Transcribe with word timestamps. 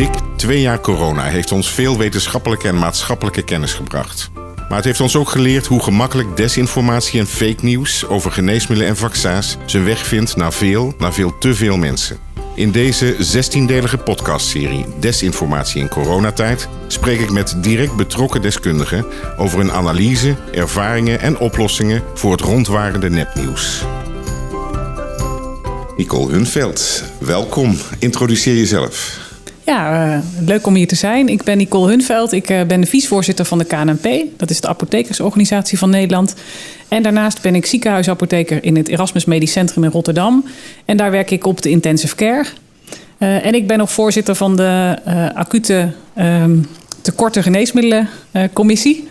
Dik 0.00 0.14
twee 0.36 0.60
jaar 0.60 0.80
corona 0.80 1.22
heeft 1.22 1.52
ons 1.52 1.70
veel 1.70 1.98
wetenschappelijke 1.98 2.68
en 2.68 2.78
maatschappelijke 2.78 3.42
kennis 3.42 3.72
gebracht. 3.72 4.30
Maar 4.68 4.76
het 4.76 4.84
heeft 4.84 5.00
ons 5.00 5.16
ook 5.16 5.28
geleerd 5.28 5.66
hoe 5.66 5.82
gemakkelijk 5.82 6.36
desinformatie 6.36 7.20
en 7.20 7.26
fake 7.26 7.64
nieuws 7.64 8.06
over 8.06 8.32
geneesmiddelen 8.32 8.90
en 8.90 8.96
vaccins 8.96 9.56
zijn 9.66 9.84
weg 9.84 10.06
vindt 10.06 10.36
naar 10.36 10.52
veel, 10.52 10.94
naar 10.98 11.12
veel 11.12 11.38
te 11.38 11.54
veel 11.54 11.76
mensen. 11.76 12.18
In 12.54 12.70
deze 12.70 13.14
16-delige 13.14 13.96
podcastserie 13.96 14.86
Desinformatie 15.00 15.80
in 15.80 15.88
coronatijd 15.88 16.68
spreek 16.86 17.20
ik 17.20 17.30
met 17.30 17.56
direct 17.62 17.96
betrokken 17.96 18.42
deskundigen 18.42 19.06
over 19.36 19.58
hun 19.58 19.72
analyse, 19.72 20.36
ervaringen 20.52 21.20
en 21.20 21.38
oplossingen 21.38 22.02
voor 22.14 22.32
het 22.32 22.40
rondwarende 22.40 23.10
nepnieuws. 23.10 23.84
Nicole 25.96 26.32
Hunveld, 26.32 27.04
welkom. 27.18 27.76
Introduceer 27.98 28.54
jezelf. 28.54 29.28
Ja, 29.70 30.14
uh, 30.16 30.18
leuk 30.46 30.66
om 30.66 30.74
hier 30.74 30.86
te 30.86 30.94
zijn. 30.94 31.28
Ik 31.28 31.42
ben 31.42 31.56
Nicole 31.56 31.88
Hunveld. 31.88 32.32
Ik 32.32 32.50
uh, 32.50 32.62
ben 32.62 32.80
de 32.80 32.86
vicevoorzitter 32.86 33.44
van 33.44 33.58
de 33.58 33.64
KNP. 33.64 34.08
Dat 34.36 34.50
is 34.50 34.60
de 34.60 34.68
apothekersorganisatie 34.68 35.78
van 35.78 35.90
Nederland. 35.90 36.34
En 36.88 37.02
daarnaast 37.02 37.42
ben 37.42 37.54
ik 37.54 37.66
ziekenhuisapotheker 37.66 38.64
in 38.64 38.76
het 38.76 38.88
Erasmus 38.88 39.24
Medisch 39.24 39.52
Centrum 39.52 39.84
in 39.84 39.90
Rotterdam. 39.90 40.44
En 40.84 40.96
daar 40.96 41.10
werk 41.10 41.30
ik 41.30 41.46
op 41.46 41.62
de 41.62 41.70
intensive 41.70 42.14
care. 42.14 42.44
Uh, 43.18 43.46
en 43.46 43.54
ik 43.54 43.66
ben 43.66 43.78
nog 43.78 43.92
voorzitter 43.92 44.34
van 44.34 44.56
de 44.56 44.98
acute 45.34 45.92
tekorten 47.02 47.42
geneesmiddelencommissie. 47.42 49.08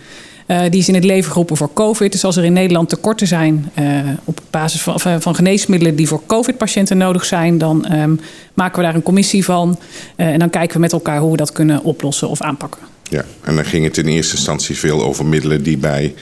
Uh, 0.51 0.61
die 0.69 0.79
is 0.79 0.87
in 0.87 0.93
het 0.93 1.03
leven 1.03 1.31
geroepen 1.31 1.57
voor 1.57 1.73
COVID. 1.73 2.11
Dus 2.11 2.23
als 2.23 2.35
er 2.37 2.43
in 2.43 2.53
Nederland 2.53 2.89
tekorten 2.89 3.27
zijn 3.27 3.71
uh, 3.79 3.99
op 4.23 4.41
basis 4.49 4.81
van, 4.81 5.21
van, 5.21 5.35
geneesmiddelen 5.35 5.95
die 5.95 6.07
voor 6.07 6.21
COVID-patiënten 6.25 6.97
nodig 6.97 7.25
zijn, 7.25 7.57
dan 7.57 7.93
um, 7.93 8.19
maken 8.53 8.79
we 8.79 8.85
daar 8.85 8.95
een 8.95 9.03
commissie 9.03 9.45
van. 9.45 9.79
En 10.15 10.39
dan 10.39 10.49
kijken 10.49 10.75
we 10.75 10.79
met 10.79 10.91
elkaar 10.91 11.19
hoe 11.19 11.31
we 11.31 11.37
dat 11.37 11.51
kunnen 11.51 11.83
oplossen 11.83 12.29
of 12.29 12.41
aanpakken. 12.41 12.81
Ja, 13.09 13.25
en 13.43 13.55
dan 13.55 13.65
ging 13.65 13.83
het 13.83 13.97
in 13.97 14.05
eerste 14.05 14.35
instantie 14.35 14.77
veel 14.77 15.03
over 15.03 15.25
middelen 15.25 15.63
die 15.63 15.77
bij 15.77 16.13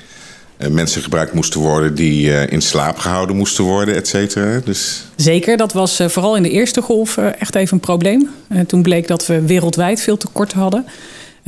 mensen 0.70 1.02
gebruikt 1.02 1.34
moesten 1.34 1.60
worden, 1.60 1.96
die 1.96 2.48
in 2.48 2.62
slaap 2.62 2.98
gehouden 2.98 3.36
moesten 3.36 3.64
worden, 3.64 3.96
et 3.96 4.08
cetera. 4.08 4.62
Dus... 4.66 5.06
Zeker, 5.16 5.58
dat 5.58 5.74
was 5.74 6.02
vooral 6.08 6.36
in 6.36 6.44
de 6.44 6.52
eerste 6.52 6.82
golf 6.82 7.18
echt 7.18 7.56
even 7.56 7.74
een 7.74 7.80
probleem. 7.80 8.30
toen 8.68 8.82
bleek 8.82 9.08
dat 9.08 9.26
we 9.26 9.42
wereldwijd 9.42 10.02
veel 10.02 10.18
tekorten 10.18 10.60
hadden. 10.60 10.86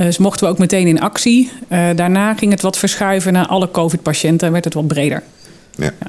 Dus 0.06 0.18
mochten 0.18 0.46
we 0.46 0.52
ook 0.52 0.58
meteen 0.58 0.86
in 0.86 1.00
actie. 1.00 1.50
Uh, 1.68 1.88
daarna 1.96 2.34
ging 2.34 2.50
het 2.50 2.62
wat 2.62 2.78
verschuiven 2.78 3.32
naar 3.32 3.46
alle 3.46 3.70
COVID-patiënten 3.70 4.46
en 4.46 4.52
werd 4.52 4.64
het 4.64 4.74
wat 4.74 4.86
breder. 4.86 5.22
Ja. 5.76 5.84
ja. 6.00 6.06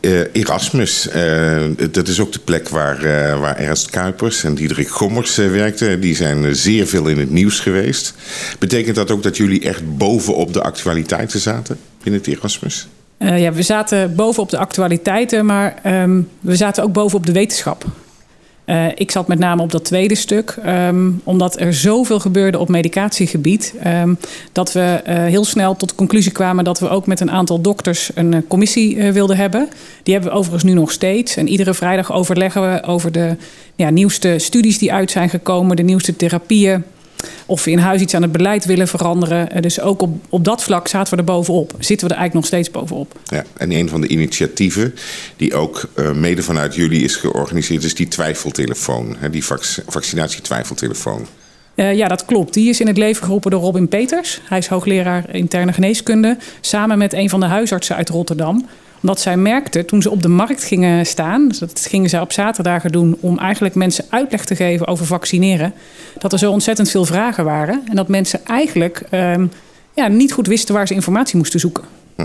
Uh, 0.00 0.20
Erasmus, 0.32 1.08
uh, 1.14 1.62
dat 1.90 2.08
is 2.08 2.20
ook 2.20 2.32
de 2.32 2.38
plek 2.38 2.68
waar, 2.68 3.00
waar 3.40 3.56
Ernst 3.56 3.90
Kuipers 3.90 4.44
en 4.44 4.54
Diederik 4.54 4.88
Gommers 4.88 5.36
werkten. 5.36 6.00
Die 6.00 6.16
zijn 6.16 6.56
zeer 6.56 6.86
veel 6.86 7.06
in 7.06 7.18
het 7.18 7.30
nieuws 7.30 7.60
geweest. 7.60 8.14
Betekent 8.58 8.96
dat 8.96 9.10
ook 9.10 9.22
dat 9.22 9.36
jullie 9.36 9.60
echt 9.60 9.96
bovenop 9.96 10.52
de 10.52 10.62
actualiteiten 10.62 11.40
zaten 11.40 11.78
in 12.02 12.12
het 12.12 12.26
Erasmus? 12.26 12.88
ja, 13.18 13.52
we 13.52 13.62
zaten 13.62 14.14
bovenop 14.14 14.50
de 14.50 14.58
actualiteiten, 14.58 15.46
maar 15.46 15.80
um, 16.02 16.28
we 16.40 16.56
zaten 16.56 16.82
ook 16.82 16.92
bovenop 16.92 17.26
de 17.26 17.32
wetenschap. 17.32 17.84
Uh, 18.68 18.86
ik 18.94 19.10
zat 19.10 19.28
met 19.28 19.38
name 19.38 19.62
op 19.62 19.70
dat 19.70 19.84
tweede 19.84 20.14
stuk, 20.14 20.56
um, 20.66 21.20
omdat 21.24 21.60
er 21.60 21.74
zoveel 21.74 22.20
gebeurde 22.20 22.58
op 22.58 22.68
medicatiegebied, 22.68 23.74
um, 23.86 24.18
dat 24.52 24.72
we 24.72 25.02
uh, 25.08 25.14
heel 25.14 25.44
snel 25.44 25.76
tot 25.76 25.88
de 25.88 25.94
conclusie 25.94 26.32
kwamen 26.32 26.64
dat 26.64 26.80
we 26.80 26.88
ook 26.88 27.06
met 27.06 27.20
een 27.20 27.30
aantal 27.30 27.60
dokters 27.60 28.10
een 28.14 28.32
uh, 28.32 28.40
commissie 28.48 29.12
wilden 29.12 29.36
hebben. 29.36 29.68
Die 30.02 30.14
hebben 30.14 30.32
we 30.32 30.38
overigens 30.38 30.64
nu 30.64 30.72
nog 30.72 30.90
steeds. 30.90 31.36
En 31.36 31.48
iedere 31.48 31.74
vrijdag 31.74 32.12
overleggen 32.12 32.72
we 32.72 32.82
over 32.82 33.12
de 33.12 33.36
ja, 33.74 33.90
nieuwste 33.90 34.38
studies 34.38 34.78
die 34.78 34.92
uit 34.92 35.10
zijn 35.10 35.28
gekomen, 35.28 35.76
de 35.76 35.82
nieuwste 35.82 36.16
therapieën. 36.16 36.84
Of 37.46 37.64
we 37.64 37.70
in 37.70 37.78
huis 37.78 38.00
iets 38.00 38.14
aan 38.14 38.22
het 38.22 38.32
beleid 38.32 38.64
willen 38.64 38.88
veranderen. 38.88 39.62
Dus 39.62 39.80
ook 39.80 40.02
op, 40.02 40.24
op 40.28 40.44
dat 40.44 40.62
vlak 40.62 40.88
zaten 40.88 41.12
we 41.12 41.18
er 41.18 41.24
bovenop. 41.24 41.74
Zitten 41.78 42.08
we 42.08 42.14
er 42.14 42.20
eigenlijk 42.20 42.34
nog 42.34 42.46
steeds 42.46 42.70
bovenop. 42.70 43.18
Ja, 43.24 43.44
en 43.56 43.72
een 43.72 43.88
van 43.88 44.00
de 44.00 44.08
initiatieven 44.08 44.94
die 45.36 45.54
ook 45.54 45.88
uh, 45.94 46.12
mede 46.12 46.42
vanuit 46.42 46.74
jullie 46.74 47.02
is 47.02 47.16
georganiseerd... 47.16 47.84
is 47.84 47.94
die 47.94 48.08
twijfeltelefoon, 48.08 49.16
hè, 49.18 49.30
die 49.30 49.44
vac 49.44 49.64
vaccinatietwijfeltelefoon. 49.86 51.26
Uh, 51.74 51.94
ja, 51.94 52.08
dat 52.08 52.24
klopt. 52.24 52.54
Die 52.54 52.68
is 52.68 52.80
in 52.80 52.86
het 52.86 52.98
leven 52.98 53.24
geroepen 53.24 53.50
door 53.50 53.60
Robin 53.60 53.88
Peters. 53.88 54.40
Hij 54.44 54.58
is 54.58 54.66
hoogleraar 54.66 55.34
interne 55.34 55.72
geneeskunde. 55.72 56.36
Samen 56.60 56.98
met 56.98 57.12
een 57.12 57.30
van 57.30 57.40
de 57.40 57.46
huisartsen 57.46 57.96
uit 57.96 58.08
Rotterdam 58.08 58.68
omdat 59.02 59.20
zij 59.20 59.36
merkte 59.36 59.84
toen 59.84 60.02
ze 60.02 60.10
op 60.10 60.22
de 60.22 60.28
markt 60.28 60.64
gingen 60.64 61.06
staan, 61.06 61.48
dus 61.48 61.58
dat 61.58 61.86
gingen 61.88 62.10
ze 62.10 62.20
op 62.20 62.32
zaterdagen 62.32 62.92
doen 62.92 63.16
om 63.20 63.38
eigenlijk 63.38 63.74
mensen 63.74 64.04
uitleg 64.08 64.44
te 64.44 64.56
geven 64.56 64.86
over 64.86 65.06
vaccineren, 65.06 65.72
dat 66.18 66.32
er 66.32 66.38
zo 66.38 66.50
ontzettend 66.50 66.90
veel 66.90 67.04
vragen 67.04 67.44
waren 67.44 67.82
en 67.88 67.96
dat 67.96 68.08
mensen 68.08 68.40
eigenlijk 68.44 69.02
um, 69.10 69.50
ja, 69.94 70.08
niet 70.08 70.32
goed 70.32 70.46
wisten 70.46 70.74
waar 70.74 70.86
ze 70.86 70.94
informatie 70.94 71.36
moesten 71.36 71.60
zoeken. 71.60 71.84
Hm. 72.16 72.24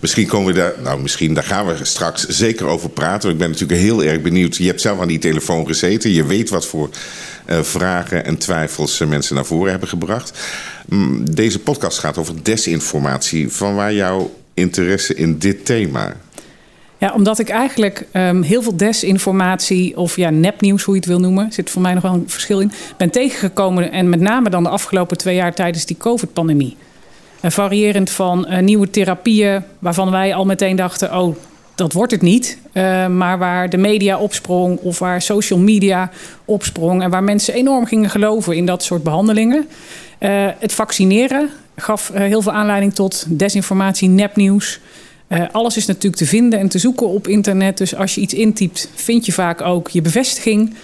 Misschien 0.00 0.26
komen 0.26 0.52
we 0.54 0.60
daar, 0.60 0.72
nou 0.82 1.00
misschien, 1.00 1.34
daar 1.34 1.44
gaan 1.44 1.66
we 1.66 1.84
straks 1.84 2.26
zeker 2.26 2.66
over 2.66 2.90
praten. 2.90 3.30
Ik 3.30 3.38
ben 3.38 3.50
natuurlijk 3.50 3.80
heel 3.80 4.04
erg 4.04 4.20
benieuwd. 4.20 4.56
Je 4.56 4.66
hebt 4.66 4.80
zelf 4.80 5.00
aan 5.00 5.08
die 5.08 5.18
telefoon 5.18 5.66
gezeten. 5.66 6.10
Je 6.10 6.24
weet 6.24 6.50
wat 6.50 6.66
voor 6.66 6.90
uh, 7.46 7.62
vragen 7.62 8.24
en 8.24 8.38
twijfels 8.38 8.98
mensen 8.98 9.34
naar 9.34 9.44
voren 9.44 9.70
hebben 9.70 9.88
gebracht. 9.88 10.38
Hm, 10.88 11.24
deze 11.24 11.58
podcast 11.58 11.98
gaat 11.98 12.18
over 12.18 12.34
desinformatie. 12.42 13.48
Van 13.52 13.74
waar 13.74 13.92
jouw 13.92 14.30
interesse 14.54 15.14
in 15.14 15.38
dit 15.38 15.64
thema? 15.64 16.16
Ja, 16.98 17.12
omdat 17.12 17.38
ik 17.38 17.48
eigenlijk 17.48 18.06
um, 18.12 18.42
heel 18.42 18.62
veel 18.62 18.76
desinformatie 18.76 19.96
of 19.96 20.16
ja, 20.16 20.30
nepnieuws, 20.30 20.82
hoe 20.82 20.94
je 20.94 21.00
het 21.00 21.08
wil 21.08 21.20
noemen, 21.20 21.52
zit 21.52 21.70
voor 21.70 21.82
mij 21.82 21.94
nog 21.94 22.02
wel 22.02 22.12
een 22.12 22.24
verschil 22.26 22.60
in, 22.60 22.72
ben 22.96 23.10
tegengekomen. 23.10 23.92
En 23.92 24.08
met 24.08 24.20
name 24.20 24.50
dan 24.50 24.62
de 24.62 24.68
afgelopen 24.68 25.16
twee 25.16 25.34
jaar 25.34 25.54
tijdens 25.54 25.86
die 25.86 25.96
COVID-pandemie. 25.96 26.76
Variërend 27.42 28.10
van 28.10 28.46
uh, 28.48 28.58
nieuwe 28.58 28.90
therapieën, 28.90 29.62
waarvan 29.78 30.10
wij 30.10 30.34
al 30.34 30.44
meteen 30.44 30.76
dachten: 30.76 31.18
oh, 31.18 31.36
dat 31.74 31.92
wordt 31.92 32.12
het 32.12 32.22
niet. 32.22 32.58
Uh, 32.72 33.06
maar 33.06 33.38
waar 33.38 33.70
de 33.70 33.76
media 33.76 34.18
opsprong 34.18 34.78
of 34.78 34.98
waar 34.98 35.22
social 35.22 35.58
media 35.58 36.10
opsprong. 36.44 37.02
En 37.02 37.10
waar 37.10 37.24
mensen 37.24 37.54
enorm 37.54 37.86
gingen 37.86 38.10
geloven 38.10 38.56
in 38.56 38.66
dat 38.66 38.82
soort 38.82 39.02
behandelingen. 39.02 39.68
het 40.58 40.72
vaccineren 40.72 41.48
gaf 41.76 42.10
uh, 42.10 42.20
heel 42.20 42.42
veel 42.42 42.52
aanleiding 42.52 42.94
tot 42.94 43.24
desinformatie, 43.28 44.08
nepnieuws. 44.08 44.80
Alles 45.52 45.76
is 45.76 45.86
natuurlijk 45.86 46.16
te 46.16 46.26
vinden 46.26 46.58
en 46.58 46.68
te 46.68 46.78
zoeken 46.78 47.08
op 47.08 47.28
internet. 47.28 47.78
Dus 47.78 47.94
als 47.94 48.14
je 48.14 48.20
iets 48.20 48.34
intypt, 48.34 48.90
vind 48.94 49.26
je 49.26 49.32
vaak 49.32 49.60
ook 49.60 49.88
je 49.88 50.02
bevestiging. 50.02 50.74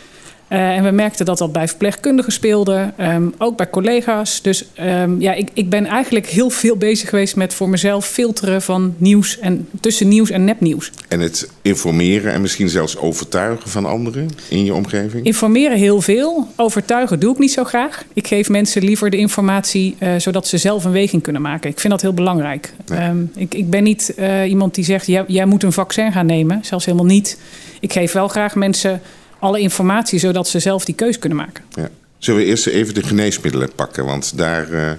Uh, 0.51 0.77
en 0.77 0.85
we 0.85 0.91
merkten 0.91 1.25
dat 1.25 1.39
dat 1.39 1.53
bij 1.53 1.69
verpleegkundigen 1.69 2.33
speelde, 2.33 2.93
um, 3.01 3.35
ook 3.39 3.57
bij 3.57 3.71
collega's. 3.71 4.43
Dus 4.43 4.65
um, 4.81 5.21
ja, 5.21 5.33
ik, 5.33 5.49
ik 5.55 5.71
ben 5.71 5.87
eigenlijk 5.87 6.27
heel 6.27 6.51
veel 6.51 6.77
bezig 6.77 7.09
geweest 7.09 7.37
met 7.37 7.55
voor 7.55 7.69
mezelf 7.69 8.07
filteren 8.07 8.63
van 8.63 8.95
nieuws 8.97 9.39
en 9.39 9.69
tussen 9.81 10.09
nieuws 10.09 10.31
en 10.31 10.45
nepnieuws. 10.45 10.93
En 11.09 11.21
het 11.21 11.51
informeren 11.63 12.33
en 12.33 12.41
misschien 12.41 12.69
zelfs 12.69 12.97
overtuigen 12.97 13.71
van 13.71 13.85
anderen 13.85 14.29
in 14.49 14.65
je 14.65 14.75
omgeving? 14.75 15.27
Informeren 15.27 15.79
heel 15.79 16.01
veel. 16.01 16.49
Overtuigen 16.57 17.21
doe 17.21 17.33
ik 17.33 17.39
niet 17.39 17.53
zo 17.53 17.65
graag. 17.65 18.05
Ik 18.13 18.27
geef 18.27 18.49
mensen 18.49 18.85
liever 18.85 19.11
de 19.11 19.17
informatie 19.17 19.97
uh, 19.99 20.15
zodat 20.19 20.47
ze 20.47 20.59
zelf 20.59 20.85
een 20.85 20.93
weging 20.93 21.23
kunnen 21.23 21.43
maken. 21.43 21.71
Ik 21.71 21.81
vind 21.81 21.93
dat 21.93 22.03
heel 22.03 22.15
belangrijk. 22.15 22.73
Um, 22.93 23.31
ik, 23.35 23.55
ik 23.55 23.71
ben 23.71 23.83
niet 23.83 24.15
uh, 24.19 24.49
iemand 24.49 24.75
die 24.75 24.85
zegt, 24.85 25.07
jij, 25.07 25.25
jij 25.27 25.47
moet 25.47 25.63
een 25.63 25.73
vaccin 25.73 26.13
gaan 26.13 26.27
nemen. 26.27 26.59
Zelfs 26.63 26.85
helemaal 26.85 27.07
niet. 27.07 27.39
Ik 27.81 27.93
geef 27.93 28.13
wel 28.13 28.29
graag 28.29 28.55
mensen 28.55 29.01
alle 29.41 29.61
informatie, 29.61 30.19
zodat 30.19 30.49
ze 30.49 30.59
zelf 30.59 30.85
die 30.85 30.95
keus 30.95 31.19
kunnen 31.19 31.39
maken. 31.39 31.65
Ja. 31.75 31.89
Zullen 32.19 32.41
we 32.41 32.47
eerst 32.47 32.67
even 32.67 32.95
de 32.95 33.03
geneesmiddelen 33.03 33.75
pakken? 33.75 34.05
Want 34.05 34.37
daar. 34.37 34.71
Uh, 34.71 34.91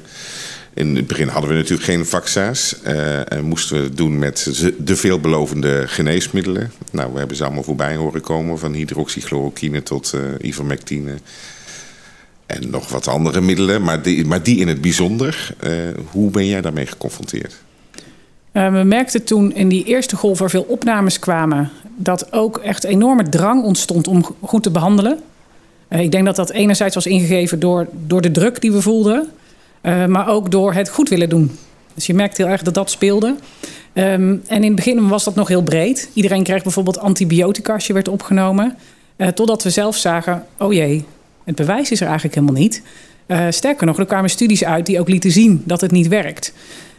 in 0.73 0.95
het 0.95 1.07
begin 1.07 1.27
hadden 1.27 1.49
we 1.49 1.55
natuurlijk 1.55 1.83
geen 1.83 2.05
vaccins. 2.05 2.75
Uh, 2.87 3.31
en 3.31 3.43
moesten 3.43 3.77
we 3.77 3.83
het 3.83 3.97
doen 3.97 4.19
met 4.19 4.71
de 4.77 4.95
veelbelovende 4.95 5.83
geneesmiddelen. 5.87 6.71
Nou, 6.91 7.11
we 7.13 7.17
hebben 7.19 7.37
ze 7.37 7.43
allemaal 7.43 7.63
voorbij 7.63 7.95
horen 7.95 8.21
komen. 8.21 8.59
Van 8.59 8.73
hydroxychloroquine 8.73 9.83
tot 9.83 10.13
uh, 10.15 10.21
ivermectine. 10.47 11.13
En 12.45 12.69
nog 12.69 12.89
wat 12.89 13.07
andere 13.07 13.41
middelen. 13.41 13.81
Maar 13.81 14.01
die, 14.01 14.25
maar 14.25 14.43
die 14.43 14.57
in 14.57 14.67
het 14.67 14.81
bijzonder. 14.81 15.53
Uh, 15.63 15.71
hoe 16.11 16.31
ben 16.31 16.47
jij 16.47 16.61
daarmee 16.61 16.85
geconfronteerd? 16.85 17.55
We 18.51 18.83
merkten 18.85 19.23
toen 19.23 19.55
in 19.55 19.69
die 19.69 19.83
eerste 19.83 20.15
golf 20.15 20.39
waar 20.39 20.49
veel 20.49 20.65
opnames 20.67 21.19
kwamen... 21.19 21.71
dat 22.03 22.33
ook 22.33 22.57
echt 22.57 22.83
enorme 22.83 23.29
drang 23.29 23.63
ontstond 23.63 24.07
om 24.07 24.25
goed 24.41 24.63
te 24.63 24.71
behandelen. 24.71 25.19
Uh, 25.89 25.99
ik 25.99 26.11
denk 26.11 26.25
dat 26.25 26.35
dat 26.35 26.51
enerzijds 26.51 26.95
was 26.95 27.05
ingegeven 27.05 27.59
door, 27.59 27.87
door 28.07 28.21
de 28.21 28.31
druk 28.31 28.61
die 28.61 28.71
we 28.71 28.81
voelden... 28.81 29.27
Uh, 29.81 30.05
maar 30.05 30.27
ook 30.27 30.51
door 30.51 30.73
het 30.73 30.89
goed 30.89 31.09
willen 31.09 31.29
doen. 31.29 31.51
Dus 31.93 32.05
je 32.05 32.13
merkt 32.13 32.37
heel 32.37 32.47
erg 32.47 32.61
dat 32.61 32.73
dat 32.73 32.91
speelde. 32.91 33.35
Um, 33.93 34.41
en 34.47 34.57
in 34.57 34.63
het 34.63 34.75
begin 34.75 35.07
was 35.07 35.23
dat 35.23 35.35
nog 35.35 35.47
heel 35.47 35.63
breed. 35.63 36.09
Iedereen 36.13 36.43
kreeg 36.43 36.63
bijvoorbeeld 36.63 36.99
antibiotica 36.99 37.73
als 37.73 37.87
je 37.87 37.93
werd 37.93 38.07
opgenomen. 38.07 38.77
totdat 39.33 39.63
we 39.63 39.69
zelf 39.69 39.95
zagen, 39.95 40.45
oh 40.57 40.73
jee, 40.73 41.05
het 41.43 41.55
bewijs 41.55 41.91
is 41.91 41.99
er 41.99 42.07
eigenlijk 42.07 42.35
helemaal 42.35 42.61
niet. 42.61 42.81
sterker 43.49 43.85
nog, 43.85 43.99
er 43.99 44.05
kwamen 44.05 44.29
studies 44.29 44.63
uit 44.63 44.85
die 44.85 44.99
ook 44.99 45.09
lieten 45.09 45.31
zien 45.31 45.61
dat 45.65 45.81
het 45.81 45.91
niet 45.91 46.07
werkt... 46.07 46.53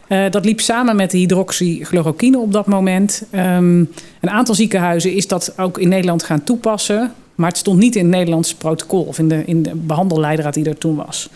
Uh, 0.07 0.29
dat 0.29 0.45
liep 0.45 0.59
samen 0.59 0.95
met 0.95 1.11
de 1.11 1.17
hydroxychloroquine 1.17 2.37
op 2.37 2.53
dat 2.53 2.65
moment. 2.65 3.23
Um, 3.31 3.89
een 4.19 4.29
aantal 4.29 4.55
ziekenhuizen 4.55 5.13
is 5.13 5.27
dat 5.27 5.53
ook 5.57 5.77
in 5.77 5.89
Nederland 5.89 6.23
gaan 6.23 6.43
toepassen. 6.43 7.13
Maar 7.35 7.49
het 7.49 7.57
stond 7.57 7.79
niet 7.79 7.95
in 7.95 8.01
het 8.01 8.11
Nederlands 8.13 8.53
protocol 8.53 9.03
of 9.03 9.19
in 9.19 9.27
de, 9.27 9.43
in 9.45 9.63
de 9.63 9.75
behandelleidraad 9.75 10.53
die 10.53 10.65
er 10.65 10.77
toen 10.77 10.95
was. 10.95 11.29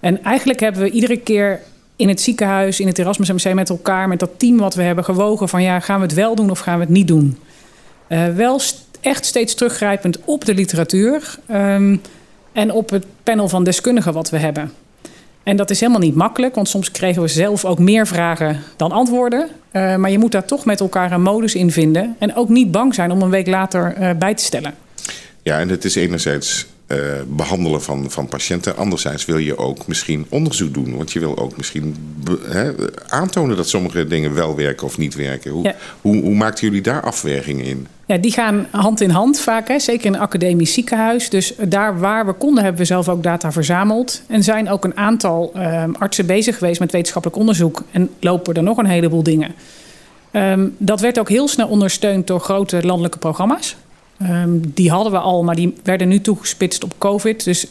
En 0.00 0.22
eigenlijk 0.24 0.60
hebben 0.60 0.82
we 0.82 0.90
iedere 0.90 1.16
keer 1.16 1.60
in 1.96 2.08
het 2.08 2.20
ziekenhuis, 2.20 2.80
in 2.80 2.86
het 2.86 2.98
Erasmus 2.98 3.32
MC 3.32 3.54
met 3.54 3.68
elkaar, 3.68 4.08
met 4.08 4.18
dat 4.18 4.30
team 4.36 4.56
wat 4.56 4.74
we 4.74 4.82
hebben 4.82 5.04
gewogen 5.04 5.48
van 5.48 5.62
ja, 5.62 5.80
gaan 5.80 6.00
we 6.00 6.06
het 6.06 6.14
wel 6.14 6.34
doen 6.34 6.50
of 6.50 6.58
gaan 6.58 6.78
we 6.78 6.84
het 6.84 6.92
niet 6.92 7.08
doen? 7.08 7.38
Uh, 8.08 8.28
wel 8.28 8.60
echt 9.00 9.24
steeds 9.24 9.54
teruggrijpend 9.54 10.18
op 10.24 10.44
de 10.44 10.54
literatuur 10.54 11.38
um, 11.50 12.00
en 12.52 12.72
op 12.72 12.90
het 12.90 13.04
panel 13.22 13.48
van 13.48 13.64
deskundigen 13.64 14.12
wat 14.12 14.30
we 14.30 14.36
hebben. 14.36 14.72
En 15.42 15.56
dat 15.56 15.70
is 15.70 15.80
helemaal 15.80 16.00
niet 16.00 16.14
makkelijk, 16.14 16.54
want 16.54 16.68
soms 16.68 16.90
kregen 16.90 17.22
we 17.22 17.28
zelf 17.28 17.64
ook 17.64 17.78
meer 17.78 18.06
vragen 18.06 18.60
dan 18.76 18.92
antwoorden. 18.92 19.48
Uh, 19.72 19.96
maar 19.96 20.10
je 20.10 20.18
moet 20.18 20.32
daar 20.32 20.44
toch 20.44 20.64
met 20.64 20.80
elkaar 20.80 21.12
een 21.12 21.22
modus 21.22 21.54
in 21.54 21.70
vinden. 21.70 22.16
En 22.18 22.34
ook 22.34 22.48
niet 22.48 22.70
bang 22.70 22.94
zijn 22.94 23.10
om 23.10 23.22
een 23.22 23.30
week 23.30 23.46
later 23.46 23.94
uh, 24.00 24.10
bij 24.18 24.34
te 24.34 24.44
stellen. 24.44 24.74
Ja, 25.42 25.58
en 25.58 25.68
het 25.68 25.84
is 25.84 25.94
enerzijds 25.94 26.66
uh, 26.86 26.98
behandelen 27.28 27.82
van, 27.82 28.10
van 28.10 28.28
patiënten. 28.28 28.76
Anderzijds 28.76 29.24
wil 29.24 29.38
je 29.38 29.58
ook 29.58 29.86
misschien 29.86 30.26
onderzoek 30.28 30.74
doen. 30.74 30.96
Want 30.96 31.12
je 31.12 31.18
wil 31.18 31.38
ook 31.38 31.56
misschien 31.56 31.96
he, 32.48 32.72
aantonen 33.08 33.56
dat 33.56 33.68
sommige 33.68 34.06
dingen 34.06 34.34
wel 34.34 34.56
werken 34.56 34.86
of 34.86 34.98
niet 34.98 35.14
werken. 35.14 35.50
Hoe, 35.50 35.64
ja. 35.64 35.74
hoe, 36.00 36.22
hoe 36.22 36.34
maakten 36.34 36.66
jullie 36.66 36.82
daar 36.82 37.02
afwegingen 37.02 37.64
in? 37.64 37.86
Ja, 38.10 38.18
die 38.18 38.32
gaan 38.32 38.66
hand 38.70 39.00
in 39.00 39.10
hand 39.10 39.40
vaak, 39.40 39.68
hè? 39.68 39.78
zeker 39.78 40.06
in 40.06 40.14
een 40.14 40.20
academisch 40.20 40.72
ziekenhuis. 40.72 41.28
Dus 41.28 41.54
daar 41.68 41.98
waar 41.98 42.26
we 42.26 42.32
konden, 42.32 42.62
hebben 42.62 42.80
we 42.80 42.86
zelf 42.86 43.08
ook 43.08 43.22
data 43.22 43.52
verzameld. 43.52 44.22
En 44.26 44.42
zijn 44.42 44.70
ook 44.70 44.84
een 44.84 44.96
aantal 44.96 45.52
uh, 45.56 45.84
artsen 45.98 46.26
bezig 46.26 46.58
geweest 46.58 46.80
met 46.80 46.92
wetenschappelijk 46.92 47.40
onderzoek. 47.40 47.82
En 47.90 48.10
lopen 48.20 48.54
er 48.54 48.62
nog 48.62 48.76
een 48.76 48.86
heleboel 48.86 49.22
dingen. 49.22 49.54
Um, 50.32 50.74
dat 50.78 51.00
werd 51.00 51.18
ook 51.18 51.28
heel 51.28 51.48
snel 51.48 51.68
ondersteund 51.68 52.26
door 52.26 52.40
grote 52.40 52.86
landelijke 52.86 53.18
programma's. 53.18 53.76
Um, 54.22 54.72
die 54.74 54.90
hadden 54.90 55.12
we 55.12 55.18
al, 55.18 55.42
maar 55.42 55.56
die 55.56 55.74
werden 55.82 56.08
nu 56.08 56.20
toegespitst 56.20 56.84
op 56.84 56.92
COVID. 56.98 57.44
Dus 57.44 57.66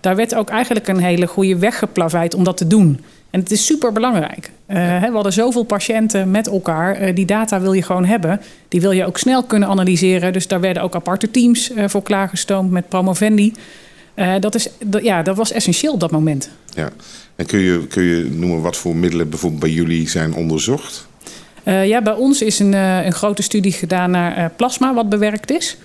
daar 0.00 0.16
werd 0.16 0.34
ook 0.34 0.48
eigenlijk 0.48 0.88
een 0.88 1.02
hele 1.02 1.26
goede 1.26 1.58
weg 1.58 1.78
geplaveid 1.78 2.34
om 2.34 2.44
dat 2.44 2.56
te 2.56 2.66
doen. 2.66 3.00
En 3.36 3.42
het 3.42 3.50
is 3.50 3.66
super 3.66 3.92
belangrijk. 3.92 4.50
Uh, 4.68 5.00
we 5.00 5.10
hadden 5.12 5.32
zoveel 5.32 5.62
patiënten 5.62 6.30
met 6.30 6.46
elkaar. 6.46 7.02
Uh, 7.02 7.14
die 7.14 7.24
data 7.24 7.60
wil 7.60 7.72
je 7.72 7.82
gewoon 7.82 8.04
hebben. 8.04 8.40
Die 8.68 8.80
wil 8.80 8.90
je 8.90 9.06
ook 9.06 9.18
snel 9.18 9.42
kunnen 9.42 9.68
analyseren. 9.68 10.32
Dus 10.32 10.46
daar 10.46 10.60
werden 10.60 10.82
ook 10.82 10.94
aparte 10.94 11.30
teams 11.30 11.70
uh, 11.70 11.84
voor 11.88 12.02
klaargestoomd 12.02 12.70
met 12.70 12.88
promovendi. 12.88 13.54
dat, 14.40 14.54
is, 14.54 14.68
dat, 14.84 15.04
ja, 15.04 15.22
dat 15.22 15.36
was 15.36 15.52
essentieel 15.52 15.92
op 15.92 16.00
dat 16.00 16.10
moment. 16.10 16.50
Ja. 16.74 16.90
En 17.36 17.46
kun 17.46 17.58
je, 17.58 17.86
kun 17.86 18.02
je 18.02 18.28
noemen 18.30 18.60
wat 18.60 18.76
voor 18.76 18.96
middelen 18.96 19.28
bijvoorbeeld 19.28 19.60
bij 19.60 19.70
jullie 19.70 20.08
zijn 20.08 20.34
onderzocht? 20.34 21.06
Ja, 21.64 22.02
bij 22.02 22.14
ons 22.14 22.42
is 22.42 22.58
een, 22.58 22.72
een 22.72 23.12
grote 23.12 23.42
studie 23.42 23.72
gedaan 23.72 24.10
naar 24.10 24.50
plasma 24.56 24.94
wat 24.94 25.08
bewerkt 25.08 25.50
is. 25.50 25.76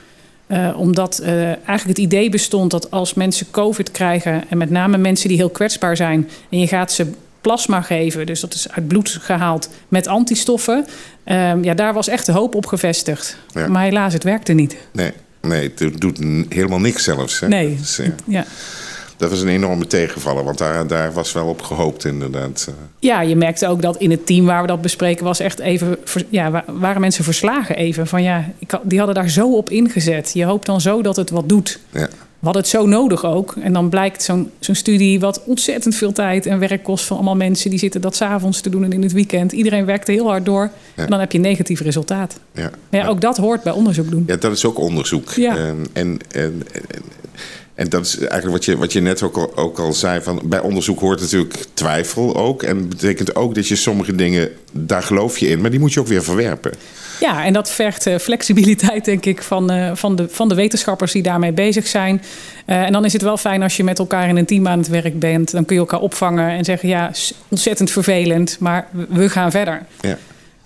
omdat 0.75 1.21
eigenlijk 1.21 1.87
het 1.87 1.97
idee 1.97 2.29
bestond 2.29 2.71
dat 2.71 2.91
als 2.91 3.13
mensen 3.13 3.51
COVID 3.51 3.91
krijgen... 3.91 4.43
en 4.49 4.57
met 4.57 4.69
name 4.69 4.97
mensen 4.97 5.27
die 5.27 5.37
heel 5.37 5.49
kwetsbaar 5.49 5.95
zijn... 5.95 6.29
en 6.49 6.59
je 6.59 6.67
gaat 6.67 6.91
ze 6.91 7.11
plasma 7.41 7.81
geven, 7.81 8.25
dus 8.25 8.39
dat 8.39 8.53
is 8.53 8.71
uit 8.71 8.87
bloed 8.87 9.17
gehaald 9.21 9.69
met 9.87 10.07
antistoffen... 10.07 10.85
Ehm, 11.23 11.63
ja, 11.63 11.73
daar 11.73 11.93
was 11.93 12.07
echt 12.07 12.25
de 12.25 12.31
hoop 12.31 12.55
op 12.55 12.65
gevestigd. 12.65 13.37
Ja. 13.53 13.67
Maar 13.67 13.83
helaas, 13.83 14.13
het 14.13 14.23
werkte 14.23 14.53
niet. 14.53 14.77
Nee, 14.91 15.11
nee 15.41 15.71
het 15.75 16.01
doet 16.01 16.19
helemaal 16.49 16.79
niks 16.79 17.03
zelfs. 17.03 17.39
Hè? 17.39 17.47
Nee, 17.47 17.77
dus, 17.77 18.01
ja 18.27 18.45
dat 19.21 19.29
was 19.29 19.41
een 19.41 19.47
enorme 19.47 19.87
tegenvaller, 19.87 20.43
want 20.43 20.57
daar, 20.57 20.87
daar 20.87 21.13
was 21.13 21.31
wel 21.31 21.47
op 21.47 21.61
gehoopt 21.61 22.05
inderdaad. 22.05 22.71
Ja, 22.99 23.21
je 23.21 23.35
merkte 23.35 23.67
ook 23.67 23.81
dat 23.81 23.97
in 23.97 24.11
het 24.11 24.25
team 24.25 24.45
waar 24.45 24.61
we 24.61 24.67
dat 24.67 24.81
bespreken 24.81 25.23
was 25.23 25.39
echt 25.39 25.59
even, 25.59 25.97
ja, 26.29 26.63
waren 26.67 27.01
mensen 27.01 27.23
verslagen 27.23 27.75
even. 27.75 28.07
Van 28.07 28.23
ja, 28.23 28.45
die 28.83 28.97
hadden 28.97 29.15
daar 29.15 29.29
zo 29.29 29.55
op 29.55 29.69
ingezet. 29.69 30.31
Je 30.33 30.45
hoopt 30.45 30.65
dan 30.65 30.81
zo 30.81 31.01
dat 31.01 31.15
het 31.15 31.29
wat 31.29 31.49
doet. 31.49 31.79
Ja. 31.89 32.07
We 32.41 32.47
hadden 32.47 32.61
het 32.61 32.71
zo 32.71 32.85
nodig 32.85 33.25
ook. 33.25 33.55
En 33.59 33.73
dan 33.73 33.89
blijkt 33.89 34.23
zo'n 34.23 34.51
zo'n 34.59 34.75
studie 34.75 35.19
wat 35.19 35.43
ontzettend 35.43 35.95
veel 35.95 36.11
tijd 36.11 36.45
en 36.45 36.59
werk 36.59 36.83
kost 36.83 37.05
van 37.05 37.15
allemaal 37.15 37.35
mensen 37.35 37.69
die 37.69 37.79
zitten 37.79 38.01
dat 38.01 38.15
s'avonds 38.15 38.61
te 38.61 38.69
doen 38.69 38.83
en 38.83 38.91
in 38.91 39.01
het 39.01 39.11
weekend. 39.11 39.51
Iedereen 39.51 39.85
werkte 39.85 40.11
heel 40.11 40.27
hard 40.27 40.45
door. 40.45 40.71
Ja. 40.95 41.03
En 41.03 41.09
dan 41.09 41.19
heb 41.19 41.31
je 41.31 41.37
een 41.37 41.43
negatief 41.43 41.81
resultaat. 41.81 42.39
Ja. 42.53 42.71
Maar 42.89 42.99
ja, 42.99 43.07
ook 43.07 43.21
dat 43.21 43.37
hoort 43.37 43.63
bij 43.63 43.73
onderzoek 43.73 44.11
doen. 44.11 44.23
Ja, 44.27 44.35
dat 44.35 44.51
is 44.51 44.65
ook 44.65 44.79
onderzoek. 44.79 45.29
Ja. 45.29 45.55
En, 45.55 45.87
en, 45.93 46.19
en, 46.31 46.63
en 47.81 47.89
dat 47.89 48.05
is 48.05 48.17
eigenlijk 48.17 48.51
wat 48.51 48.65
je, 48.65 48.77
wat 48.77 48.93
je 48.93 49.01
net 49.01 49.23
ook 49.23 49.37
al, 49.37 49.57
ook 49.57 49.79
al 49.79 49.93
zei. 49.93 50.21
Van, 50.21 50.41
bij 50.43 50.59
onderzoek 50.59 50.99
hoort 50.99 51.21
natuurlijk 51.21 51.65
twijfel 51.73 52.35
ook. 52.35 52.63
En 52.63 52.89
betekent 52.89 53.35
ook 53.35 53.55
dat 53.55 53.67
je 53.67 53.75
sommige 53.75 54.15
dingen, 54.15 54.49
daar 54.71 55.03
geloof 55.03 55.37
je 55.37 55.47
in. 55.47 55.61
Maar 55.61 55.69
die 55.69 55.79
moet 55.79 55.93
je 55.93 55.99
ook 55.99 56.07
weer 56.07 56.23
verwerpen. 56.23 56.71
Ja, 57.19 57.45
en 57.45 57.53
dat 57.53 57.71
vergt 57.71 58.07
uh, 58.07 58.17
flexibiliteit, 58.17 59.05
denk 59.05 59.25
ik, 59.25 59.41
van, 59.41 59.71
uh, 59.71 59.91
van, 59.95 60.15
de, 60.15 60.29
van 60.29 60.49
de 60.49 60.55
wetenschappers 60.55 61.11
die 61.11 61.23
daarmee 61.23 61.51
bezig 61.51 61.87
zijn. 61.87 62.21
Uh, 62.67 62.83
en 62.83 62.91
dan 62.91 63.05
is 63.05 63.13
het 63.13 63.21
wel 63.21 63.37
fijn 63.37 63.63
als 63.63 63.77
je 63.77 63.83
met 63.83 63.99
elkaar 63.99 64.29
in 64.29 64.37
een 64.37 64.45
team 64.45 64.67
aan 64.67 64.79
het 64.79 64.87
werk 64.87 65.19
bent. 65.19 65.51
Dan 65.51 65.65
kun 65.65 65.75
je 65.75 65.81
elkaar 65.81 65.99
opvangen 66.01 66.49
en 66.49 66.65
zeggen: 66.65 66.89
ja, 66.89 67.11
ontzettend 67.47 67.91
vervelend, 67.91 68.57
maar 68.59 68.87
we 69.09 69.29
gaan 69.29 69.51
verder. 69.51 69.85
Ja. 70.01 70.17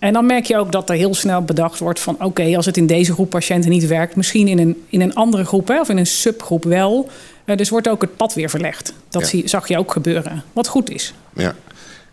En 0.06 0.14
dan 0.14 0.26
merk 0.26 0.46
je 0.46 0.58
ook 0.58 0.72
dat 0.72 0.90
er 0.90 0.96
heel 0.96 1.16
snel 1.16 1.42
bedacht 1.42 1.80
wordt 1.80 2.00
van... 2.00 2.24
oké, 2.24 2.56
als 2.56 2.66
het 2.66 2.78
in 2.78 2.86
deze 2.86 3.14
groep 3.14 3.30
patiënten 3.30 3.70
niet 3.70 3.88
werkt... 3.88 4.16
misschien 4.16 4.48
in 4.48 4.60
een, 4.60 4.84
in 4.90 5.02
een 5.02 5.16
andere 5.16 5.46
groep 5.46 5.68
hè, 5.68 5.80
of 5.80 5.90
in 5.90 5.98
een 5.98 6.06
subgroep 6.06 6.64
wel. 6.64 7.10
Uh, 7.46 7.56
dus 7.56 7.70
wordt 7.70 7.90
ook 7.90 8.02
het 8.02 8.16
pad 8.16 8.34
weer 8.34 8.50
verlegd. 8.50 8.94
Dat 9.10 9.22
ja. 9.22 9.28
zie, 9.28 9.48
zag 9.48 9.68
je 9.68 9.78
ook 9.78 9.92
gebeuren, 9.92 10.44
wat 10.54 10.68
goed 10.68 10.90
is. 10.90 11.14
Ja, 11.34 11.56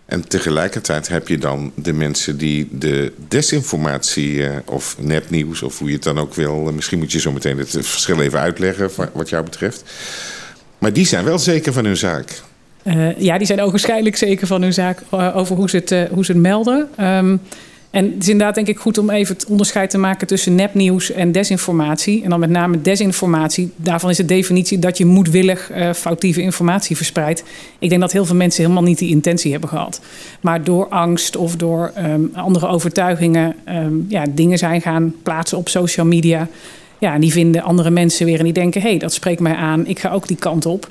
en 0.05 0.29
tegelijkertijd 0.29 1.09
heb 1.09 1.29
je 1.29 1.39
dan 1.39 1.73
de 1.75 1.93
mensen 1.93 2.37
die 2.39 2.69
de 2.71 3.13
desinformatie... 3.29 4.33
Uh, 4.33 4.51
of 4.65 4.97
nepnieuws, 4.99 5.63
of 5.63 5.79
hoe 5.79 5.89
je 5.89 5.95
het 5.95 6.03
dan 6.03 6.19
ook 6.19 6.35
wil... 6.35 6.67
Uh, 6.67 6.75
misschien 6.75 6.99
moet 6.99 7.13
je 7.13 7.21
zo 7.21 7.33
meteen 7.33 7.59
het 7.59 7.71
verschil 7.71 8.21
even 8.21 8.41
uitleggen 8.41 8.91
wat 9.13 9.29
jou 9.29 9.45
betreft. 9.45 9.83
Maar 10.79 10.93
die 10.93 11.07
zijn 11.07 11.25
wel 11.25 11.39
zeker 11.39 11.73
van 11.73 11.85
hun 11.85 11.97
zaak. 11.97 12.43
ja, 13.19 13.39
die 13.39 13.47
zijn 13.47 13.61
ook 13.61 13.71
waarschijnlijk 13.71 14.17
zeker 14.17 14.47
van 14.47 14.63
hun 14.63 14.73
zaak... 14.73 15.03
over 15.11 15.57
hoe 15.57 15.71
ze 15.71 15.77
het, 15.77 16.09
hoe 16.11 16.25
ze 16.25 16.33
het 16.33 16.41
melden... 16.41 16.89
Um, 17.01 17.41
en 17.93 18.05
het 18.05 18.23
is 18.23 18.29
inderdaad 18.29 18.55
denk 18.55 18.67
ik 18.67 18.79
goed 18.79 18.99
om 18.99 19.11
even 19.11 19.35
het 19.35 19.47
onderscheid 19.47 19.91
te 19.91 19.99
maken 19.99 20.27
tussen 20.27 20.55
nepnieuws 20.55 21.11
en 21.11 21.33
desinformatie. 21.33 22.23
En 22.23 22.31
dan 22.31 22.41
met 22.41 22.51
name 22.51 22.81
desinformatie. 22.81 23.71
Daarvan 23.77 24.11
is 24.11 24.17
de 24.17 24.25
definitie 24.25 24.79
dat 24.79 24.99
je 24.99 25.05
moedwillig 25.05 25.71
uh, 25.71 25.93
foutieve 25.93 26.43
informatie 26.43 26.97
verspreidt. 26.97 27.45
Ik 27.79 27.89
denk 27.89 28.01
dat 28.01 28.13
heel 28.13 28.25
veel 28.25 28.37
mensen 28.37 28.63
helemaal 28.63 28.83
niet 28.83 28.99
die 28.99 29.11
intentie 29.11 29.51
hebben 29.51 29.69
gehad. 29.69 30.01
Maar 30.41 30.65
door 30.65 30.89
angst 30.89 31.37
of 31.37 31.57
door 31.57 31.93
um, 31.99 32.31
andere 32.35 32.67
overtuigingen 32.67 33.55
um, 33.69 34.07
ja, 34.09 34.25
dingen 34.35 34.59
zijn 34.59 34.81
gaan 34.81 35.15
plaatsen 35.23 35.59
op 35.59 35.69
social 35.69 36.07
media. 36.07 36.49
Ja, 36.99 37.15
en 37.15 37.21
die 37.21 37.33
vinden 37.33 37.63
andere 37.63 37.91
mensen 37.91 38.27
weer 38.27 38.39
en 38.39 38.45
die 38.45 38.53
denken: 38.53 38.81
hé, 38.81 38.89
hey, 38.89 38.99
dat 38.99 39.13
spreekt 39.13 39.41
mij 39.41 39.55
aan, 39.55 39.87
ik 39.87 39.99
ga 39.99 40.11
ook 40.11 40.27
die 40.27 40.37
kant 40.37 40.67
op. 40.67 40.91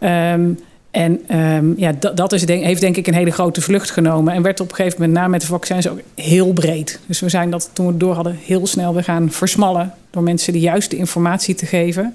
Um, 0.00 0.58
en 0.96 1.38
um, 1.38 1.74
ja, 1.76 1.92
dat, 1.98 2.16
dat 2.16 2.32
is 2.32 2.46
denk, 2.46 2.64
heeft 2.64 2.80
denk 2.80 2.96
ik 2.96 3.06
een 3.06 3.14
hele 3.14 3.30
grote 3.30 3.60
vlucht 3.60 3.90
genomen. 3.90 4.34
En 4.34 4.42
werd 4.42 4.60
op 4.60 4.68
een 4.68 4.74
gegeven 4.74 5.00
moment 5.00 5.18
na 5.18 5.28
met 5.28 5.40
de 5.40 5.46
vaccins 5.46 5.88
ook 5.88 6.00
heel 6.14 6.52
breed. 6.52 7.00
Dus 7.06 7.20
we 7.20 7.28
zijn 7.28 7.50
dat 7.50 7.70
toen 7.72 7.86
we 7.86 7.90
het 7.90 8.00
door 8.00 8.14
hadden 8.14 8.38
heel 8.44 8.66
snel 8.66 8.94
weer 8.94 9.04
gaan 9.04 9.30
versmallen. 9.30 9.94
Door 10.10 10.22
mensen 10.22 10.52
de 10.52 10.60
juiste 10.60 10.96
informatie 10.96 11.54
te 11.54 11.66
geven. 11.66 12.14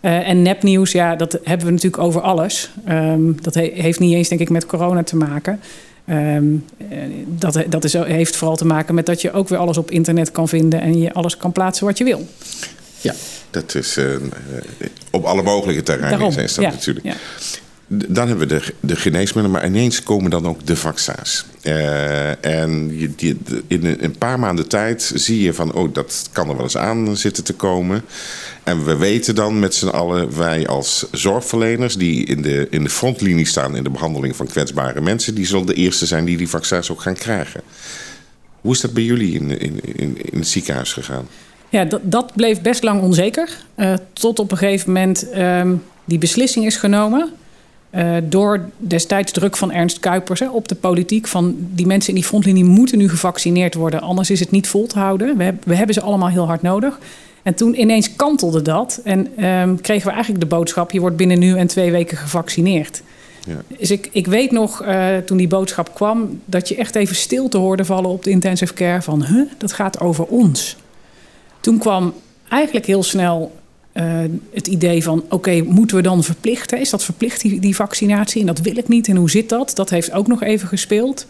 Uh, 0.00 0.28
en 0.28 0.42
nepnieuws, 0.42 0.92
ja, 0.92 1.16
dat 1.16 1.38
hebben 1.44 1.66
we 1.66 1.72
natuurlijk 1.72 2.02
over 2.02 2.20
alles. 2.20 2.70
Um, 2.88 3.42
dat 3.42 3.54
he, 3.54 3.70
heeft 3.74 4.00
niet 4.00 4.14
eens 4.14 4.28
denk 4.28 4.40
ik 4.40 4.50
met 4.50 4.66
corona 4.66 5.02
te 5.02 5.16
maken. 5.16 5.60
Um, 6.10 6.64
dat 7.26 7.64
dat 7.68 7.84
is, 7.84 7.92
heeft 7.92 8.36
vooral 8.36 8.56
te 8.56 8.66
maken 8.66 8.94
met 8.94 9.06
dat 9.06 9.20
je 9.20 9.32
ook 9.32 9.48
weer 9.48 9.58
alles 9.58 9.78
op 9.78 9.90
internet 9.90 10.32
kan 10.32 10.48
vinden. 10.48 10.80
En 10.80 10.98
je 10.98 11.12
alles 11.12 11.36
kan 11.36 11.52
plaatsen 11.52 11.86
wat 11.86 11.98
je 11.98 12.04
wil. 12.04 12.26
Ja, 13.00 13.14
dat 13.50 13.74
is 13.74 13.96
uh, 13.96 14.16
op 15.10 15.24
alle 15.24 15.42
mogelijke 15.42 15.82
terreinen 15.82 16.32
zijn 16.32 16.46
dat 16.46 16.54
ja, 16.54 16.70
natuurlijk. 16.70 17.06
Ja. 17.06 17.14
Dan 17.88 18.28
hebben 18.28 18.48
we 18.48 18.54
de, 18.54 18.74
de 18.80 18.96
geneesmiddelen, 18.96 19.50
maar 19.50 19.66
ineens 19.66 20.02
komen 20.02 20.30
dan 20.30 20.46
ook 20.46 20.66
de 20.66 20.76
vaccins. 20.76 21.44
Uh, 21.62 22.44
en 22.44 22.98
je, 22.98 23.14
die, 23.14 23.38
in 23.66 23.96
een 24.00 24.18
paar 24.18 24.38
maanden 24.38 24.68
tijd 24.68 25.12
zie 25.14 25.42
je 25.42 25.54
van, 25.54 25.72
oh, 25.72 25.94
dat 25.94 26.28
kan 26.32 26.48
er 26.48 26.54
wel 26.54 26.64
eens 26.64 26.76
aan 26.76 27.16
zitten 27.16 27.44
te 27.44 27.52
komen. 27.52 28.02
En 28.62 28.84
we 28.84 28.96
weten 28.96 29.34
dan 29.34 29.58
met 29.58 29.74
z'n 29.74 29.86
allen, 29.86 30.36
wij 30.36 30.66
als 30.66 31.06
zorgverleners 31.12 31.96
die 31.96 32.26
in 32.26 32.42
de, 32.42 32.66
in 32.70 32.82
de 32.82 32.90
frontlinie 32.90 33.46
staan 33.46 33.76
in 33.76 33.82
de 33.82 33.90
behandeling 33.90 34.36
van 34.36 34.46
kwetsbare 34.46 35.00
mensen, 35.00 35.34
die 35.34 35.46
zullen 35.46 35.66
de 35.66 35.74
eerste 35.74 36.06
zijn 36.06 36.24
die 36.24 36.36
die 36.36 36.48
vaccins 36.48 36.90
ook 36.90 37.02
gaan 37.02 37.14
krijgen. 37.14 37.60
Hoe 38.60 38.72
is 38.72 38.80
dat 38.80 38.92
bij 38.92 39.02
jullie 39.02 39.34
in, 39.34 39.58
in, 39.60 39.80
in, 39.82 40.18
in 40.32 40.38
het 40.38 40.48
ziekenhuis 40.48 40.92
gegaan? 40.92 41.28
Ja, 41.68 41.84
dat, 41.84 42.00
dat 42.02 42.32
bleef 42.34 42.60
best 42.60 42.82
lang 42.82 43.02
onzeker. 43.02 43.48
Uh, 43.76 43.94
tot 44.12 44.38
op 44.38 44.50
een 44.50 44.58
gegeven 44.58 44.92
moment 44.92 45.26
um, 45.36 45.82
die 46.04 46.18
beslissing 46.18 46.66
is 46.66 46.76
genomen. 46.76 47.30
Uh, 47.94 48.16
door 48.22 48.68
destijds 48.76 49.32
druk 49.32 49.56
van 49.56 49.72
Ernst 49.72 50.00
Kuipers 50.00 50.40
hè, 50.40 50.48
op 50.48 50.68
de 50.68 50.74
politiek. 50.74 51.26
Van 51.26 51.56
die 51.58 51.86
mensen 51.86 52.08
in 52.08 52.14
die 52.14 52.24
frontlinie 52.24 52.64
moeten 52.64 52.98
nu 52.98 53.08
gevaccineerd 53.08 53.74
worden. 53.74 54.00
Anders 54.00 54.30
is 54.30 54.40
het 54.40 54.50
niet 54.50 54.68
vol 54.68 54.86
te 54.86 54.98
houden. 54.98 55.36
We, 55.36 55.54
we 55.64 55.74
hebben 55.74 55.94
ze 55.94 56.00
allemaal 56.00 56.28
heel 56.28 56.46
hard 56.46 56.62
nodig. 56.62 56.98
En 57.42 57.54
toen 57.54 57.80
ineens 57.80 58.16
kantelde 58.16 58.62
dat. 58.62 59.00
En 59.04 59.46
um, 59.46 59.80
kregen 59.80 60.06
we 60.06 60.12
eigenlijk 60.12 60.40
de 60.40 60.56
boodschap: 60.56 60.90
je 60.90 61.00
wordt 61.00 61.16
binnen 61.16 61.38
nu 61.38 61.56
en 61.56 61.66
twee 61.66 61.90
weken 61.90 62.16
gevaccineerd. 62.16 63.02
Ja. 63.46 63.62
Dus 63.78 63.90
ik, 63.90 64.08
ik 64.12 64.26
weet 64.26 64.50
nog, 64.50 64.82
uh, 64.82 65.16
toen 65.16 65.36
die 65.36 65.48
boodschap 65.48 65.94
kwam, 65.94 66.40
dat 66.44 66.68
je 66.68 66.76
echt 66.76 66.94
even 66.94 67.16
stil 67.16 67.48
te 67.48 67.58
hoorde 67.58 67.84
vallen 67.84 68.10
op 68.10 68.24
de 68.24 68.30
intensive 68.30 68.74
care. 68.74 69.02
Van, 69.02 69.24
huh, 69.24 69.50
dat 69.58 69.72
gaat 69.72 70.00
over 70.00 70.24
ons. 70.24 70.76
Toen 71.60 71.78
kwam 71.78 72.14
eigenlijk 72.48 72.86
heel 72.86 73.02
snel 73.02 73.52
het 74.52 74.66
idee 74.66 75.02
van, 75.02 75.24
oké, 75.28 75.62
moeten 75.62 75.96
we 75.96 76.02
dan 76.02 76.24
verplichten? 76.24 76.80
Is 76.80 76.90
dat 76.90 77.04
verplicht, 77.04 77.40
die, 77.40 77.76
vaccinatie? 77.76 78.40
En 78.40 78.46
dat 78.46 78.60
wil 78.60 78.76
ik 78.76 78.88
niet. 78.88 79.08
En 79.08 79.16
hoe 79.16 79.30
zit 79.30 79.48
dat? 79.48 79.72
Dat 79.74 79.90
heeft 79.90 80.12
ook 80.12 80.26
nog 80.26 80.42
even 80.42 80.68
gespeeld. 80.68 81.26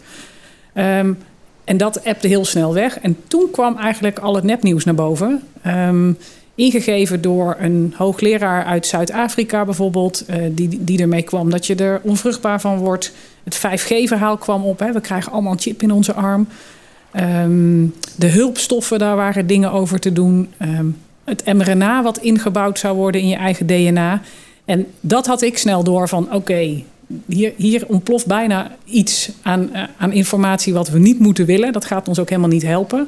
Um, 0.75 1.17
en 1.63 1.77
dat 1.77 2.05
appte 2.05 2.27
heel 2.27 2.45
snel 2.45 2.73
weg. 2.73 2.99
En 2.99 3.17
toen 3.27 3.51
kwam 3.51 3.77
eigenlijk 3.77 4.19
al 4.19 4.35
het 4.35 4.43
nepnieuws 4.43 4.83
naar 4.85 4.95
boven. 4.95 5.43
Um, 5.67 6.17
ingegeven 6.55 7.21
door 7.21 7.55
een 7.59 7.93
hoogleraar 7.97 8.63
uit 8.65 8.85
Zuid-Afrika 8.85 9.65
bijvoorbeeld, 9.65 10.23
uh, 10.29 10.35
die, 10.51 10.83
die 10.83 11.01
ermee 11.01 11.21
kwam 11.21 11.49
dat 11.49 11.65
je 11.65 11.75
er 11.75 12.01
onvruchtbaar 12.03 12.61
van 12.61 12.77
wordt. 12.77 13.11
Het 13.43 13.57
5G-verhaal 13.57 14.37
kwam 14.37 14.63
op. 14.63 14.79
Hè. 14.79 14.91
We 14.91 15.01
krijgen 15.01 15.31
allemaal 15.31 15.51
een 15.51 15.59
chip 15.59 15.81
in 15.81 15.91
onze 15.91 16.13
arm. 16.13 16.47
Um, 17.19 17.93
de 18.15 18.27
hulpstoffen, 18.27 18.99
daar 18.99 19.15
waren 19.15 19.47
dingen 19.47 19.71
over 19.71 19.99
te 19.99 20.13
doen. 20.13 20.49
Het 21.27 21.53
mRNA 21.53 22.03
wat 22.03 22.17
ingebouwd 22.17 22.79
zou 22.79 22.95
worden 22.95 23.21
in 23.21 23.27
je 23.27 23.35
eigen 23.35 23.67
DNA. 23.67 24.21
En 24.65 24.87
dat 24.99 25.25
had 25.25 25.41
ik 25.41 25.57
snel 25.57 25.83
door 25.83 26.07
van 26.07 26.23
oké, 26.25 26.35
okay, 26.35 26.85
hier, 27.25 27.53
hier 27.55 27.83
ontploft 27.87 28.25
bijna 28.25 28.71
iets 28.85 29.31
aan, 29.41 29.69
uh, 29.73 29.83
aan 29.97 30.11
informatie 30.11 30.73
wat 30.73 30.89
we 30.89 30.99
niet 30.99 31.19
moeten 31.19 31.45
willen. 31.45 31.73
Dat 31.73 31.85
gaat 31.85 32.07
ons 32.07 32.19
ook 32.19 32.29
helemaal 32.29 32.49
niet 32.49 32.63
helpen. 32.63 33.07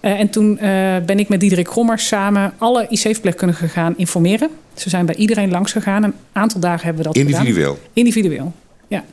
Uh, 0.00 0.20
en 0.20 0.30
toen 0.30 0.52
uh, 0.52 0.60
ben 1.06 1.18
ik 1.18 1.28
met 1.28 1.40
Diederik 1.40 1.68
Gommers 1.68 2.06
samen 2.06 2.52
alle 2.58 2.86
IC-verpleegkundigen 2.88 3.68
gaan 3.68 3.94
informeren. 3.96 4.48
Ze 4.74 4.88
zijn 4.88 5.06
bij 5.06 5.14
iedereen 5.14 5.50
langs 5.50 5.72
gegaan. 5.72 6.02
Een 6.02 6.14
aantal 6.32 6.60
dagen 6.60 6.84
hebben 6.84 7.02
we 7.02 7.08
dat 7.08 7.16
Individueel? 7.16 7.74
Gedaan. 7.74 7.90
Individueel, 7.92 8.52
ja. 8.88 9.04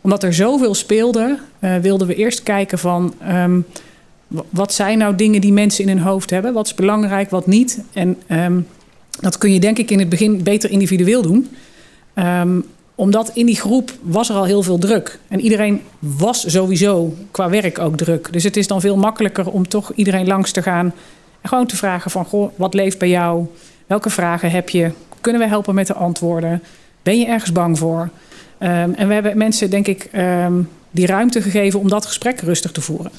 Omdat 0.00 0.22
er 0.22 0.34
zoveel 0.34 0.74
speelde, 0.74 1.38
wilden 1.80 2.06
we 2.06 2.14
eerst 2.14 2.42
kijken 2.42 2.78
van... 2.78 3.14
Um, 3.28 3.66
wat 4.50 4.74
zijn 4.74 4.98
nou 4.98 5.16
dingen 5.16 5.40
die 5.40 5.52
mensen 5.52 5.84
in 5.84 5.96
hun 5.96 6.06
hoofd 6.06 6.30
hebben? 6.30 6.52
Wat 6.52 6.66
is 6.66 6.74
belangrijk, 6.74 7.30
wat 7.30 7.46
niet? 7.46 7.82
En 7.92 8.18
um, 8.28 8.66
dat 9.20 9.38
kun 9.38 9.52
je 9.52 9.60
denk 9.60 9.78
ik 9.78 9.90
in 9.90 9.98
het 9.98 10.08
begin 10.08 10.42
beter 10.42 10.70
individueel 10.70 11.22
doen. 11.22 11.48
Um, 12.14 12.64
omdat 12.94 13.30
in 13.34 13.46
die 13.46 13.56
groep 13.56 13.92
was 14.02 14.28
er 14.28 14.36
al 14.36 14.44
heel 14.44 14.62
veel 14.62 14.78
druk. 14.78 15.18
En 15.28 15.40
iedereen 15.40 15.80
was 15.98 16.50
sowieso 16.50 17.14
qua 17.30 17.48
werk 17.48 17.78
ook 17.78 17.96
druk. 17.96 18.32
Dus 18.32 18.44
het 18.44 18.56
is 18.56 18.66
dan 18.66 18.80
veel 18.80 18.96
makkelijker 18.96 19.50
om 19.50 19.68
toch 19.68 19.92
iedereen 19.94 20.26
langs 20.26 20.50
te 20.50 20.62
gaan. 20.62 20.92
En 21.40 21.48
gewoon 21.48 21.66
te 21.66 21.76
vragen 21.76 22.10
van, 22.10 22.24
goh, 22.24 22.52
wat 22.56 22.74
leeft 22.74 22.98
bij 22.98 23.08
jou? 23.08 23.46
Welke 23.86 24.10
vragen 24.10 24.50
heb 24.50 24.68
je? 24.68 24.90
Kunnen 25.20 25.40
we 25.40 25.48
helpen 25.48 25.74
met 25.74 25.86
de 25.86 25.94
antwoorden? 25.94 26.62
Ben 27.02 27.18
je 27.18 27.26
ergens 27.26 27.52
bang 27.52 27.78
voor? 27.78 28.00
Um, 28.58 28.94
en 28.94 29.08
we 29.08 29.14
hebben 29.14 29.38
mensen, 29.38 29.70
denk 29.70 29.86
ik, 29.86 30.10
die 30.90 31.06
ruimte 31.06 31.42
gegeven 31.42 31.80
om 31.80 31.88
dat 31.88 32.06
gesprek 32.06 32.40
rustig 32.40 32.72
te 32.72 32.80
voeren. 32.80 33.10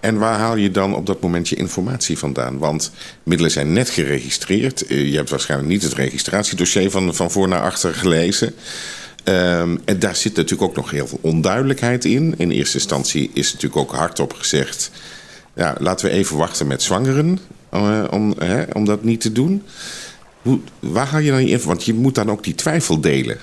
En 0.00 0.18
waar 0.18 0.38
haal 0.38 0.56
je 0.56 0.70
dan 0.70 0.94
op 0.94 1.06
dat 1.06 1.20
moment 1.20 1.48
je 1.48 1.56
informatie 1.56 2.18
vandaan? 2.18 2.58
Want 2.58 2.92
middelen 3.22 3.52
zijn 3.52 3.72
net 3.72 3.90
geregistreerd. 3.90 4.84
Je 4.88 5.16
hebt 5.16 5.30
waarschijnlijk 5.30 5.70
niet 5.70 5.82
het 5.82 5.94
registratiedossier 5.94 6.90
van, 6.90 7.14
van 7.14 7.30
voor 7.30 7.48
naar 7.48 7.62
achter 7.62 7.94
gelezen. 7.94 8.54
Um, 9.24 9.80
en 9.84 9.98
daar 9.98 10.16
zit 10.16 10.36
natuurlijk 10.36 10.70
ook 10.70 10.76
nog 10.76 10.90
heel 10.90 11.06
veel 11.06 11.18
onduidelijkheid 11.22 12.04
in. 12.04 12.34
In 12.36 12.50
eerste 12.50 12.78
instantie 12.78 13.30
is 13.32 13.52
natuurlijk 13.52 13.80
ook 13.80 13.92
hardop 13.92 14.32
gezegd... 14.32 14.90
Ja, 15.54 15.76
laten 15.78 16.06
we 16.06 16.12
even 16.12 16.36
wachten 16.36 16.66
met 16.66 16.82
zwangeren 16.82 17.38
uh, 17.74 18.04
om, 18.10 18.34
om 18.72 18.84
dat 18.84 19.04
niet 19.04 19.20
te 19.20 19.32
doen. 19.32 19.62
Hoe, 20.42 20.58
waar 20.78 21.06
haal 21.06 21.20
je 21.20 21.30
dan 21.30 21.44
je 21.44 21.50
info? 21.50 21.68
Want 21.68 21.84
je 21.84 21.94
moet 21.94 22.14
dan 22.14 22.30
ook 22.30 22.44
die 22.44 22.54
twijfel 22.54 23.00
delen. 23.00 23.38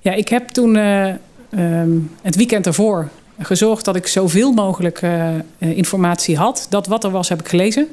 Ja, 0.00 0.12
ik 0.12 0.28
heb 0.28 0.48
toen 0.48 0.76
uh, 0.76 1.12
um, 1.50 2.10
het 2.22 2.36
weekend 2.36 2.66
ervoor 2.66 3.08
gezorgd 3.38 3.84
dat 3.84 3.96
ik 3.96 4.06
zoveel 4.06 4.52
mogelijk 4.52 5.02
informatie 5.58 6.36
had. 6.36 6.66
Dat 6.68 6.86
wat 6.86 7.04
er 7.04 7.10
was, 7.10 7.28
heb 7.28 7.40
ik 7.40 7.48
gelezen. 7.48 7.88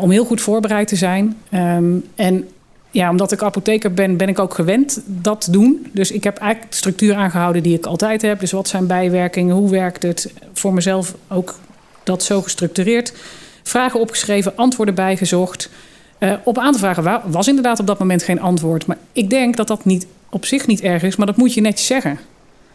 om 0.00 0.10
heel 0.10 0.24
goed 0.24 0.40
voorbereid 0.40 0.88
te 0.88 0.96
zijn. 0.96 1.36
Um, 1.52 2.04
en 2.14 2.48
ja, 2.90 3.10
omdat 3.10 3.32
ik 3.32 3.42
apotheker 3.42 3.94
ben, 3.94 4.16
ben 4.16 4.28
ik 4.28 4.38
ook 4.38 4.54
gewend 4.54 5.00
dat 5.06 5.40
te 5.40 5.50
doen. 5.50 5.86
Dus 5.92 6.10
ik 6.10 6.24
heb 6.24 6.38
eigenlijk 6.38 6.70
de 6.70 6.76
structuur 6.76 7.14
aangehouden 7.14 7.62
die 7.62 7.78
ik 7.78 7.86
altijd 7.86 8.22
heb. 8.22 8.40
Dus 8.40 8.52
wat 8.52 8.68
zijn 8.68 8.86
bijwerkingen? 8.86 9.54
Hoe 9.54 9.70
werkt 9.70 10.02
het? 10.02 10.32
Voor 10.52 10.74
mezelf 10.74 11.14
ook 11.28 11.54
dat 12.02 12.22
zo 12.22 12.42
gestructureerd. 12.42 13.12
Vragen 13.62 14.00
opgeschreven, 14.00 14.56
antwoorden 14.56 14.94
bijgezocht. 14.94 15.70
Op 16.44 16.56
een 16.56 16.62
aantal 16.62 16.80
vragen 16.80 17.20
was 17.30 17.48
inderdaad 17.48 17.80
op 17.80 17.86
dat 17.86 17.98
moment 17.98 18.22
geen 18.22 18.40
antwoord. 18.40 18.86
Maar 18.86 18.98
ik 19.12 19.30
denk 19.30 19.56
dat 19.56 19.68
dat 19.68 19.84
niet, 19.84 20.06
op 20.30 20.44
zich 20.44 20.66
niet 20.66 20.80
erg 20.80 21.02
is, 21.02 21.16
maar 21.16 21.26
dat 21.26 21.36
moet 21.36 21.54
je 21.54 21.60
netjes 21.60 21.86
zeggen. 21.86 22.18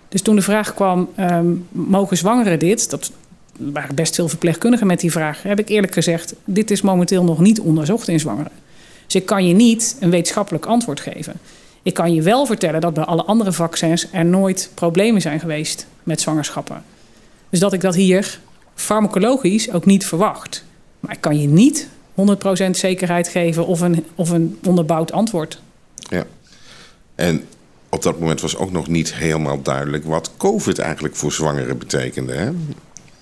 Dus 0.09 0.21
toen 0.21 0.35
de 0.35 0.41
vraag 0.41 0.73
kwam, 0.73 1.09
um, 1.19 1.67
mogen 1.71 2.17
zwangeren 2.17 2.59
dit? 2.59 2.89
Dat 2.89 3.11
waren 3.57 3.95
best 3.95 4.15
veel 4.15 4.29
verpleegkundigen 4.29 4.87
met 4.87 4.99
die 4.99 5.11
vraag. 5.11 5.43
Heb 5.43 5.59
ik 5.59 5.69
eerlijk 5.69 5.93
gezegd, 5.93 6.33
dit 6.43 6.71
is 6.71 6.81
momenteel 6.81 7.23
nog 7.23 7.39
niet 7.39 7.59
onderzocht 7.59 8.07
in 8.07 8.19
zwangeren. 8.19 8.51
Dus 9.05 9.15
ik 9.15 9.25
kan 9.25 9.47
je 9.47 9.53
niet 9.53 9.97
een 9.99 10.09
wetenschappelijk 10.09 10.65
antwoord 10.65 10.99
geven. 10.99 11.33
Ik 11.83 11.93
kan 11.93 12.13
je 12.13 12.21
wel 12.21 12.45
vertellen 12.45 12.81
dat 12.81 12.93
bij 12.93 13.03
alle 13.03 13.23
andere 13.23 13.51
vaccins 13.51 14.07
er 14.11 14.25
nooit 14.25 14.71
problemen 14.73 15.21
zijn 15.21 15.39
geweest 15.39 15.87
met 16.03 16.21
zwangerschappen. 16.21 16.83
Dus 17.49 17.59
dat 17.59 17.73
ik 17.73 17.81
dat 17.81 17.95
hier 17.95 18.39
farmacologisch 18.75 19.71
ook 19.71 19.85
niet 19.85 20.05
verwacht. 20.05 20.63
Maar 20.99 21.13
ik 21.13 21.21
kan 21.21 21.39
je 21.39 21.47
niet 21.47 21.87
100% 22.67 22.69
zekerheid 22.71 23.27
geven 23.27 23.65
of 23.65 23.81
een, 23.81 24.05
of 24.15 24.29
een 24.29 24.59
onderbouwd 24.65 25.11
antwoord. 25.11 25.61
Ja. 25.95 26.25
En 27.15 27.43
op 27.89 28.03
dat 28.03 28.19
moment 28.19 28.41
was 28.41 28.57
ook 28.57 28.71
nog 28.71 28.87
niet 28.87 29.13
helemaal 29.13 29.61
duidelijk 29.61 30.05
wat 30.05 30.31
COVID 30.37 30.79
eigenlijk 30.79 31.15
voor 31.15 31.31
zwangeren 31.31 31.77
betekende. 31.77 32.33
Hè? 32.33 32.49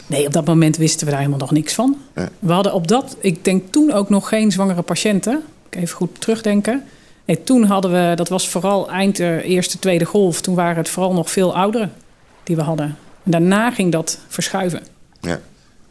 Nee, 0.08 0.26
op 0.26 0.34
dat 0.34 0.46
moment 0.46 0.78
wisten 0.78 1.06
we 1.06 1.12
daar 1.12 1.20
helemaal 1.20 1.40
nog 1.40 1.52
niks 1.52 1.74
van. 1.74 1.98
Ja. 2.16 2.30
We 2.40 2.54
hadden 2.54 2.74
op 2.74 2.88
dat, 2.88 3.18
ik 3.20 3.46
denk 3.46 3.72
toen 3.72 3.92
ook 3.92 4.10
nog 4.10 4.28
geen 4.28 4.52
zwangere 4.52 4.82
patiënten 4.82 5.44
even 5.70 5.96
goed 5.96 6.22
terugdenken. 6.22 6.84
Nee, 7.26 7.44
toen 7.44 7.64
hadden 7.64 7.92
we, 7.92 8.16
dat 8.16 8.30
was 8.30 8.50
vooral 8.50 8.90
eind 8.90 9.16
de 9.16 9.42
eerste, 9.44 9.80
tweede 9.80 10.06
golf. 10.06 10.42
Toen 10.42 10.56
waren 10.56 10.78
het 10.78 10.90
vooral 10.90 11.14
nog 11.14 11.32
veel 11.32 11.56
ouderen 11.56 11.94
die 12.44 12.56
we 12.56 12.62
hadden. 12.62 12.98
En 13.24 13.32
daarna 13.32 13.72
ging 13.72 13.92
dat 13.92 14.20
verschuiven. 14.28 14.84
Ja, 15.22 15.40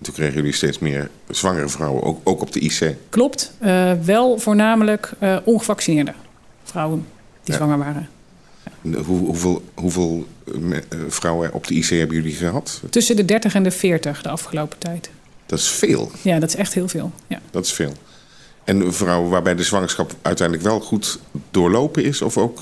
toen 0.02 0.14
kregen 0.14 0.34
jullie 0.34 0.52
steeds 0.52 0.78
meer 0.78 1.10
zwangere 1.28 1.68
vrouwen, 1.68 2.02
ook, 2.02 2.20
ook 2.24 2.40
op 2.40 2.52
de 2.52 2.60
IC. 2.60 2.96
Klopt, 3.08 3.52
uh, 3.60 3.92
wel 3.92 4.38
voornamelijk 4.38 5.12
uh, 5.20 5.36
ongevaccineerde 5.44 6.12
vrouwen 6.64 7.06
die 7.42 7.52
ja. 7.52 7.56
zwanger 7.56 7.78
waren. 7.78 8.08
Hoe, 8.80 9.18
hoeveel, 9.18 9.64
hoeveel 9.74 10.26
uh, 10.54 10.78
vrouwen 11.08 11.52
op 11.52 11.66
de 11.66 11.74
IC 11.74 11.88
hebben 11.88 12.16
jullie 12.16 12.34
gehad? 12.34 12.82
Tussen 12.90 13.16
de 13.16 13.24
30 13.24 13.54
en 13.54 13.62
de 13.62 13.70
40 13.70 14.22
de 14.22 14.28
afgelopen 14.28 14.78
tijd. 14.78 15.10
Dat 15.46 15.58
is 15.58 15.68
veel. 15.68 16.10
Ja, 16.22 16.38
dat 16.38 16.48
is 16.48 16.56
echt 16.56 16.74
heel 16.74 16.88
veel. 16.88 17.12
Ja. 17.26 17.40
Dat 17.50 17.64
is 17.64 17.72
veel. 17.72 17.92
En 18.64 18.94
vrouwen 18.94 19.30
waarbij 19.30 19.54
de 19.54 19.62
zwangerschap 19.62 20.14
uiteindelijk 20.22 20.68
wel 20.68 20.80
goed 20.80 21.18
doorlopen 21.50 22.04
is 22.04 22.22
of 22.22 22.36
ook 22.36 22.60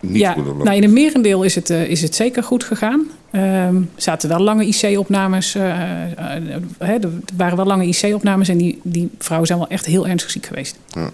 niet 0.00 0.20
ja, 0.20 0.32
goed 0.32 0.44
doorlopen? 0.44 0.64
Nou, 0.64 0.76
in 0.76 0.84
een 0.84 0.92
merendeel 0.92 1.42
is 1.42 1.54
het, 1.54 1.70
uh, 1.70 1.88
is 1.88 2.02
het 2.02 2.14
zeker 2.14 2.42
goed 2.42 2.64
gegaan. 2.64 3.10
Er 3.30 3.66
um, 3.66 3.90
zaten 3.96 4.28
wel 4.28 4.38
lange 4.38 4.64
IC-opnames. 4.64 5.54
Uh, 5.54 5.62
uh, 5.62 6.80
er 6.80 7.10
waren 7.36 7.56
wel 7.56 7.66
lange 7.66 7.86
IC-opnames 7.86 8.48
en 8.48 8.58
die, 8.58 8.80
die 8.82 9.10
vrouwen 9.18 9.46
zijn 9.46 9.58
wel 9.58 9.68
echt 9.68 9.86
heel 9.86 10.08
ernstig 10.08 10.30
ziek 10.30 10.46
geweest. 10.46 10.78
Ja. 10.86 11.10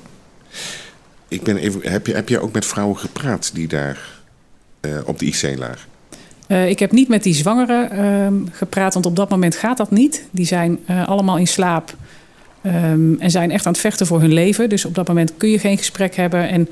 Ik 1.37 1.43
ben 1.43 1.57
even, 1.57 1.91
heb, 1.91 2.07
je, 2.07 2.15
heb 2.15 2.29
je 2.29 2.41
ook 2.41 2.53
met 2.53 2.67
vrouwen 2.67 2.99
gepraat 2.99 3.51
die 3.55 3.69
daar 3.69 3.99
op 5.05 5.19
de 5.19 5.27
IC 5.27 5.59
lagen? 5.59 5.95
Uh, 6.49 6.69
ik 6.69 6.79
heb 6.79 6.93
niet 6.93 7.09
met 7.09 7.23
die 7.23 7.35
zwangeren 7.35 7.89
uh, 7.93 8.51
gepraat, 8.57 8.95
want 8.95 9.07
op 9.07 9.17
dat 9.17 9.29
moment 9.29 9.57
gaat 9.57 9.77
dat 9.77 9.91
niet. 9.91 10.25
Die 10.31 10.47
zijn 10.47 10.79
uh, 10.91 11.09
allemaal 11.09 11.39
in 11.39 11.47
slaap. 11.47 11.95
Um, 12.67 13.17
en 13.21 13.31
zijn 13.31 13.51
echt 13.51 13.67
aan 13.67 13.73
het 13.73 13.81
vechten 13.81 14.07
voor 14.07 14.21
hun 14.21 14.33
leven. 14.33 14.69
Dus 14.69 14.85
op 14.85 14.95
dat 14.95 15.09
moment 15.09 15.33
kun 15.37 15.49
je 15.49 15.59
geen 15.59 15.79
gesprek 15.79 16.17
hebben. 16.17 16.49
En 16.49 16.69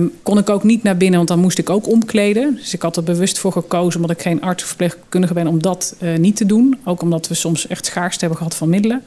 um, 0.00 0.12
kon 0.22 0.38
ik 0.38 0.48
ook 0.48 0.64
niet 0.64 0.82
naar 0.82 0.96
binnen, 0.96 1.16
want 1.16 1.28
dan 1.28 1.38
moest 1.38 1.58
ik 1.58 1.70
ook 1.70 1.88
omkleden. 1.88 2.54
Dus 2.54 2.74
ik 2.74 2.82
had 2.82 2.96
er 2.96 3.02
bewust 3.02 3.38
voor 3.38 3.52
gekozen, 3.52 4.00
omdat 4.00 4.16
ik 4.16 4.22
geen 4.22 4.42
arts 4.42 4.62
of 4.62 4.68
verpleegkundige 4.68 5.34
ben, 5.34 5.46
om 5.46 5.62
dat 5.62 5.96
niet 6.18 6.36
te 6.36 6.46
doen. 6.46 6.78
Ook 6.84 7.02
omdat 7.02 7.28
we 7.28 7.34
soms 7.34 7.66
echt 7.66 7.86
schaarste 7.86 8.20
hebben 8.20 8.38
gehad 8.38 8.54
van 8.54 8.68
middelen. 8.68 9.02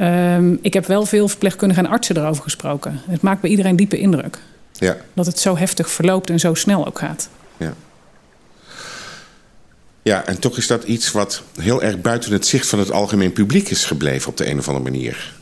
Um, 0.00 0.58
ik 0.62 0.74
heb 0.74 0.86
wel 0.86 1.06
veel 1.06 1.28
verpleegkundigen 1.28 1.84
en 1.84 1.90
artsen 1.90 2.16
erover 2.16 2.42
gesproken. 2.42 3.00
Het 3.08 3.22
maakt 3.22 3.40
bij 3.40 3.50
iedereen 3.50 3.76
diepe 3.76 3.98
indruk. 3.98 4.38
Ja. 4.72 4.96
Dat 5.14 5.26
het 5.26 5.38
zo 5.38 5.56
heftig 5.56 5.90
verloopt 5.90 6.30
en 6.30 6.40
zo 6.40 6.54
snel 6.54 6.86
ook 6.86 6.98
gaat. 6.98 7.28
Ja. 7.56 7.74
Ja, 10.02 10.24
en 10.26 10.38
toch 10.38 10.56
is 10.56 10.66
dat 10.66 10.84
iets 10.84 11.12
wat 11.12 11.42
heel 11.60 11.82
erg 11.82 12.00
buiten 12.00 12.32
het 12.32 12.46
zicht 12.46 12.68
van 12.68 12.78
het 12.78 12.90
algemeen 12.90 13.32
publiek 13.32 13.68
is 13.68 13.84
gebleven 13.84 14.30
op 14.30 14.36
de 14.36 14.50
een 14.50 14.58
of 14.58 14.68
andere 14.68 14.90
manier. 14.90 15.34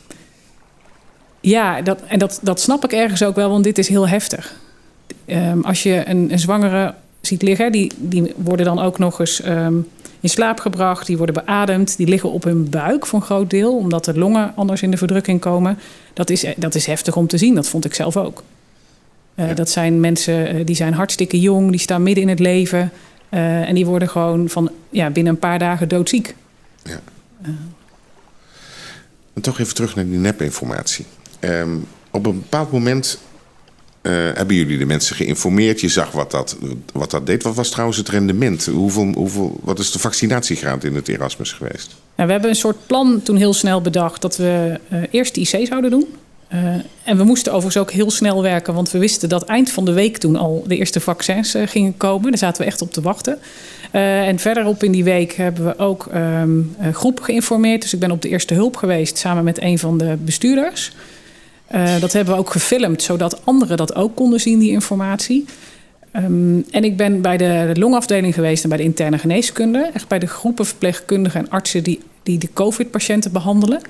Ja, 1.40 1.82
dat, 1.82 2.00
en 2.06 2.18
dat, 2.18 2.38
dat 2.42 2.60
snap 2.60 2.84
ik 2.84 2.92
ergens 2.92 3.22
ook 3.22 3.36
wel, 3.36 3.50
want 3.50 3.64
dit 3.64 3.78
is 3.78 3.88
heel 3.88 4.08
heftig. 4.08 4.54
Um, 5.26 5.64
als 5.64 5.82
je 5.82 6.02
een, 6.06 6.32
een, 6.32 6.38
zwangere 6.38 6.94
ziet 7.28 7.42
liggen, 7.42 7.72
die, 7.72 7.92
die 7.96 8.32
worden 8.36 8.66
dan 8.66 8.78
ook 8.78 8.98
nog 8.98 9.20
eens 9.20 9.46
um, 9.46 9.88
in 10.20 10.28
slaap 10.28 10.60
gebracht, 10.60 11.06
die 11.06 11.16
worden 11.16 11.34
beademd, 11.34 11.96
die 11.96 12.06
liggen 12.06 12.32
op 12.32 12.44
hun 12.44 12.70
buik 12.70 13.06
voor 13.06 13.18
een 13.18 13.24
groot 13.24 13.50
deel, 13.50 13.76
omdat 13.76 14.04
de 14.04 14.18
longen 14.18 14.52
anders 14.56 14.82
in 14.82 14.90
de 14.90 14.96
verdrukking 14.96 15.40
komen. 15.40 15.78
Dat 16.12 16.30
is, 16.30 16.44
dat 16.56 16.74
is 16.74 16.86
heftig 16.86 17.16
om 17.16 17.26
te 17.26 17.38
zien, 17.38 17.54
dat 17.54 17.68
vond 17.68 17.84
ik 17.84 17.94
zelf 17.94 18.16
ook. 18.16 18.42
Uh, 19.34 19.48
ja. 19.48 19.54
Dat 19.54 19.70
zijn 19.70 20.00
mensen 20.00 20.56
uh, 20.56 20.66
die 20.66 20.76
zijn 20.76 20.92
hartstikke 20.92 21.40
jong, 21.40 21.70
die 21.70 21.80
staan 21.80 22.02
midden 22.02 22.22
in 22.22 22.28
het 22.28 22.38
leven. 22.38 22.92
Uh, 23.30 23.68
en 23.68 23.74
die 23.74 23.86
worden 23.86 24.08
gewoon 24.08 24.48
van 24.48 24.70
ja, 24.90 25.10
binnen 25.10 25.32
een 25.32 25.38
paar 25.38 25.58
dagen 25.58 25.88
doodziek. 25.88 26.34
Ja. 26.82 27.00
Uh. 27.42 27.48
En 29.34 29.42
toch 29.42 29.58
even 29.58 29.74
terug 29.74 29.94
naar 29.94 30.04
die 30.04 30.18
nepinformatie. 30.18 31.04
Um, 31.40 31.86
op 32.10 32.26
een 32.26 32.38
bepaald 32.38 32.72
moment 32.72 33.18
Uh, 34.02 34.12
hebben 34.12 34.56
jullie 34.56 34.78
de 34.78 34.86
mensen 34.86 35.16
geïnformeerd? 35.16 35.80
Je 35.80 35.88
zag 35.88 36.10
wat 36.10 36.30
dat, 36.30 36.56
wat 36.92 37.10
dat 37.10 37.26
deed. 37.26 37.42
Wat 37.42 37.54
was 37.54 37.70
trouwens 37.70 37.98
het 37.98 38.08
rendement? 38.08 38.66
Hoeveel, 38.66 39.12
hoeveel, 39.14 39.60
wat 39.62 39.78
is 39.78 39.90
de 39.92 39.98
vaccinatiegraad 39.98 40.84
in 40.84 40.94
het 40.94 41.08
Erasmus 41.08 41.52
geweest? 41.52 41.96
Nou, 42.14 42.26
we 42.26 42.32
hebben 42.32 42.50
een 42.50 42.56
soort 42.56 42.86
plan 42.86 43.22
toen 43.22 43.36
heel 43.36 43.52
snel 43.52 43.80
bedacht 43.80 44.22
dat 44.22 44.36
we 44.36 44.80
uh, 44.92 45.02
eerst 45.10 45.34
de 45.34 45.40
IC 45.40 45.66
zouden 45.66 45.90
doen. 45.90 46.06
Uh, 46.54 46.58
en 47.02 47.16
we 47.16 47.24
moesten 47.24 47.52
overigens 47.52 47.82
ook 47.82 47.90
heel 47.90 48.10
snel 48.10 48.42
werken, 48.42 48.74
want 48.74 48.90
we 48.90 48.98
wisten 48.98 49.28
dat 49.28 49.44
eind 49.44 49.70
van 49.70 49.84
de 49.84 49.92
week 49.92 50.16
toen 50.16 50.36
al 50.36 50.64
de 50.66 50.76
eerste 50.76 51.00
vaccins 51.00 51.54
gingen 51.64 51.96
komen. 51.96 52.30
Daar 52.30 52.38
zaten 52.38 52.62
we 52.62 52.68
echt 52.68 52.82
op 52.82 52.92
te 52.92 53.00
wachten. 53.00 53.38
en 53.90 54.38
verderop 54.38 54.82
in 54.82 54.92
die 54.92 55.04
week 55.04 55.32
hebben 55.32 55.64
we 55.64 55.78
ook 55.78 56.08
um, 56.14 56.76
groepen 56.92 57.24
geïnformeerd. 57.24 57.82
Dus 57.82 57.92
ik 57.92 58.00
ben 58.00 58.10
op 58.10 58.22
de 58.22 58.28
eerste 58.28 58.54
hulp 58.54 58.76
geweest 58.76 59.18
samen 59.18 59.44
met 59.44 59.62
een 59.62 59.78
van 59.78 59.98
de 59.98 60.16
bestuurders. 60.20 60.92
Uh, 61.74 62.00
dat 62.00 62.12
hebben 62.12 62.34
we 62.34 62.40
ook 62.40 62.50
gefilmd, 62.50 63.02
zodat 63.02 63.46
anderen 63.46 63.76
dat 63.76 63.94
ook 63.94 64.16
konden 64.16 64.40
zien, 64.40 64.58
die 64.58 64.70
informatie. 64.70 65.44
Um, 66.12 66.64
en 66.70 66.84
ik 66.84 66.96
ben 66.96 67.20
bij 67.20 67.36
de, 67.36 67.70
de, 67.74 67.80
longafdeling 67.80 68.34
geweest 68.34 68.62
en 68.62 68.68
bij 68.68 68.78
de 68.78 68.84
interne 68.84 69.18
geneeskunde. 69.18 69.90
Echt 69.94 70.08
bij 70.08 70.18
de 70.18 70.26
groepen 70.26 70.66
verpleegkundigen 70.66 71.40
en 71.40 71.50
artsen 71.50 71.82
die, 71.82 72.00
die 72.22 72.38
de 72.38 72.48
COVID-patiënten 72.52 73.32
behandelen. 73.32 73.80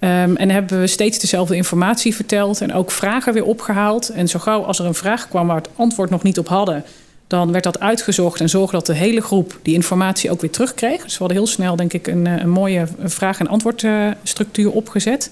Um, 0.00 0.36
en 0.36 0.50
hebben 0.50 0.80
we 0.80 0.86
steeds 0.86 1.18
dezelfde 1.18 1.56
informatie 1.56 2.14
verteld 2.14 2.60
en 2.60 2.72
ook 2.72 2.90
vragen 2.90 3.32
weer 3.32 3.44
opgehaald. 3.44 4.08
En 4.08 4.28
zo 4.28 4.38
gauw 4.38 4.62
als 4.62 4.78
er 4.78 4.86
een 4.86 4.94
vraag 4.94 5.28
kwam 5.28 5.46
waar 5.46 5.56
het 5.56 5.68
antwoord 5.76 6.10
nog 6.10 6.22
niet 6.22 6.38
op 6.38 6.48
hadden, 6.48 6.84
dan 7.26 7.52
werd 7.52 7.64
dat 7.64 7.80
uitgezocht 7.80 8.40
en 8.40 8.48
zorgde 8.48 8.76
dat 8.76 8.86
de 8.86 8.94
hele 8.94 9.20
groep 9.20 9.58
die 9.62 9.74
informatie 9.74 10.30
ook 10.30 10.40
weer 10.40 10.50
terugkreeg. 10.50 11.02
Dus 11.02 11.12
we 11.12 11.18
hadden 11.18 11.36
heel 11.36 11.46
snel, 11.46 11.76
denk 11.76 11.92
ik, 11.92 12.06
een, 12.06 12.26
een 12.26 12.50
mooie 12.50 12.86
vraag- 13.04 13.38
en 13.38 13.48
antwoordstructuur 13.48 14.70
opgezet. 14.70 15.30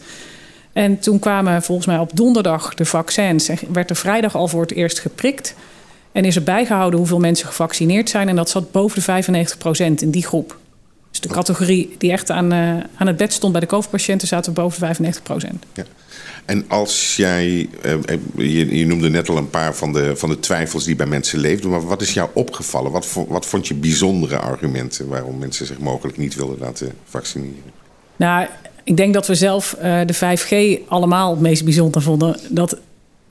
En 0.73 0.99
toen 0.99 1.19
kwamen 1.19 1.63
volgens 1.63 1.87
mij 1.87 1.99
op 1.99 2.11
donderdag 2.17 2.75
de 2.75 2.85
vaccins. 2.85 3.49
En 3.49 3.59
werd 3.73 3.91
er 3.91 3.97
vrijdag 3.97 4.35
al 4.35 4.49
voor 4.49 4.63
het 4.63 4.73
eerst 4.73 4.99
geprikt. 4.99 5.55
En 6.13 6.25
is 6.25 6.37
er 6.37 6.43
bijgehouden 6.43 6.99
hoeveel 6.99 7.19
mensen 7.19 7.47
gevaccineerd 7.47 8.11
zijn. 8.11 8.29
En 8.29 8.37
dat 8.37 8.51
zat 8.51 8.73
boven 8.73 8.97
de 8.97 9.03
95 9.03 9.59
procent 9.59 10.03
in 10.03 10.11
die 10.11 10.27
groep. 10.27 10.59
Dus 11.11 11.21
de 11.21 11.29
categorie 11.29 11.95
die 11.99 12.13
echt 12.13 12.31
aan, 12.31 12.53
uh, 12.53 12.77
aan 12.97 13.07
het 13.07 13.17
bed 13.17 13.33
stond 13.33 13.53
bij 13.53 13.61
de 13.61 13.67
COVID-patiënten 13.67 14.29
zaten 14.29 14.53
boven 14.53 14.73
de 14.73 14.79
95 14.79 15.23
procent. 15.23 15.65
Ja. 15.75 15.85
En 16.45 16.65
als 16.69 17.17
jij, 17.17 17.69
uh, 17.85 17.95
je, 18.37 18.79
je, 18.79 18.87
noemde 18.87 19.11
net 19.11 19.29
al 19.29 19.37
een 19.37 19.51
paar 19.51 19.75
van 19.75 19.93
de, 19.93 20.17
van 20.17 20.29
de 20.29 20.41
twijfels 20.41 20.85
die 20.85 20.97
bij 20.97 21.07
mensen 21.07 21.39
leefden, 21.39 21.71
maar 21.71 21.87
wat 21.87 22.03
is 22.03 22.15
jou 22.15 22.31
opgevallen? 22.33 22.93
Wat, 22.93 23.09
wat 23.29 23.47
vond 23.47 23.69
je 23.69 23.75
bijzondere 23.75 24.37
argumenten 24.37 25.09
waarom 25.09 25.39
mensen 25.39 25.67
zich 25.67 25.79
mogelijk 25.79 26.17
niet 26.17 26.35
wilden 26.35 26.59
laten 26.59 26.93
vaccineren? 27.05 27.73
Nou, 28.17 28.47
ik 28.85 28.97
denk 28.97 29.15
dat 29.15 29.27
we 29.27 29.35
zelf 29.35 29.77
uh, 29.83 30.01
de 30.07 30.15
5G 30.15 30.89
allemaal 30.89 31.31
het 31.31 31.41
meest 31.41 31.65
bijzonder 31.65 32.03
vonden. 32.03 32.37
Dat, 32.49 32.77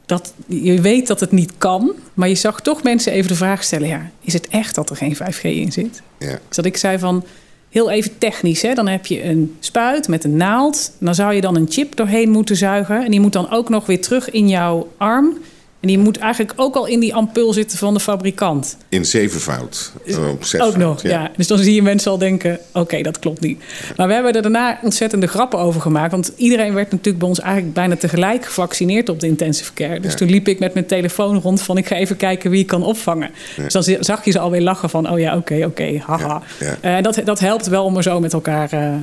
dat 0.06 0.34
je 0.48 0.82
weet 0.82 1.08
dat 1.08 1.20
het 1.20 1.32
niet 1.32 1.52
kan, 1.58 1.92
maar 2.14 2.30
je 2.30 2.36
zag 2.36 2.62
toch 2.62 2.84
mensen 2.84 3.12
even 3.12 3.28
de 3.28 3.36
vraag 3.36 3.64
stellen: 3.64 3.88
ja, 3.88 4.12
is 4.22 4.34
het 4.34 4.48
echt 4.48 4.76
dat 4.76 4.90
er 4.90 4.96
geen 4.96 5.16
5G 5.16 5.42
in 5.42 5.72
zit? 5.72 6.02
Ja. 6.20 6.40
Dus 6.48 6.56
dat 6.56 6.66
ik 6.66 6.78
zei 6.78 7.00
van. 7.00 7.24
Heel 7.70 7.90
even 7.90 8.18
technisch, 8.18 8.62
hè? 8.62 8.74
dan 8.74 8.88
heb 8.88 9.06
je 9.06 9.24
een 9.24 9.56
spuit 9.60 10.08
met 10.08 10.24
een 10.24 10.38
naald. 10.38 10.92
Dan 11.00 11.16
zou 11.16 11.34
je 11.34 11.42
dan 11.42 11.56
een 11.56 11.68
chip 11.70 11.96
doorheen 11.96 12.30
moeten 12.30 12.56
zuigen. 12.56 13.04
En 13.04 13.12
die 13.12 13.20
moet 13.20 13.34
dan 13.34 13.52
ook 13.52 13.70
nog 13.70 13.86
weer 13.86 14.02
terug 14.02 14.30
in 14.30 14.50
jouw 14.50 14.92
arm. 14.98 15.38
En 15.82 15.88
die 15.88 15.98
moet 15.98 16.18
eigenlijk 16.18 16.54
ook 16.56 16.76
al 16.76 16.86
in 16.86 17.00
die 17.00 17.14
ampul 17.14 17.54
zitten 17.54 17.78
van 17.78 17.94
de 17.94 18.00
fabrikant. 18.00 18.78
In 18.90 19.06
zevenvoud. 19.06 19.92
Uh, 20.06 20.18
ook 20.58 20.78
nog, 20.78 21.02
ja. 21.02 21.32
Dus 21.38 21.48
dan 21.48 21.58
zie 21.58 21.74
je 21.74 21.82
mensen 21.82 22.12
al 22.12 22.18
denken, 22.18 22.60
oké, 22.74 23.02
dat 23.02 23.20
klopt 23.20 23.42
niet. 23.42 23.64
Maar 23.98 24.08
we 24.08 24.14
hebben 24.14 24.34
er 24.34 24.42
daarna 24.42 24.80
ontzettende 24.82 25.28
grappen 25.28 25.60
over 25.60 25.82
gemaakt. 25.82 26.12
Want 26.12 26.32
iedereen 26.36 26.74
werd 26.74 26.92
natuurlijk 26.92 27.20
bij 27.20 27.28
ons 27.28 27.40
eigenlijk 27.40 27.74
bijna 27.74 27.96
tegelijk 27.96 28.46
gevaccineerd 28.46 29.10
op 29.10 29.20
de 29.20 29.28
intensive 29.28 29.74
care. 29.74 30.00
Dus 30.00 30.16
toen 30.16 30.30
liep 30.30 30.48
ik 30.48 30.60
met 30.60 30.74
mijn 30.74 30.86
telefoon 30.86 31.40
rond 31.40 31.62
van 31.62 31.78
ik 31.78 31.88
ga 31.88 31.96
even 31.96 32.18
kijken 32.18 32.52
wie 32.52 32.60
ik 32.60 32.68
kan 32.68 32.84
opvangen. 32.84 33.30
Dus 33.56 33.74
dan 33.74 33.84
zag 34.00 34.26
je 34.26 34.32
ze 34.32 34.40
alweer 34.40 34.62
lachen 34.62 34.90
van, 34.90 35.10
oh 35.10 35.20
ja, 35.20 35.36
oké, 35.36 35.66
oké, 35.66 36.02
haha. 36.06 36.42
En 36.82 36.98
uh, 36.98 37.04
dat, 37.04 37.22
dat 37.26 37.40
helpt 37.40 37.68
wel 37.68 37.86
om 37.86 37.98
er 37.98 38.04
zo 38.04 38.20
met 38.20 38.34
elkaar 38.34 38.74
uh, 38.74 38.96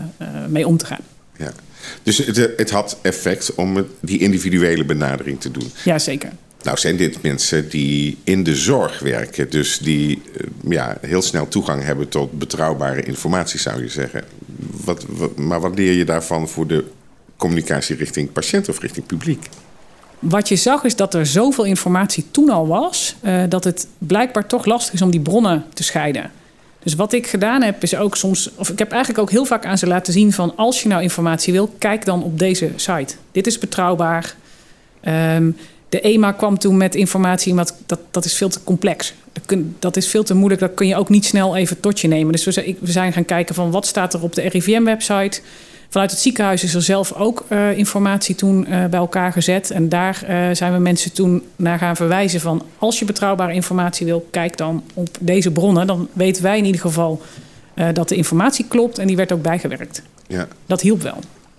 mee 0.49 0.67
om 0.67 0.77
te 0.77 0.87
gaan. 0.87 1.03
Ja. 1.37 1.53
Dus 2.03 2.19
het, 2.19 2.51
het 2.57 2.71
had 2.71 2.99
effect 3.03 3.55
om 3.55 3.87
die 4.01 4.19
individuele 4.19 4.85
benadering 4.85 5.41
te 5.41 5.51
doen. 5.51 5.73
Ja, 5.85 5.99
zeker. 5.99 6.31
Nou 6.63 6.79
zijn 6.79 6.97
dit 6.97 7.23
mensen 7.23 7.69
die 7.69 8.19
in 8.25 8.43
de 8.43 8.57
zorg 8.57 8.99
werken, 8.99 9.51
dus 9.51 9.79
die 9.79 10.23
eh, 10.37 10.47
ja, 10.71 10.99
heel 11.01 11.23
snel 11.23 11.49
toegang 11.49 11.85
hebben 11.85 12.09
tot 12.09 12.39
betrouwbare 12.39 13.03
informatie, 13.03 13.61
zou 13.61 13.83
je 13.83 13.89
zeggen. 13.89 14.25
Wat, 14.85 15.07
maar 15.37 15.61
wat 15.61 15.79
leer 15.79 15.93
je 15.93 16.05
daarvan 16.05 16.49
voor 16.49 16.67
de 16.67 16.85
communicatie 17.37 17.97
richting 17.97 18.33
patiënt 18.33 18.69
of 18.69 18.81
richting 18.81 19.07
publiek? 19.07 19.49
Wat 20.19 20.49
je 20.49 20.57
zag 20.57 20.85
is 20.85 20.97
dat 20.97 21.15
er 21.15 21.27
zoveel 21.27 21.65
informatie 21.65 22.25
toen 22.31 22.51
al 22.51 22.67
was, 22.67 23.17
uh, 23.23 23.43
dat 23.49 23.65
het 23.65 23.87
blijkbaar 23.99 24.47
toch 24.47 24.65
lastig 24.65 24.95
is 24.95 25.03
om 25.03 25.11
die 25.11 25.21
bronnen 25.21 25.65
te 25.75 25.83
scheiden. 25.83 26.31
Dus 26.83 26.95
wat 26.95 27.13
ik 27.13 27.27
gedaan 27.27 27.63
heb, 27.63 27.83
is 27.83 27.97
ook 27.97 28.17
soms, 28.17 28.51
of 28.55 28.69
ik 28.69 28.79
heb 28.79 28.91
eigenlijk 28.91 29.21
ook 29.21 29.31
heel 29.31 29.45
vaak 29.45 29.65
aan 29.65 29.79
ze 29.79 29.87
laten 29.87 30.13
zien 30.13 30.33
van 30.33 30.57
als 30.57 30.83
je 30.83 30.89
nou 30.89 31.03
informatie 31.03 31.53
wil, 31.53 31.75
kijk 31.79 32.05
dan 32.05 32.23
op 32.23 32.39
deze 32.39 32.71
site. 32.77 33.15
Dit 33.33 33.47
is 33.47 33.59
betrouwbaar. 33.59 34.35
Um, 35.03 35.57
de 35.89 36.01
EMA 36.01 36.33
kwam 36.33 36.59
toen 36.59 36.77
met 36.77 36.95
informatie, 36.95 37.55
maar 37.55 37.67
dat, 37.87 38.01
dat 38.11 38.25
is 38.25 38.35
veel 38.35 38.49
te 38.49 38.65
complex. 38.65 39.15
Dat 39.79 39.97
is 39.97 40.09
veel 40.09 40.23
te 40.23 40.35
moeilijk, 40.35 40.61
dat 40.61 40.75
kun 40.75 40.87
je 40.87 40.97
ook 40.97 41.09
niet 41.09 41.25
snel 41.25 41.57
even 41.57 41.81
tot 41.81 42.01
je 42.01 42.09
nemen. 42.09 42.33
Dus 42.33 42.45
we 42.45 42.75
zijn 42.83 43.13
gaan 43.13 43.25
kijken 43.25 43.55
van 43.55 43.71
wat 43.71 43.87
staat 43.87 44.15
er 44.15 44.23
op 44.23 44.35
de 44.35 44.49
RIVM-website. 44.49 45.41
Vanuit 45.89 46.11
het 46.11 46.21
ziekenhuis 46.21 46.65
is 46.65 46.75
er 46.75 46.83
zelf 46.83 47.13
ook 47.13 47.45
uh, 47.49 47.79
informatie 47.79 48.35
toen 48.35 48.61
uh, 48.61 48.85
bij 48.85 48.99
elkaar 48.99 49.33
gezet. 49.33 49.71
En 49.71 49.89
daar 49.89 50.23
uh, 50.23 50.49
zijn 50.53 50.73
we 50.73 50.79
mensen 50.79 51.13
toen 51.13 51.43
naar 51.57 51.79
gaan 51.79 51.97
verwijzen 51.97 52.41
van... 52.41 52.63
als 52.79 52.99
je 52.99 53.05
betrouwbare 53.05 53.53
informatie 53.53 54.07
wil, 54.07 54.27
kijk 54.31 54.57
dan 54.57 54.85
op 54.95 55.09
deze 55.21 55.51
bronnen. 55.51 55.87
Dan 55.87 56.09
weten 56.13 56.43
wij 56.43 56.59
in 56.59 56.65
ieder 56.65 56.81
geval 56.81 57.23
dat 57.93 58.09
de 58.09 58.17
informatie 58.17 58.65
klopt 58.69 58.99
en 58.99 59.07
die 59.07 59.17
werd 59.17 59.33
ook 59.33 59.43
bijgewerkt. 59.43 60.03
Ja. 60.27 60.49
Dat 60.67 60.81
hielp 60.81 61.03
wel. 61.03 61.19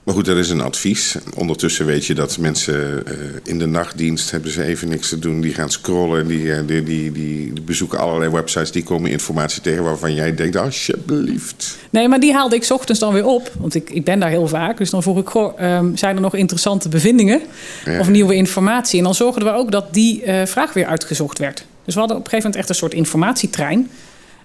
Maar 0.09 0.17
goed, 0.17 0.27
dat 0.27 0.37
is 0.37 0.49
een 0.49 0.61
advies. 0.61 1.17
Ondertussen 1.35 1.85
weet 1.85 2.05
je 2.05 2.13
dat 2.13 2.37
mensen 2.37 3.03
uh, 3.07 3.13
in 3.43 3.59
de 3.59 3.65
nachtdienst 3.65 4.31
hebben 4.31 4.51
ze 4.51 4.63
even 4.63 4.89
niks 4.89 5.09
te 5.09 5.19
doen. 5.19 5.41
Die 5.41 5.53
gaan 5.53 5.69
scrollen, 5.69 6.27
die, 6.27 6.43
uh, 6.43 6.59
die, 6.65 6.83
die, 6.83 7.11
die, 7.11 7.53
bezoeken 7.61 7.99
allerlei 7.99 8.31
websites, 8.31 8.71
die 8.71 8.83
komen 8.83 9.11
informatie 9.11 9.61
tegen 9.61 9.83
waarvan 9.83 10.13
jij 10.13 10.35
denkt, 10.35 10.55
alsjeblieft. 10.55 11.77
Nee, 11.89 12.07
maar 12.07 12.19
die 12.19 12.33
haalde 12.33 12.55
ik 12.55 12.69
ochtends 12.69 12.99
dan 12.99 13.13
weer 13.13 13.25
op. 13.25 13.51
Want 13.59 13.75
ik, 13.75 13.89
ik 13.89 14.03
ben 14.03 14.19
daar 14.19 14.29
heel 14.29 14.47
vaak. 14.47 14.77
Dus 14.77 14.89
dan 14.89 15.03
vroeg 15.03 15.17
ik, 15.17 15.29
goh, 15.29 15.61
um, 15.61 15.97
zijn 15.97 16.15
er 16.15 16.21
nog 16.21 16.35
interessante 16.35 16.89
bevindingen 16.89 17.41
ja. 17.85 17.99
of 17.99 18.09
nieuwe 18.09 18.35
informatie? 18.35 18.97
En 18.97 19.03
dan 19.03 19.15
zorgden 19.15 19.43
we 19.43 19.51
ook 19.51 19.71
dat 19.71 19.93
die 19.93 20.25
uh, 20.25 20.45
vraag 20.45 20.73
weer 20.73 20.85
uitgezocht 20.85 21.39
werd. 21.39 21.65
Dus 21.85 21.93
we 21.93 21.99
hadden 21.99 22.17
op 22.17 22.23
een 22.23 22.29
gegeven 22.29 22.51
moment 22.51 22.55
echt 22.55 22.69
een 22.69 22.87
soort 22.87 22.93
informatietrein. 22.93 23.89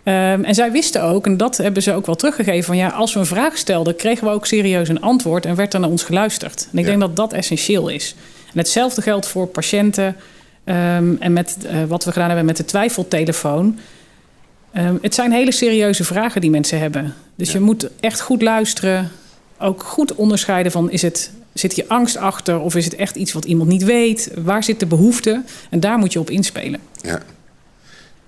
Um, 0.05 0.45
en 0.45 0.55
zij 0.55 0.73
wisten 0.73 1.03
ook, 1.03 1.27
en 1.27 1.37
dat 1.37 1.57
hebben 1.57 1.83
ze 1.83 1.93
ook 1.93 2.07
wel 2.07 2.15
teruggegeven, 2.15 2.65
van 2.65 2.77
ja, 2.77 2.89
als 2.89 3.13
we 3.15 3.21
een 3.21 3.27
vraag 3.27 3.59
stelden, 3.59 3.97
kregen 3.97 4.27
we 4.27 4.33
ook 4.33 4.47
serieus 4.47 4.89
een 4.89 5.01
antwoord 5.01 5.47
en 5.47 5.55
werd 5.55 5.75
er 5.75 5.81
naar 5.81 5.91
ons 5.91 6.03
geluisterd. 6.03 6.69
En 6.73 6.79
ik 6.79 6.85
ja. 6.85 6.91
denk 6.91 7.01
dat 7.01 7.17
dat 7.17 7.33
essentieel 7.33 7.89
is. 7.89 8.15
En 8.53 8.59
hetzelfde 8.59 9.03
geldt 9.03 9.27
voor 9.27 9.47
patiënten. 9.47 10.17
Um, 10.65 11.17
en 11.21 11.33
met 11.33 11.57
uh, 11.65 11.85
wat 11.89 12.05
we 12.05 12.13
gedaan 12.13 12.27
hebben 12.27 12.47
met 12.47 12.57
de 12.57 12.65
twijfeltelefoon. 12.65 13.79
Um, 14.77 14.99
het 15.03 15.15
zijn 15.15 15.33
hele 15.33 15.53
serieuze 15.53 16.05
vragen 16.05 16.41
die 16.41 16.51
mensen 16.51 16.79
hebben. 16.79 17.15
Dus 17.35 17.53
ja. 17.53 17.59
je 17.59 17.65
moet 17.65 17.89
echt 18.01 18.21
goed 18.21 18.43
luisteren. 18.43 19.11
Ook 19.59 19.83
goed 19.83 20.15
onderscheiden 20.15 20.73
van 20.73 20.91
is 20.91 21.03
het, 21.03 21.31
zit 21.53 21.73
hier 21.73 21.85
angst 21.89 22.17
achter 22.17 22.61
of 22.61 22.75
is 22.75 22.85
het 22.85 22.97
echt 22.97 23.17
iets 23.17 23.33
wat 23.33 23.45
iemand 23.45 23.69
niet 23.69 23.85
weet? 23.85 24.31
Waar 24.37 24.65
zit 24.65 24.81
de 24.81 24.87
behoefte? 24.87 25.43
En 25.71 25.81
daar 25.81 25.99
moet 25.99 26.13
je 26.13 26.21
op 26.21 26.31
inspelen. 26.31 26.81
Ja. 27.01 27.21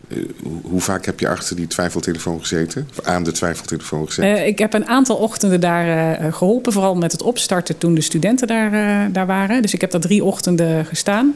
Uh, 0.09 0.29
hoe 0.63 0.81
vaak 0.81 1.07
heb 1.07 1.21
je 1.21 1.29
achter 1.29 1.57
die 1.57 1.67
twijfeltelefoon 1.67 2.41
gezeten? 2.41 2.89
Of 2.99 3.07
aan 3.07 3.23
de 3.23 3.33
twijfeltelefoon 3.33 4.07
gezeten? 4.07 4.31
Uh, 4.31 4.47
ik 4.47 4.59
heb 4.59 4.75
een 4.75 4.87
aantal 4.87 5.17
ochtenden 5.17 5.61
daar 5.61 6.21
uh, 6.21 6.33
geholpen. 6.33 6.73
Vooral 6.73 6.95
met 6.95 7.13
het 7.13 7.23
opstarten 7.23 7.79
toen 7.79 7.95
de 7.95 8.01
studenten 8.01 8.47
daar, 8.47 9.13
daar 9.13 9.27
waren. 9.27 9.63
Dus 9.63 9.75
ik 9.75 9.81
heb 9.81 9.91
daar 9.91 10.01
drie 10.01 10.25
ochtenden 10.25 10.85
gestaan. 10.85 11.35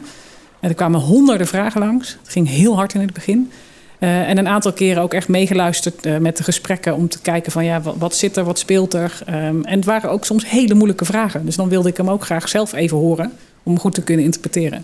En 0.59 0.69
er 0.69 0.75
kwamen 0.75 0.99
honderden 0.99 1.47
vragen 1.47 1.79
langs. 1.79 2.17
Het 2.19 2.31
ging 2.31 2.47
heel 2.47 2.75
hard 2.75 2.93
in 2.93 3.01
het 3.01 3.13
begin. 3.13 3.51
en 3.99 4.37
een 4.37 4.47
aantal 4.47 4.73
keren 4.73 5.03
ook 5.03 5.13
echt 5.13 5.27
meegeluisterd 5.27 6.19
met 6.19 6.37
de 6.37 6.43
gesprekken... 6.43 6.95
om 6.95 7.09
te 7.09 7.21
kijken 7.21 7.51
van 7.51 7.65
ja, 7.65 7.81
wat, 7.97 8.15
zit 8.15 8.37
er, 8.37 8.43
wat 8.43 8.59
speelt 8.59 8.93
er. 8.93 9.19
Um, 9.29 9.65
en 9.65 9.75
het 9.75 9.85
waren 9.85 10.09
ook 10.09 10.25
soms 10.25 10.49
hele 10.49 10.73
moeilijke 10.73 11.05
vragen. 11.05 11.45
Dus 11.45 11.55
dan 11.55 11.69
wilde 11.69 11.89
ik 11.89 11.97
hem 11.97 12.09
ook 12.09 12.23
graag 12.23 12.49
zelf 12.49 12.73
even 12.73 12.97
horen... 12.97 13.31
om 13.63 13.79
goed 13.79 13.93
te 13.93 14.03
kunnen 14.03 14.25
interpreteren. 14.25 14.83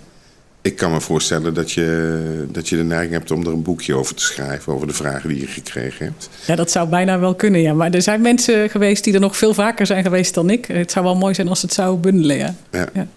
Ik 0.67 0.75
kan 0.75 0.91
me 0.91 1.01
voorstellen 1.01 1.53
dat 1.53 1.71
je, 1.71 2.45
dat 2.51 2.69
je 2.69 2.75
de 2.75 2.84
neiging 2.84 3.13
hebt 3.13 3.32
om 3.32 3.41
er 3.41 3.51
een 3.51 3.62
boekje 3.62 3.95
over 3.95 4.15
te 4.15 4.23
schrijven. 4.23 4.73
Over 4.73 4.88
de 4.88 4.93
vragen 4.93 5.30
die 5.30 5.39
je 5.39 5.47
gekregen 5.47 6.06
hebt. 6.06 6.30
Ja, 6.45 6.56
dat 6.56 6.71
zou 6.71 6.89
bijna 6.89 7.19
wel 7.19 7.36
kunnen, 7.36 7.62
ja. 7.62 7.73
Maar 7.73 7.91
er 7.91 8.01
zijn 8.01 8.21
mensen 8.21 8.69
geweest 8.69 9.03
die 9.03 9.13
er 9.13 9.19
nog 9.19 9.38
veel 9.38 9.53
vaker 9.53 9.86
zijn 9.86 10.03
geweest 10.03 10.34
dan 10.34 10.49
ik. 10.49 10.65
Het 10.65 10.91
zou 10.91 11.06
wel 11.06 11.15
mooi 11.15 11.34
zijn 11.34 11.47
als 11.47 11.62
het 11.62 11.73
zou 11.73 11.97
bundelen, 11.97 12.38
ja. 12.38 12.56
ja. 12.71 12.88
ja. 12.93 13.08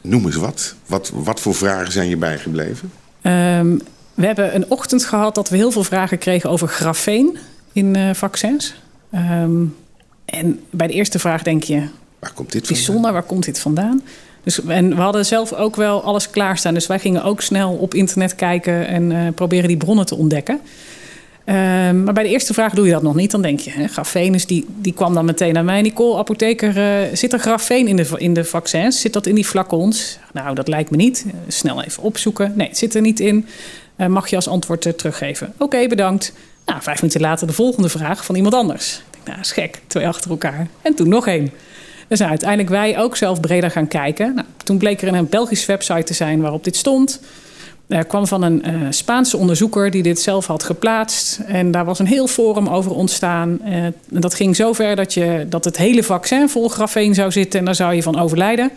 Noem 0.00 0.24
eens 0.24 0.36
wat. 0.36 0.74
wat. 0.86 1.12
Wat 1.14 1.40
voor 1.40 1.54
vragen 1.54 1.92
zijn 1.92 2.08
je 2.08 2.16
bijgebleven? 2.16 2.92
Um, 3.22 3.80
we 4.14 4.26
hebben 4.26 4.54
een 4.54 4.70
ochtend 4.70 5.04
gehad 5.04 5.34
dat 5.34 5.48
we 5.48 5.56
heel 5.56 5.70
veel 5.70 5.84
vragen 5.84 6.18
kregen 6.18 6.50
over 6.50 6.68
grafeen 6.68 7.38
in 7.72 7.96
uh, 7.96 8.14
vaccins. 8.14 8.74
Um, 9.14 9.76
en 10.24 10.60
bij 10.70 10.86
de 10.86 10.92
eerste 10.92 11.18
vraag 11.18 11.42
denk 11.42 11.62
je... 11.62 11.82
Waar 12.18 12.32
komt 12.32 12.52
dit 12.52 12.66
bijzonder, 12.66 12.94
vandaan? 12.94 13.12
waar 13.12 13.22
komt 13.22 13.44
dit 13.44 13.58
vandaan? 13.58 14.02
Dus, 14.44 14.64
en 14.64 14.88
we 14.88 15.00
hadden 15.00 15.26
zelf 15.26 15.52
ook 15.52 15.76
wel 15.76 16.02
alles 16.02 16.30
klaarstaan. 16.30 16.74
Dus 16.74 16.86
wij 16.86 16.98
gingen 16.98 17.24
ook 17.24 17.40
snel 17.40 17.72
op 17.72 17.94
internet 17.94 18.34
kijken 18.34 18.86
en 18.86 19.10
uh, 19.10 19.18
proberen 19.34 19.68
die 19.68 19.76
bronnen 19.76 20.06
te 20.06 20.16
ontdekken. 20.16 20.60
Ehm, 21.44 22.02
maar 22.02 22.14
bij 22.14 22.22
de 22.22 22.28
eerste 22.28 22.54
vraag 22.54 22.74
doe 22.74 22.86
je 22.86 22.92
dat 22.92 23.02
nog 23.02 23.14
niet. 23.14 23.30
Dan 23.30 23.42
denk 23.42 23.60
je, 23.60 23.70
hè, 23.70 24.30
die, 24.46 24.66
die 24.68 24.92
kwam 24.92 25.14
dan 25.14 25.24
meteen 25.24 25.54
naar 25.54 25.64
mij. 25.64 25.82
Nicole, 25.82 26.18
apotheker, 26.18 26.76
uh, 26.76 27.16
zit 27.16 27.32
er 27.32 27.38
grafeen 27.38 27.88
in 27.88 27.96
de, 27.96 28.08
in 28.16 28.34
de 28.34 28.44
vaccins? 28.44 29.00
Zit 29.00 29.12
dat 29.12 29.26
in 29.26 29.34
die 29.34 29.44
flacons? 29.44 30.18
Nou, 30.32 30.54
dat 30.54 30.68
lijkt 30.68 30.90
me 30.90 30.96
niet. 30.96 31.26
snel 31.48 31.82
even 31.82 32.02
opzoeken. 32.02 32.52
Nee, 32.56 32.68
het 32.68 32.78
zit 32.78 32.94
er 32.94 33.00
niet 33.00 33.20
in. 33.20 33.46
Uh, 33.96 34.06
mag 34.06 34.28
je 34.28 34.36
als 34.36 34.48
antwoord 34.48 34.98
teruggeven. 34.98 35.52
Oké, 35.58 35.86
bedankt. 35.88 36.32
Nou, 36.66 36.82
vijf 36.82 37.00
minuten 37.00 37.20
later 37.20 37.46
de 37.46 37.52
volgende 37.52 37.88
vraag 37.88 38.24
van 38.24 38.34
iemand 38.34 38.54
anders. 38.54 38.96
Ik 38.96 39.12
denk, 39.12 39.26
nou, 39.26 39.40
is 39.40 39.52
gek. 39.52 39.80
Twee 39.86 40.06
achter 40.06 40.30
elkaar. 40.30 40.66
En 40.82 40.94
toen 40.94 41.08
nog 41.08 41.26
één. 41.26 41.52
Dus 42.12 42.22
uiteindelijk 42.22 42.68
wij 42.68 42.98
ook 42.98 43.16
zelf 43.16 43.40
breder 43.40 43.70
gaan 43.70 43.88
kijken. 43.88 44.34
Nou, 44.34 44.46
toen 44.64 44.78
bleek 44.78 45.02
er 45.02 45.14
een 45.14 45.28
Belgische 45.28 45.66
website 45.66 46.02
te 46.02 46.14
zijn 46.14 46.40
waarop 46.40 46.64
dit 46.64 46.76
stond. 46.76 47.20
Er 47.88 48.04
kwam 48.04 48.26
van 48.26 48.42
een 48.42 48.62
uh, 48.66 48.86
Spaanse 48.90 49.36
onderzoeker 49.36 49.90
die 49.90 50.02
dit 50.02 50.20
zelf 50.20 50.46
had 50.46 50.62
geplaatst. 50.62 51.40
En 51.46 51.70
daar 51.70 51.84
was 51.84 51.98
een 51.98 52.06
heel 52.06 52.26
forum 52.26 52.68
over 52.68 52.92
ontstaan. 52.94 53.58
Uh, 53.64 53.74
en 53.84 53.94
dat 54.08 54.34
ging 54.34 54.56
zover 54.56 54.96
dat, 54.96 55.14
je, 55.14 55.46
dat 55.48 55.64
het 55.64 55.76
hele 55.76 56.02
vaccin 56.02 56.48
vol 56.48 56.68
grafeen 56.68 57.14
zou 57.14 57.30
zitten. 57.30 57.58
En 57.58 57.64
daar 57.64 57.74
zou 57.74 57.94
je 57.94 58.02
van 58.02 58.18
overlijden. 58.18 58.70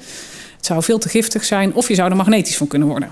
Het 0.56 0.66
zou 0.66 0.84
veel 0.84 0.98
te 0.98 1.10
giftig 1.10 1.44
zijn 1.44 1.74
of 1.74 1.88
je 1.88 1.96
zou 1.96 2.10
er 2.10 2.16
magnetisch 2.16 2.58
van 2.58 2.68
kunnen 2.68 2.88
worden. 2.88 3.10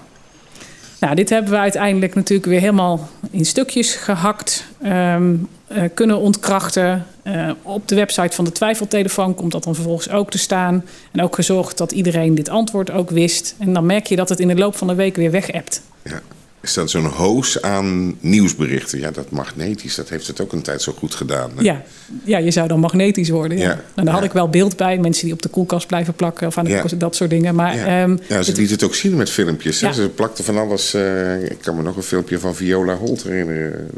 Nou, 0.99 1.15
dit 1.15 1.29
hebben 1.29 1.51
we 1.51 1.57
uiteindelijk 1.57 2.15
natuurlijk 2.15 2.49
weer 2.49 2.59
helemaal 2.59 3.09
in 3.31 3.45
stukjes 3.45 3.95
gehakt. 3.95 4.65
Um, 4.85 5.47
uh, 5.75 5.83
kunnen 5.93 6.17
ontkrachten. 6.17 7.05
Uh, 7.23 7.51
op 7.61 7.87
de 7.87 7.95
website 7.95 8.35
van 8.35 8.45
de 8.45 8.51
twijfeltelefoon 8.51 9.35
komt 9.35 9.51
dat 9.51 9.63
dan 9.63 9.75
vervolgens 9.75 10.09
ook 10.09 10.31
te 10.31 10.37
staan. 10.37 10.85
En 11.11 11.21
ook 11.21 11.35
gezorgd 11.35 11.77
dat 11.77 11.91
iedereen 11.91 12.35
dit 12.35 12.49
antwoord 12.49 12.91
ook 12.91 13.09
wist. 13.09 13.55
En 13.59 13.73
dan 13.73 13.85
merk 13.85 14.07
je 14.07 14.15
dat 14.15 14.29
het 14.29 14.39
in 14.39 14.47
de 14.47 14.55
loop 14.55 14.75
van 14.75 14.87
de 14.87 14.95
week 14.95 15.15
weer 15.15 15.31
weg 15.31 15.51
hebt. 15.51 15.81
Ja. 16.01 16.21
Is 16.63 16.73
dat 16.73 16.89
zo'n 16.89 17.05
hoos 17.05 17.61
aan 17.61 18.15
nieuwsberichten? 18.19 18.99
Ja, 18.99 19.11
dat 19.11 19.31
magnetisch, 19.31 19.95
dat 19.95 20.09
heeft 20.09 20.27
het 20.27 20.41
ook 20.41 20.51
een 20.51 20.61
tijd 20.61 20.81
zo 20.81 20.93
goed 20.97 21.15
gedaan. 21.15 21.51
Hè? 21.55 21.61
Ja. 21.61 21.81
ja, 22.23 22.37
je 22.37 22.51
zou 22.51 22.67
dan 22.67 22.79
magnetisch 22.79 23.29
worden. 23.29 23.57
Ja. 23.57 23.63
ja. 23.63 23.81
Nou, 23.95 24.07
daar 24.07 24.15
had 24.15 24.23
ik 24.23 24.31
wel 24.31 24.49
beeld 24.49 24.77
bij. 24.77 24.97
Mensen 24.97 25.25
die 25.25 25.33
op 25.33 25.41
de 25.41 25.49
koelkast 25.49 25.87
blijven 25.87 26.13
plakken 26.13 26.47
of 26.47 26.57
aan 26.57 26.63
de 26.63 26.69
ja. 26.69 26.83
dat 26.97 27.15
soort 27.15 27.29
dingen. 27.29 27.55
Maar, 27.55 27.75
ja. 27.75 28.03
Um, 28.03 28.19
ja, 28.27 28.41
ze 28.41 28.49
het... 28.49 28.59
liet 28.59 28.69
het 28.69 28.83
ook 28.83 28.95
zien 28.95 29.15
met 29.15 29.29
filmpjes. 29.29 29.81
Hè? 29.81 29.93
Ze 29.93 30.09
plakten 30.09 30.43
van 30.43 30.57
alles. 30.57 30.95
Uh, 30.95 31.43
ik 31.43 31.57
kan 31.61 31.75
me 31.75 31.81
nog 31.81 31.95
een 31.95 32.03
filmpje 32.03 32.39
van 32.39 32.55
Viola 32.55 32.95
Holt 32.95 33.23
herinneren. 33.23 33.89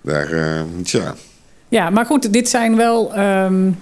Daar, 0.00 0.32
uh, 0.32 0.60
tja. 0.84 1.14
Ja, 1.68 1.90
maar 1.90 2.06
goed, 2.06 2.32
dit 2.32 2.48
zijn 2.48 2.76
wel 2.76 3.18
um, 3.18 3.78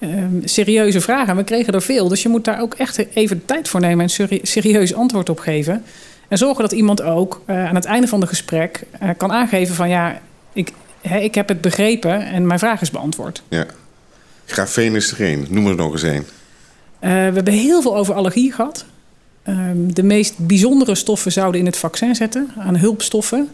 um, 0.00 0.40
serieuze 0.44 1.00
vragen. 1.00 1.36
We 1.36 1.44
kregen 1.44 1.72
er 1.72 1.82
veel. 1.82 2.08
Dus 2.08 2.22
je 2.22 2.28
moet 2.28 2.44
daar 2.44 2.60
ook 2.60 2.74
echt 2.74 3.06
even 3.14 3.44
tijd 3.44 3.68
voor 3.68 3.80
nemen 3.80 4.06
en 4.08 4.30
serieus 4.42 4.94
antwoord 4.94 5.28
op 5.28 5.38
geven. 5.38 5.84
En 6.28 6.38
zorgen 6.38 6.62
dat 6.62 6.72
iemand 6.72 7.02
ook 7.02 7.42
uh, 7.46 7.68
aan 7.68 7.74
het 7.74 7.84
einde 7.84 8.06
van 8.06 8.20
het 8.20 8.28
gesprek 8.28 8.82
uh, 9.02 9.10
kan 9.16 9.32
aangeven 9.32 9.74
van 9.74 9.88
ja, 9.88 10.20
ik, 10.52 10.72
ik 11.20 11.34
heb 11.34 11.48
het 11.48 11.60
begrepen 11.60 12.26
en 12.26 12.46
mijn 12.46 12.58
vraag 12.58 12.80
is 12.80 12.90
beantwoord. 12.90 13.42
Ja. 13.48 13.66
Grafeen 14.44 14.94
is 14.94 15.10
er 15.10 15.20
één. 15.20 15.46
Noem 15.48 15.66
er 15.66 15.74
nog 15.74 15.92
eens 15.92 16.02
één. 16.02 16.26
we 17.00 17.08
hebben 17.08 17.52
heel 17.52 17.82
veel 17.82 17.96
over 17.96 18.14
allergie 18.14 18.52
gehad. 18.52 18.84
Um, 19.48 19.94
de 19.94 20.02
meest 20.02 20.34
bijzondere 20.38 20.94
stoffen 20.94 21.32
zouden 21.32 21.60
in 21.60 21.66
het 21.66 21.76
vaccin 21.76 22.14
zetten 22.14 22.50
aan 22.58 22.76
hulpstoffen. 22.76 23.48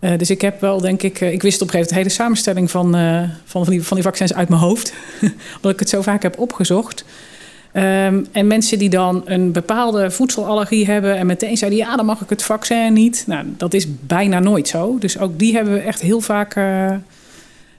Uh, 0.00 0.18
dus 0.18 0.30
ik 0.30 0.40
heb 0.40 0.60
wel, 0.60 0.80
denk 0.80 1.02
ik, 1.02 1.20
uh, 1.20 1.32
ik 1.32 1.42
wist 1.42 1.62
op 1.62 1.66
een 1.66 1.72
gegeven 1.72 1.78
moment 1.78 1.88
de 1.88 1.94
hele 1.94 2.08
samenstelling 2.08 2.70
van, 2.70 2.96
uh, 2.96 3.20
van, 3.44 3.64
van, 3.64 3.72
die, 3.72 3.82
van 3.82 3.96
die 3.96 4.06
vaccins 4.06 4.34
uit 4.34 4.48
mijn 4.48 4.60
hoofd. 4.60 4.92
omdat 5.56 5.72
ik 5.72 5.78
het 5.78 5.88
zo 5.88 6.02
vaak 6.02 6.22
heb 6.22 6.38
opgezocht. 6.38 7.04
Um, 7.72 8.26
en 8.32 8.46
mensen 8.46 8.78
die 8.78 8.88
dan 8.88 9.22
een 9.24 9.52
bepaalde 9.52 10.10
voedselallergie 10.10 10.86
hebben 10.86 11.16
en 11.16 11.26
meteen 11.26 11.56
zeiden: 11.56 11.78
ja, 11.78 11.96
dan 11.96 12.06
mag 12.06 12.20
ik 12.20 12.28
het 12.28 12.42
vaccin 12.42 12.92
niet. 12.92 13.24
Nou, 13.26 13.46
dat 13.56 13.74
is 13.74 13.86
bijna 14.00 14.38
nooit 14.38 14.68
zo. 14.68 14.98
Dus 14.98 15.18
ook 15.18 15.38
die 15.38 15.54
hebben 15.54 15.72
we 15.72 15.80
echt 15.80 16.00
heel 16.00 16.20
vaak 16.20 16.56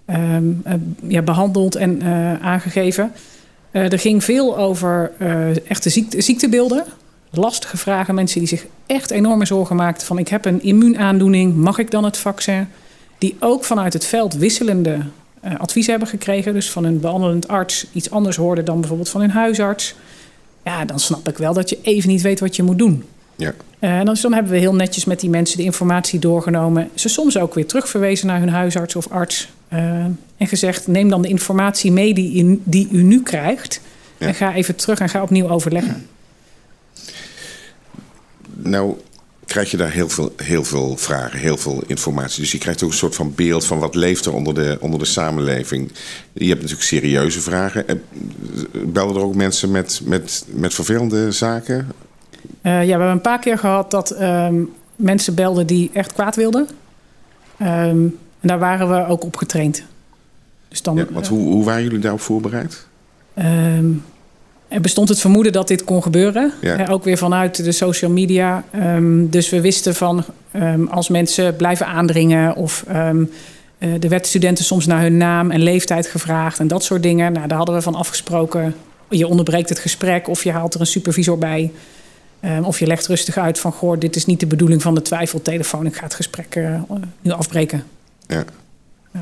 um, 0.05 0.63
ja, 1.07 1.21
behandeld 1.21 1.75
en 1.75 2.01
aangegeven. 2.41 3.11
er 3.71 3.99
ging 3.99 4.23
veel 4.23 4.57
over 4.57 5.11
echte 5.67 5.89
ziekte, 5.89 6.21
ziektebeelden 6.21 6.85
lastige 7.29 7.77
vragen. 7.77 8.15
Mensen 8.15 8.39
die 8.39 8.47
zich 8.47 8.65
echt 8.85 9.11
enorme 9.11 9.45
zorgen 9.45 9.75
maakten 9.75 10.07
van 10.07 10.17
ik 10.17 10.27
heb 10.27 10.45
een 10.45 10.63
immuunaandoening, 10.63 11.55
mag 11.55 11.77
ik 11.77 11.91
dan 11.91 12.03
het 12.03 12.17
vaccin? 12.17 12.67
Die 13.17 13.35
ook 13.39 13.63
vanuit 13.63 13.93
het 13.93 14.05
veld 14.05 14.33
wisselende 14.33 14.99
uh, 15.45 15.59
adviezen 15.59 15.91
hebben 15.91 16.09
gekregen. 16.09 16.53
Dus 16.53 16.71
van 16.71 16.83
een 16.83 16.99
behandelend 16.99 17.47
arts 17.47 17.85
iets 17.93 18.11
anders 18.11 18.35
hoorden 18.35 18.65
dan 18.65 18.79
bijvoorbeeld 18.79 19.09
van 19.09 19.21
hun 19.21 19.29
huisarts. 19.29 19.95
Ja, 20.63 20.85
dan 20.85 20.99
snap 20.99 21.27
ik 21.27 21.37
wel 21.37 21.53
dat 21.53 21.69
je 21.69 21.79
even 21.81 22.09
niet 22.09 22.21
weet 22.21 22.39
wat 22.39 22.55
je 22.55 22.63
moet 22.63 22.77
doen. 22.77 23.03
Ja. 23.35 23.53
Uh, 23.79 23.89
en 23.89 24.05
dan, 24.05 24.13
dus 24.13 24.21
dan 24.21 24.33
hebben 24.33 24.51
we 24.51 24.57
heel 24.57 24.75
netjes 24.75 25.05
met 25.05 25.19
die 25.19 25.29
mensen 25.29 25.57
de 25.57 25.63
informatie 25.63 26.19
doorgenomen. 26.19 26.89
Ze 26.93 27.09
soms 27.09 27.37
ook 27.37 27.53
weer 27.53 27.65
terugverwezen 27.65 28.27
naar 28.27 28.39
hun 28.39 28.49
huisarts 28.49 28.95
of 28.95 29.07
arts. 29.07 29.49
Uh, 29.73 29.79
en 30.37 30.47
gezegd, 30.47 30.87
neem 30.87 31.09
dan 31.09 31.21
de 31.21 31.27
informatie 31.27 31.91
mee 31.91 32.13
die, 32.13 32.33
in, 32.33 32.61
die 32.63 32.87
u 32.91 33.01
nu 33.03 33.23
krijgt. 33.23 33.81
Ja. 34.17 34.27
En 34.27 34.33
ga 34.33 34.53
even 34.53 34.75
terug 34.75 34.99
en 34.99 35.09
ga 35.09 35.21
opnieuw 35.21 35.49
overleggen 35.49 36.05
nou 38.63 38.97
krijg 39.45 39.71
je 39.71 39.77
daar 39.77 39.91
heel 39.91 40.09
veel, 40.09 40.33
heel 40.35 40.63
veel 40.63 40.97
vragen, 40.97 41.39
heel 41.39 41.57
veel 41.57 41.83
informatie. 41.87 42.41
Dus 42.41 42.51
je 42.51 42.57
krijgt 42.57 42.83
ook 42.83 42.89
een 42.89 42.95
soort 42.95 43.15
van 43.15 43.33
beeld 43.35 43.65
van 43.65 43.79
wat 43.79 43.95
leeft 43.95 44.25
er 44.25 44.33
onder 44.33 44.53
de, 44.53 44.77
onder 44.79 44.99
de 44.99 45.05
samenleving. 45.05 45.91
Je 46.33 46.47
hebt 46.47 46.61
natuurlijk 46.61 46.87
serieuze 46.87 47.41
vragen. 47.41 47.85
Belden 48.71 49.15
er 49.15 49.21
ook 49.21 49.35
mensen 49.35 49.71
met, 49.71 50.01
met, 50.03 50.45
met 50.47 50.73
vervelende 50.73 51.31
zaken? 51.31 51.87
Uh, 52.61 52.71
ja, 52.71 52.79
we 52.79 52.89
hebben 52.89 53.09
een 53.09 53.21
paar 53.21 53.39
keer 53.39 53.57
gehad 53.57 53.91
dat 53.91 54.21
um, 54.21 54.69
mensen 54.95 55.35
belden 55.35 55.67
die 55.67 55.89
echt 55.93 56.13
kwaad 56.13 56.35
wilden. 56.35 56.67
Um, 57.61 58.17
en 58.39 58.47
daar 58.47 58.59
waren 58.59 58.89
we 58.89 59.07
ook 59.07 59.23
op 59.23 59.35
getraind. 59.35 59.83
Dus 60.67 60.81
dan, 60.81 60.95
ja, 60.95 61.05
want 61.11 61.27
hoe, 61.27 61.53
hoe 61.53 61.65
waren 61.65 61.83
jullie 61.83 61.99
daarop 61.99 62.21
voorbereid? 62.21 62.87
Um, 64.69 64.75
er 64.75 64.81
bestond 64.81 65.09
het 65.09 65.19
vermoeden 65.19 65.51
dat 65.51 65.67
dit 65.67 65.83
kon 65.83 66.03
gebeuren. 66.03 66.53
Ja. 66.61 66.87
ook 66.87 67.03
weer 67.03 67.17
vanuit 67.17 67.63
de 67.63 67.71
social 67.71 68.11
media. 68.11 68.63
Um, 68.75 69.29
dus 69.29 69.49
we 69.49 69.61
wisten 69.61 69.95
van 69.95 70.23
um, 70.55 70.87
als 70.87 71.09
mensen 71.09 71.55
blijven 71.55 71.85
aandringen 71.85 72.55
of 72.55 72.85
um, 72.89 73.31
uh, 73.79 74.03
er 74.03 74.09
werd 74.09 74.27
studenten 74.27 74.65
soms 74.65 74.85
naar 74.85 75.01
hun 75.01 75.17
naam 75.17 75.51
en 75.51 75.61
leeftijd 75.61 76.07
gevraagd 76.07 76.59
en 76.59 76.67
dat 76.67 76.83
soort 76.83 77.03
dingen. 77.03 77.33
Nou, 77.33 77.47
daar 77.47 77.57
hadden 77.57 77.75
we 77.75 77.81
van 77.81 77.95
afgesproken. 77.95 78.75
Je 79.09 79.27
onderbreekt 79.27 79.69
het 79.69 79.79
gesprek 79.79 80.27
of 80.27 80.43
je 80.43 80.51
haalt 80.51 80.73
er 80.73 80.79
een 80.79 80.85
supervisor 80.85 81.37
bij. 81.37 81.71
of 82.63 82.79
je 82.79 82.87
legt 82.87 83.07
rustig 83.07 83.37
uit 83.37 83.59
van 83.59 83.71
goh, 83.71 83.99
dit 83.99 84.15
is 84.15 84.25
niet 84.25 84.39
de 84.39 84.47
bedoeling 84.47 84.81
van 84.81 84.95
de 84.95 85.01
twijfeltelefoon. 85.01 85.85
Ik 85.85 85.95
ga 85.95 86.03
het 86.03 86.13
gesprek 86.13 86.55
uh, 86.55 86.81
nu 87.21 87.31
afbreken. 87.31 87.83
Ja. 88.27 88.43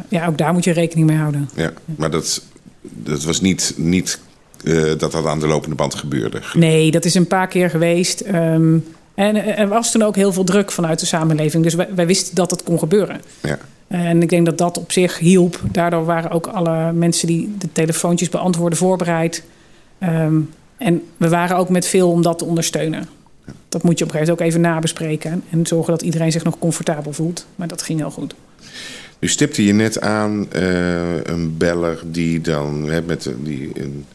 ja, 0.10 0.28
ook 0.28 0.38
daar 0.38 0.54
moet 0.54 0.64
je 0.64 0.72
rekening 0.72 1.08
mee 1.08 1.18
houden. 1.18 1.50
Ja, 1.56 1.72
maar 1.86 2.12
dat, 2.12 2.42
dat 2.82 3.24
was 3.24 3.42
niet, 3.42 3.74
niet 3.78 4.20
uh, 4.64 4.84
dat 4.98 5.12
dat 5.12 5.26
aan 5.26 5.40
de 5.40 5.48
lopende 5.48 5.76
band 5.76 5.96
gebeurde? 5.96 6.42
Nee, 6.54 6.92
dat 6.92 7.06
is 7.06 7.16
een 7.16 7.28
paar 7.28 7.48
keer 7.48 7.70
geweest. 7.70 8.24
Um, 8.34 8.86
en 9.16 9.58
er 9.58 9.68
was 9.68 9.92
toen 9.92 10.02
ook 10.02 10.16
heel 10.16 10.34
veel 10.34 10.44
druk 10.44 10.72
vanuit 10.72 11.00
de 11.00 11.06
samenleving. 11.06 11.64
Dus 11.64 11.74
wij, 11.74 11.88
wij 11.96 12.08
wisten 12.08 12.36
dat 12.36 12.50
dat 12.50 12.64
kon 12.64 12.80
gebeuren. 12.80 13.22
Ja. 13.42 13.58
En 13.88 14.22
ik 14.22 14.30
denk 14.30 14.46
dat 14.46 14.58
dat 14.58 14.78
op 14.78 14.92
zich 14.92 15.20
hielp. 15.20 15.62
Daardoor 15.72 16.06
waren 16.06 16.32
ook 16.32 16.48
alle 16.48 16.92
mensen 16.92 17.28
die 17.28 17.56
de 17.58 17.72
telefoontjes 17.72 18.30
beantwoorden 18.30 18.78
voorbereid. 18.78 19.44
Um, 20.04 20.50
en 20.78 21.02
we 21.18 21.30
waren 21.30 21.58
ook 21.58 21.70
met 21.70 21.86
veel 21.86 22.12
om 22.12 22.22
dat 22.22 22.38
te 22.38 22.46
ondersteunen. 22.46 23.08
Ja. 23.46 23.54
Dat 23.70 23.84
moet 23.84 24.00
je 24.00 24.06
op 24.06 24.12
een 24.12 24.18
gegeven 24.18 24.34
moment 24.34 24.42
ook 24.42 24.48
even 24.48 24.62
nabespreken. 24.62 25.44
En 25.50 25.68
zorgen 25.68 25.92
dat 25.92 26.02
iedereen 26.02 26.32
zich 26.32 26.44
nog 26.44 26.60
comfortabel 26.60 27.14
voelt. 27.14 27.46
Maar 27.56 27.68
dat 27.68 27.82
ging 27.82 28.00
heel 28.00 28.12
goed. 28.12 28.36
Nu 29.20 29.28
stipte 29.28 29.66
je 29.66 29.74
net 29.74 30.02
aan 30.02 30.48
uh, 30.56 31.24
een 31.24 31.58
beller 31.58 32.00
die 32.06 32.42
dan 32.42 32.90
hè, 32.90 33.02
met 33.02 33.32
die, 33.44 33.72
een 33.74 34.06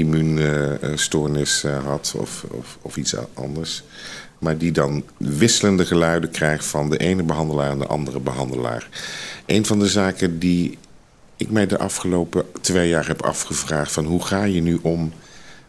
immuunstoornis 0.00 1.64
uh, 1.64 1.84
had 1.84 2.14
of, 2.16 2.44
of, 2.50 2.78
of, 2.82 2.96
iets 2.96 3.14
anders. 3.34 3.82
Maar 4.38 4.58
die 4.58 4.72
dan 4.72 5.04
wisselende 5.16 5.84
geluiden 5.84 6.30
krijgt 6.30 6.64
van 6.64 6.90
de 6.90 6.98
ene 6.98 7.22
behandelaar 7.22 7.70
en 7.70 7.78
de 7.78 7.86
andere 7.86 8.20
behandelaar. 8.20 8.88
Een 9.46 9.66
van 9.66 9.78
de 9.78 9.88
zaken 9.88 10.38
die 10.38 10.78
ik 11.36 11.50
mij 11.50 11.66
de 11.66 11.78
afgelopen 11.78 12.44
twee 12.60 12.88
jaar 12.88 13.06
heb 13.06 13.22
afgevraagd: 13.22 13.92
van 13.92 14.04
hoe 14.04 14.24
ga 14.24 14.44
je 14.44 14.62
nu 14.62 14.78
om 14.82 15.12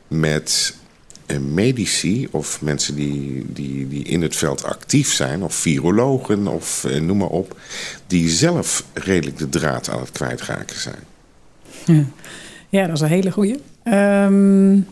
met 0.08 0.76
uh, 1.28 1.38
medici 1.38 2.28
of 2.32 2.62
mensen 2.62 2.96
die, 2.96 3.46
die, 3.48 3.88
die 3.88 4.04
in 4.04 4.22
het 4.22 4.36
veld 4.36 4.63
actief 4.63 5.13
zijn, 5.13 5.44
of 5.44 5.56
virologen 5.56 6.48
of 6.48 6.84
uh, 6.88 7.02
noem 7.02 7.17
maar 7.17 7.28
op, 7.28 7.60
die 8.08 8.30
zelf 8.30 8.86
redelijk 8.94 9.38
de 9.38 9.50
draad 9.50 9.89
aan 9.89 10.00
het 10.00 10.12
kwijtraken 10.12 10.80
zijn? 10.80 11.04
Ja, 11.86 12.06
ja 12.70 12.86
dat 12.86 12.96
is 12.96 13.02
een 13.02 13.08
hele 13.08 13.32
goeie. 13.32 13.60
Um, 13.84 14.88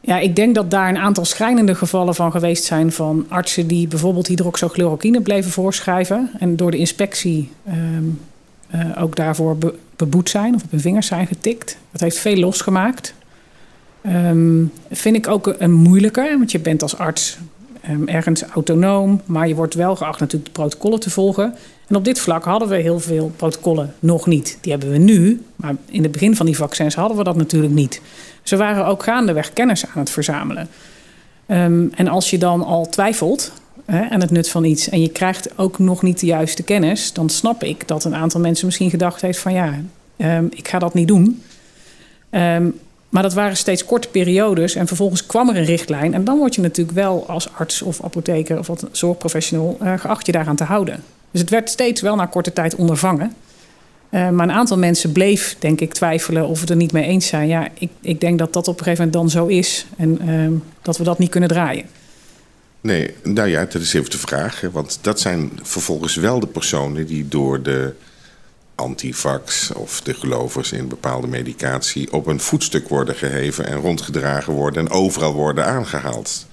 ja, 0.00 0.18
ik 0.18 0.36
denk 0.36 0.54
dat 0.54 0.70
daar 0.70 0.88
een 0.88 0.98
aantal 0.98 1.24
schrijnende 1.24 1.74
gevallen 1.74 2.14
van 2.14 2.30
geweest 2.30 2.64
zijn 2.64 2.92
van 2.92 3.26
artsen 3.28 3.66
die 3.66 3.88
bijvoorbeeld 3.88 4.26
hydroxychloroquine 4.26 5.20
bleven 5.20 5.50
voorschrijven 5.50 6.30
en 6.38 6.56
door 6.56 6.70
de 6.70 6.76
inspectie 6.76 7.50
um, 7.68 8.20
uh, 8.74 9.02
ook 9.02 9.16
daarvoor 9.16 9.56
be 9.56 9.74
beboet 9.96 10.30
zijn 10.30 10.54
of 10.54 10.62
op 10.62 10.70
hun 10.70 10.80
vingers 10.80 11.06
zijn 11.06 11.26
getikt. 11.26 11.78
Dat 11.92 12.00
heeft 12.00 12.18
veel 12.18 12.36
losgemaakt. 12.36 13.14
Ehm, 14.00 14.64
vind 14.90 15.16
ik 15.16 15.28
ook 15.28 15.54
een 15.58 15.72
moeilijker, 15.72 16.38
want 16.38 16.52
je 16.52 16.58
bent 16.58 16.82
als 16.82 16.98
arts 16.98 17.38
um, 17.90 18.08
ergens 18.08 18.42
autonoom, 18.42 19.20
maar 19.24 19.48
je 19.48 19.54
wordt 19.54 19.74
wel 19.74 19.96
geacht 19.96 20.20
natuurlijk 20.20 20.54
de 20.54 20.60
protocollen 20.60 21.00
te 21.00 21.10
volgen. 21.10 21.54
En 21.88 21.96
op 21.96 22.04
dit 22.04 22.20
vlak 22.20 22.44
hadden 22.44 22.68
we 22.68 22.76
heel 22.76 23.00
veel 23.00 23.32
protocollen 23.36 23.94
nog 23.98 24.26
niet. 24.26 24.58
Die 24.60 24.72
hebben 24.72 24.90
we 24.90 24.98
nu, 24.98 25.42
maar 25.56 25.74
in 25.90 26.02
het 26.02 26.12
begin 26.12 26.36
van 26.36 26.46
die 26.46 26.56
vaccins 26.56 26.94
hadden 26.94 27.16
we 27.16 27.24
dat 27.24 27.36
natuurlijk 27.36 27.74
niet. 27.74 28.00
Ze 28.42 28.56
waren 28.56 28.86
ook 28.86 29.02
gaandeweg 29.02 29.52
kennis 29.52 29.86
aan 29.86 29.98
het 29.98 30.10
verzamelen. 30.10 30.68
Um, 31.46 31.90
en 31.94 32.08
als 32.08 32.30
je 32.30 32.38
dan 32.38 32.64
al 32.64 32.88
twijfelt 32.88 33.52
hè, 33.84 34.08
aan 34.08 34.20
het 34.20 34.30
nut 34.30 34.48
van 34.48 34.64
iets 34.64 34.88
en 34.88 35.00
je 35.00 35.08
krijgt 35.08 35.58
ook 35.58 35.78
nog 35.78 36.02
niet 36.02 36.20
de 36.20 36.26
juiste 36.26 36.62
kennis, 36.62 37.12
dan 37.12 37.28
snap 37.28 37.62
ik 37.62 37.88
dat 37.88 38.04
een 38.04 38.14
aantal 38.14 38.40
mensen 38.40 38.66
misschien 38.66 38.90
gedacht 38.90 39.20
heeft 39.20 39.38
van 39.38 39.52
ja, 39.52 39.78
um, 40.16 40.48
ik 40.54 40.68
ga 40.68 40.78
dat 40.78 40.94
niet 40.94 41.08
doen. 41.08 41.42
Um, 42.30 42.78
maar 43.08 43.22
dat 43.22 43.34
waren 43.34 43.56
steeds 43.56 43.84
korte 43.84 44.08
periodes 44.08 44.74
en 44.74 44.86
vervolgens 44.86 45.26
kwam 45.26 45.48
er 45.48 45.56
een 45.56 45.64
richtlijn. 45.64 46.14
En 46.14 46.24
dan 46.24 46.38
word 46.38 46.54
je 46.54 46.60
natuurlijk 46.60 46.96
wel 46.96 47.24
als 47.28 47.48
arts 47.52 47.82
of 47.82 48.04
apotheker 48.04 48.58
of 48.58 48.66
wat 48.66 48.86
zorgprofessional 48.92 49.78
uh, 49.82 49.98
geacht 49.98 50.26
je 50.26 50.32
daaraan 50.32 50.56
te 50.56 50.64
houden. 50.64 51.02
Dus 51.30 51.40
het 51.40 51.50
werd 51.50 51.70
steeds 51.70 52.00
wel 52.00 52.16
na 52.16 52.26
korte 52.26 52.52
tijd 52.52 52.74
ondervangen. 52.74 53.34
Uh, 54.10 54.30
maar 54.30 54.48
een 54.48 54.54
aantal 54.54 54.78
mensen 54.78 55.12
bleef, 55.12 55.56
denk 55.58 55.80
ik, 55.80 55.94
twijfelen 55.94 56.46
of 56.46 56.60
het 56.60 56.70
er 56.70 56.76
niet 56.76 56.92
mee 56.92 57.04
eens 57.04 57.26
zijn. 57.26 57.48
Ja, 57.48 57.68
ik, 57.78 57.90
ik 58.00 58.20
denk 58.20 58.38
dat 58.38 58.52
dat 58.52 58.68
op 58.68 58.78
een 58.78 58.84
gegeven 58.84 59.04
moment 59.04 59.32
dan 59.32 59.42
zo 59.42 59.46
is 59.46 59.86
en 59.96 60.28
uh, 60.28 60.60
dat 60.82 60.96
we 60.96 61.04
dat 61.04 61.18
niet 61.18 61.30
kunnen 61.30 61.48
draaien. 61.48 61.84
Nee, 62.80 63.14
nou 63.22 63.48
ja, 63.48 63.64
dat 63.64 63.82
is 63.82 63.94
even 63.94 64.10
de 64.10 64.18
vraag. 64.18 64.62
Want 64.72 64.98
dat 65.00 65.20
zijn 65.20 65.50
vervolgens 65.62 66.14
wel 66.14 66.40
de 66.40 66.46
personen 66.46 67.06
die 67.06 67.28
door 67.28 67.62
de 67.62 67.94
antivax 68.74 69.72
of 69.72 70.00
de 70.00 70.14
gelovers 70.14 70.72
in 70.72 70.88
bepaalde 70.88 71.26
medicatie 71.26 72.12
op 72.12 72.26
een 72.26 72.40
voetstuk 72.40 72.88
worden 72.88 73.14
geheven 73.14 73.66
en 73.66 73.76
rondgedragen 73.76 74.52
worden 74.52 74.86
en 74.86 74.90
overal 74.92 75.32
worden 75.32 75.66
aangehaald. 75.66 76.46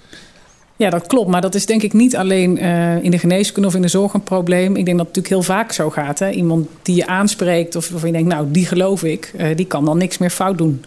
Ja, 0.77 0.89
dat 0.89 1.07
klopt. 1.07 1.29
Maar 1.29 1.41
dat 1.41 1.55
is 1.55 1.65
denk 1.65 1.83
ik 1.83 1.93
niet 1.93 2.15
alleen 2.15 2.63
uh, 2.63 3.03
in 3.03 3.11
de 3.11 3.19
geneeskunde 3.19 3.67
of 3.67 3.75
in 3.75 3.81
de 3.81 3.87
zorg 3.87 4.13
een 4.13 4.23
probleem. 4.23 4.75
Ik 4.75 4.85
denk 4.85 4.97
dat 4.97 5.07
het 5.07 5.15
natuurlijk 5.15 5.27
heel 5.27 5.55
vaak 5.55 5.71
zo 5.71 5.89
gaat. 5.89 6.19
Hè? 6.19 6.29
Iemand 6.29 6.67
die 6.81 6.95
je 6.95 7.07
aanspreekt 7.07 7.75
of 7.75 7.89
waarvan 7.89 8.09
je 8.09 8.15
denkt, 8.15 8.33
nou, 8.33 8.51
die 8.51 8.65
geloof 8.65 9.03
ik, 9.03 9.33
uh, 9.37 9.47
die 9.55 9.65
kan 9.65 9.85
dan 9.85 9.97
niks 9.97 10.17
meer 10.17 10.29
fout 10.29 10.57
doen. 10.57 10.83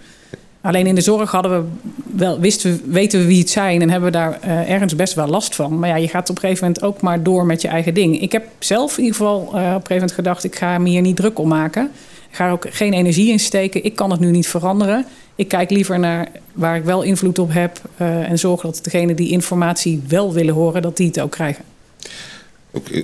Alleen 0.60 0.86
in 0.86 0.94
de 0.94 1.00
zorg 1.00 1.30
hadden 1.30 1.52
we 1.52 1.68
wel, 2.16 2.40
wisten 2.40 2.70
we, 2.70 2.92
weten 2.92 3.20
we 3.20 3.26
wie 3.26 3.38
het 3.38 3.50
zijn 3.50 3.82
en 3.82 3.90
hebben 3.90 4.12
we 4.12 4.16
daar 4.18 4.38
uh, 4.44 4.70
ergens 4.70 4.96
best 4.96 5.14
wel 5.14 5.26
last 5.26 5.54
van. 5.54 5.78
Maar 5.78 5.88
ja, 5.88 5.96
je 5.96 6.08
gaat 6.08 6.30
op 6.30 6.36
een 6.36 6.40
gegeven 6.40 6.66
moment 6.66 6.84
ook 6.84 7.00
maar 7.00 7.22
door 7.22 7.46
met 7.46 7.62
je 7.62 7.68
eigen 7.68 7.94
ding. 7.94 8.20
Ik 8.20 8.32
heb 8.32 8.44
zelf 8.58 8.98
in 8.98 9.04
ieder 9.04 9.16
geval 9.16 9.40
op 9.40 9.54
een 9.54 9.60
gegeven 9.60 9.94
moment 9.94 10.12
gedacht: 10.12 10.44
ik 10.44 10.56
ga 10.56 10.78
me 10.78 10.88
hier 10.88 11.00
niet 11.00 11.16
druk 11.16 11.38
om 11.38 11.48
maken. 11.48 11.90
Ik 12.30 12.36
ga 12.36 12.46
er 12.46 12.52
ook 12.52 12.66
geen 12.68 12.92
energie 12.92 13.30
in 13.30 13.40
steken. 13.40 13.84
Ik 13.84 13.96
kan 13.96 14.10
het 14.10 14.20
nu 14.20 14.30
niet 14.30 14.48
veranderen. 14.48 15.06
Ik 15.38 15.48
kijk 15.48 15.70
liever 15.70 15.98
naar 15.98 16.28
waar 16.52 16.76
ik 16.76 16.84
wel 16.84 17.02
invloed 17.02 17.38
op 17.38 17.52
heb 17.52 17.80
uh, 18.00 18.30
en 18.30 18.38
zorg 18.38 18.60
dat 18.60 18.80
degenen 18.82 19.16
die 19.16 19.30
informatie 19.30 20.02
wel 20.08 20.32
willen 20.32 20.54
horen, 20.54 20.82
dat 20.82 20.96
die 20.96 21.06
het 21.06 21.20
ook 21.20 21.30
krijgen. 21.30 21.64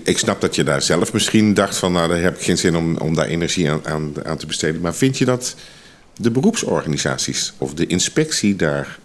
Ik 0.03 0.19
snap 0.19 0.41
dat 0.41 0.55
je 0.55 0.65
daar 0.65 0.83
zelf 0.83 1.13
misschien 1.13 1.55
dacht 1.55 1.77
van, 1.77 1.93
nou, 1.93 2.09
daar 2.09 2.21
heb 2.21 2.37
ik 2.37 2.43
geen 2.43 2.59
zin 2.59 2.77
om, 2.77 2.97
om 2.97 3.15
daar 3.15 3.27
energie 3.27 3.71
aan, 3.71 3.87
aan, 3.87 4.13
aan 4.25 4.37
te 4.37 4.47
besteden. 4.47 4.81
Maar 4.81 4.95
vind 4.95 5.19
je 5.19 5.25
dat 5.25 5.57
de 6.17 6.31
beroepsorganisaties 6.31 7.53
of 7.59 7.75
de 7.75 7.87
inspectie 7.87 8.57
daar 8.57 8.99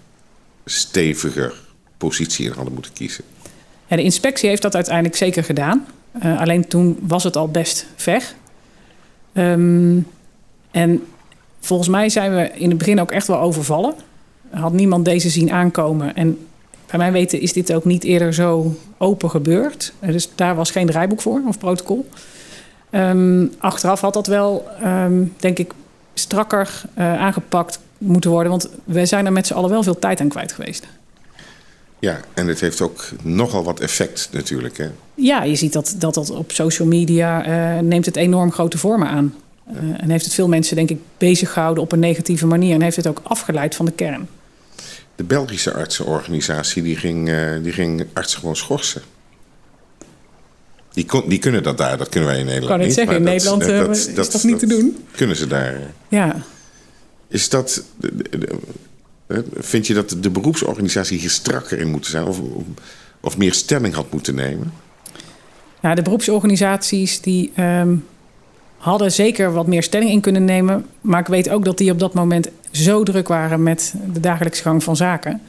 steviger 0.65 1.53
positie 1.97 2.45
in 2.45 2.51
hadden 2.51 2.73
moeten 2.73 2.93
kiezen? 2.93 3.23
Ja, 3.87 3.95
de 3.95 4.03
inspectie 4.03 4.49
heeft 4.49 4.61
dat 4.61 4.75
uiteindelijk 4.75 5.15
zeker 5.15 5.43
gedaan. 5.43 5.85
Uh, 6.23 6.39
alleen 6.39 6.67
toen 6.67 6.97
was 7.01 7.23
het 7.23 7.35
al 7.35 7.47
best 7.47 7.85
ver. 7.95 8.23
Um, 9.33 10.07
en 10.71 11.03
volgens 11.59 11.89
mij 11.89 12.09
zijn 12.09 12.35
we 12.35 12.51
in 12.53 12.69
het 12.69 12.77
begin 12.77 13.01
ook 13.01 13.11
echt 13.11 13.27
wel 13.27 13.39
overvallen. 13.39 13.93
Had 14.49 14.73
niemand 14.73 15.05
deze 15.05 15.29
zien 15.29 15.51
aankomen. 15.51 16.15
En 16.15 16.37
bij 16.85 16.97
mijn 16.97 17.13
weten 17.13 17.41
is 17.41 17.53
dit 17.53 17.73
ook 17.73 17.85
niet 17.85 18.03
eerder 18.03 18.33
zo 18.33 18.75
open 18.97 19.29
gebeurd. 19.29 19.93
Dus 19.99 20.29
daar 20.35 20.55
was 20.55 20.71
geen 20.71 20.87
draaiboek 20.87 21.21
voor 21.21 21.41
of 21.47 21.57
protocol. 21.57 22.09
Um, 22.91 23.53
achteraf 23.57 24.01
had 24.01 24.13
dat 24.13 24.27
wel, 24.27 24.67
um, 24.83 25.33
denk 25.37 25.57
ik, 25.57 25.71
strakker 26.13 26.81
uh, 26.97 27.19
aangepakt 27.19 27.79
moeten 27.97 28.31
worden. 28.31 28.51
Want 28.51 28.69
wij 28.83 29.05
zijn 29.05 29.25
er 29.25 29.31
met 29.31 29.47
z'n 29.47 29.53
allen 29.53 29.69
wel 29.69 29.83
veel 29.83 29.99
tijd 29.99 30.21
aan 30.21 30.27
kwijt 30.27 30.51
geweest. 30.51 30.87
Ja, 31.99 32.19
en 32.33 32.47
het 32.47 32.59
heeft 32.59 32.81
ook 32.81 33.09
nogal 33.21 33.63
wat 33.63 33.79
effect 33.79 34.29
natuurlijk. 34.31 34.77
Hè? 34.77 34.87
Ja, 35.15 35.43
je 35.43 35.55
ziet 35.55 35.73
dat 35.73 35.95
dat, 35.97 36.13
dat 36.13 36.29
op 36.29 36.51
social 36.51 36.87
media 36.87 37.47
uh, 37.47 37.81
neemt 37.81 38.05
het 38.05 38.15
enorm 38.15 38.51
grote 38.51 38.77
vormen 38.77 39.07
aan. 39.07 39.33
Uh, 39.71 39.77
en 39.97 40.09
heeft 40.09 40.25
het 40.25 40.33
veel 40.33 40.47
mensen, 40.47 40.75
denk 40.75 40.89
ik, 40.89 40.99
bezig 41.17 41.53
gehouden 41.53 41.83
op 41.83 41.91
een 41.91 41.99
negatieve 41.99 42.45
manier. 42.45 42.73
En 42.73 42.81
heeft 42.81 42.95
het 42.95 43.07
ook 43.07 43.21
afgeleid 43.23 43.75
van 43.75 43.85
de 43.85 43.91
kern. 43.91 44.27
De 45.15 45.23
Belgische 45.23 45.73
artsenorganisatie 45.73 46.83
die 46.83 46.95
ging, 46.95 47.29
uh, 47.29 47.63
die 47.63 47.71
ging 47.71 48.05
artsen 48.13 48.39
gewoon 48.39 48.55
schorsen. 48.55 49.01
Die, 50.93 51.05
kon, 51.05 51.29
die 51.29 51.39
kunnen 51.39 51.63
dat 51.63 51.77
daar, 51.77 51.97
dat 51.97 52.09
kunnen 52.09 52.29
wij 52.29 52.39
in 52.39 52.45
Nederland 52.45 52.71
kan 52.71 52.79
niet. 52.79 52.93
Zeggen, 52.93 53.15
in 53.15 53.23
dat, 53.23 53.33
Nederland 53.33 53.61
dat, 53.61 53.85
dat, 53.85 53.95
is 53.95 54.13
dat, 54.13 54.31
dat 54.31 54.43
niet 54.43 54.59
te 54.59 54.67
doen. 54.67 55.05
Kunnen 55.11 55.35
ze 55.35 55.47
daar? 55.47 55.79
Ja. 56.07 56.41
Is 57.27 57.49
dat... 57.49 57.83
Vind 59.53 59.87
je 59.87 59.93
dat 59.93 60.15
de 60.19 60.29
beroepsorganisatie 60.29 61.19
hier 61.19 61.29
strakker 61.29 61.79
in 61.79 61.87
moeten 61.87 62.11
zijn? 62.11 62.23
Of, 62.23 62.39
of 63.19 63.37
meer 63.37 63.53
stelling 63.53 63.93
had 63.93 64.11
moeten 64.11 64.35
nemen? 64.35 64.73
Ja, 65.81 65.95
de 65.95 66.01
beroepsorganisaties 66.01 67.21
die 67.21 67.51
um, 67.57 68.05
hadden 68.79 69.11
zeker 69.11 69.53
wat 69.53 69.67
meer 69.67 69.83
stelling 69.83 70.11
in 70.11 70.21
kunnen 70.21 70.45
nemen. 70.45 70.85
Maar 71.01 71.19
ik 71.19 71.27
weet 71.27 71.49
ook 71.49 71.65
dat 71.65 71.77
die 71.77 71.91
op 71.91 71.99
dat 71.99 72.13
moment 72.13 72.49
zo 72.71 73.03
druk 73.03 73.27
waren 73.27 73.63
met 73.63 73.93
de 74.13 74.19
dagelijkse 74.19 74.61
gang 74.61 74.83
van 74.83 74.95
zaken. 74.95 75.41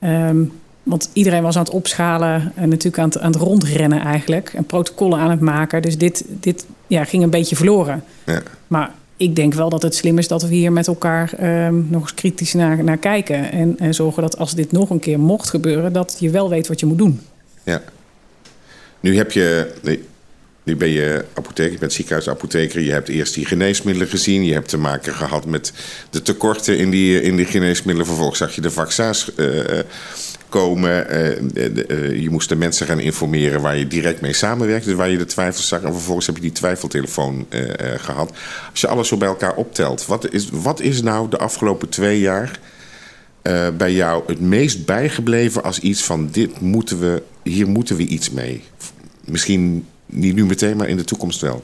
Um, 0.00 0.52
want 0.82 1.10
iedereen 1.12 1.42
was 1.42 1.56
aan 1.56 1.64
het 1.64 1.72
opschalen 1.72 2.52
en 2.54 2.68
natuurlijk 2.68 2.98
aan 2.98 3.08
het, 3.08 3.18
aan 3.18 3.32
het 3.32 3.40
rondrennen 3.40 4.00
eigenlijk. 4.00 4.52
En 4.54 4.64
protocollen 4.64 5.18
aan 5.18 5.30
het 5.30 5.40
maken. 5.40 5.82
Dus 5.82 5.98
dit, 5.98 6.24
dit 6.28 6.66
ja, 6.86 7.04
ging 7.04 7.22
een 7.22 7.30
beetje 7.30 7.56
verloren. 7.56 8.04
Ja. 8.26 8.42
Maar 8.66 8.90
ik 9.16 9.36
denk 9.36 9.54
wel 9.54 9.68
dat 9.68 9.82
het 9.82 9.94
slim 9.94 10.18
is 10.18 10.28
dat 10.28 10.42
we 10.42 10.54
hier 10.54 10.72
met 10.72 10.86
elkaar 10.86 11.32
um, 11.66 11.86
nog 11.90 12.02
eens 12.02 12.14
kritisch 12.14 12.54
naar, 12.54 12.84
naar 12.84 12.96
kijken. 12.96 13.52
En, 13.52 13.78
en 13.78 13.94
zorgen 13.94 14.22
dat 14.22 14.38
als 14.38 14.54
dit 14.54 14.72
nog 14.72 14.90
een 14.90 15.00
keer 15.00 15.20
mocht 15.20 15.50
gebeuren, 15.50 15.92
dat 15.92 16.16
je 16.18 16.30
wel 16.30 16.48
weet 16.48 16.68
wat 16.68 16.80
je 16.80 16.86
moet 16.86 16.98
doen. 16.98 17.20
Ja. 17.62 17.82
Nu 19.00 19.16
heb 19.16 19.32
je. 19.32 19.74
Nu 20.68 20.76
ben 20.76 20.88
je 20.88 21.24
apotheker, 21.34 21.72
je 21.72 21.78
bent 21.78 21.92
ziekenhuisapotheker. 21.92 22.80
Je 22.80 22.92
hebt 22.92 23.08
eerst 23.08 23.34
die 23.34 23.46
geneesmiddelen 23.46 24.08
gezien. 24.08 24.44
Je 24.44 24.52
hebt 24.52 24.68
te 24.68 24.78
maken 24.78 25.14
gehad 25.14 25.46
met 25.46 25.72
de 26.10 26.22
tekorten 26.22 26.78
in 26.78 26.90
die, 26.90 27.22
in 27.22 27.36
die 27.36 27.46
geneesmiddelen. 27.46 28.06
Vervolgens 28.06 28.38
zag 28.38 28.54
je 28.54 28.60
de 28.60 28.70
vaccins 28.70 29.30
uh, 29.36 29.60
komen. 30.48 31.06
Uh, 31.10 32.20
je 32.20 32.30
moest 32.30 32.48
de 32.48 32.56
mensen 32.56 32.86
gaan 32.86 33.00
informeren 33.00 33.60
waar 33.60 33.76
je 33.76 33.86
direct 33.86 34.20
mee 34.20 34.32
samenwerkt. 34.32 34.84
Dus 34.84 34.94
waar 34.94 35.10
je 35.10 35.18
de 35.18 35.24
twijfels 35.24 35.68
zag. 35.68 35.82
En 35.82 35.92
vervolgens 35.92 36.26
heb 36.26 36.34
je 36.34 36.42
die 36.42 36.52
twijfeltelefoon 36.52 37.46
gehad. 37.96 38.32
Als 38.70 38.80
je 38.80 38.88
alles 38.88 39.08
zo 39.08 39.16
bij 39.16 39.28
elkaar 39.28 39.54
optelt. 39.54 40.06
Wat 40.06 40.32
is, 40.32 40.48
wat 40.52 40.80
is 40.80 41.02
nou 41.02 41.30
de 41.30 41.38
afgelopen 41.38 41.88
twee 41.88 42.20
jaar 42.20 42.58
bij 43.76 43.92
jou 43.92 44.22
het 44.26 44.40
meest 44.40 44.84
bijgebleven 44.84 45.62
als 45.62 45.78
iets 45.78 46.02
van 46.02 46.28
dit 46.32 46.60
moeten 46.60 47.00
we, 47.00 47.22
hier 47.42 47.68
moeten 47.68 47.96
we 47.96 48.06
iets 48.06 48.30
mee? 48.30 48.62
Misschien 49.24 49.86
niet 50.08 50.34
nu 50.34 50.44
meteen, 50.44 50.76
maar 50.76 50.88
in 50.88 50.96
de 50.96 51.04
toekomst 51.04 51.40
wel. 51.40 51.62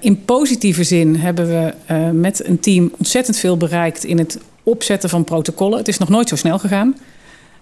In 0.00 0.24
positieve 0.24 0.84
zin 0.84 1.16
hebben 1.16 1.48
we 1.48 1.74
uh, 1.90 2.10
met 2.10 2.46
een 2.46 2.60
team 2.60 2.92
ontzettend 2.98 3.36
veel 3.36 3.56
bereikt 3.56 4.04
in 4.04 4.18
het 4.18 4.38
opzetten 4.62 5.08
van 5.08 5.24
protocollen. 5.24 5.78
Het 5.78 5.88
is 5.88 5.98
nog 5.98 6.08
nooit 6.08 6.28
zo 6.28 6.36
snel 6.36 6.58
gegaan. 6.58 6.96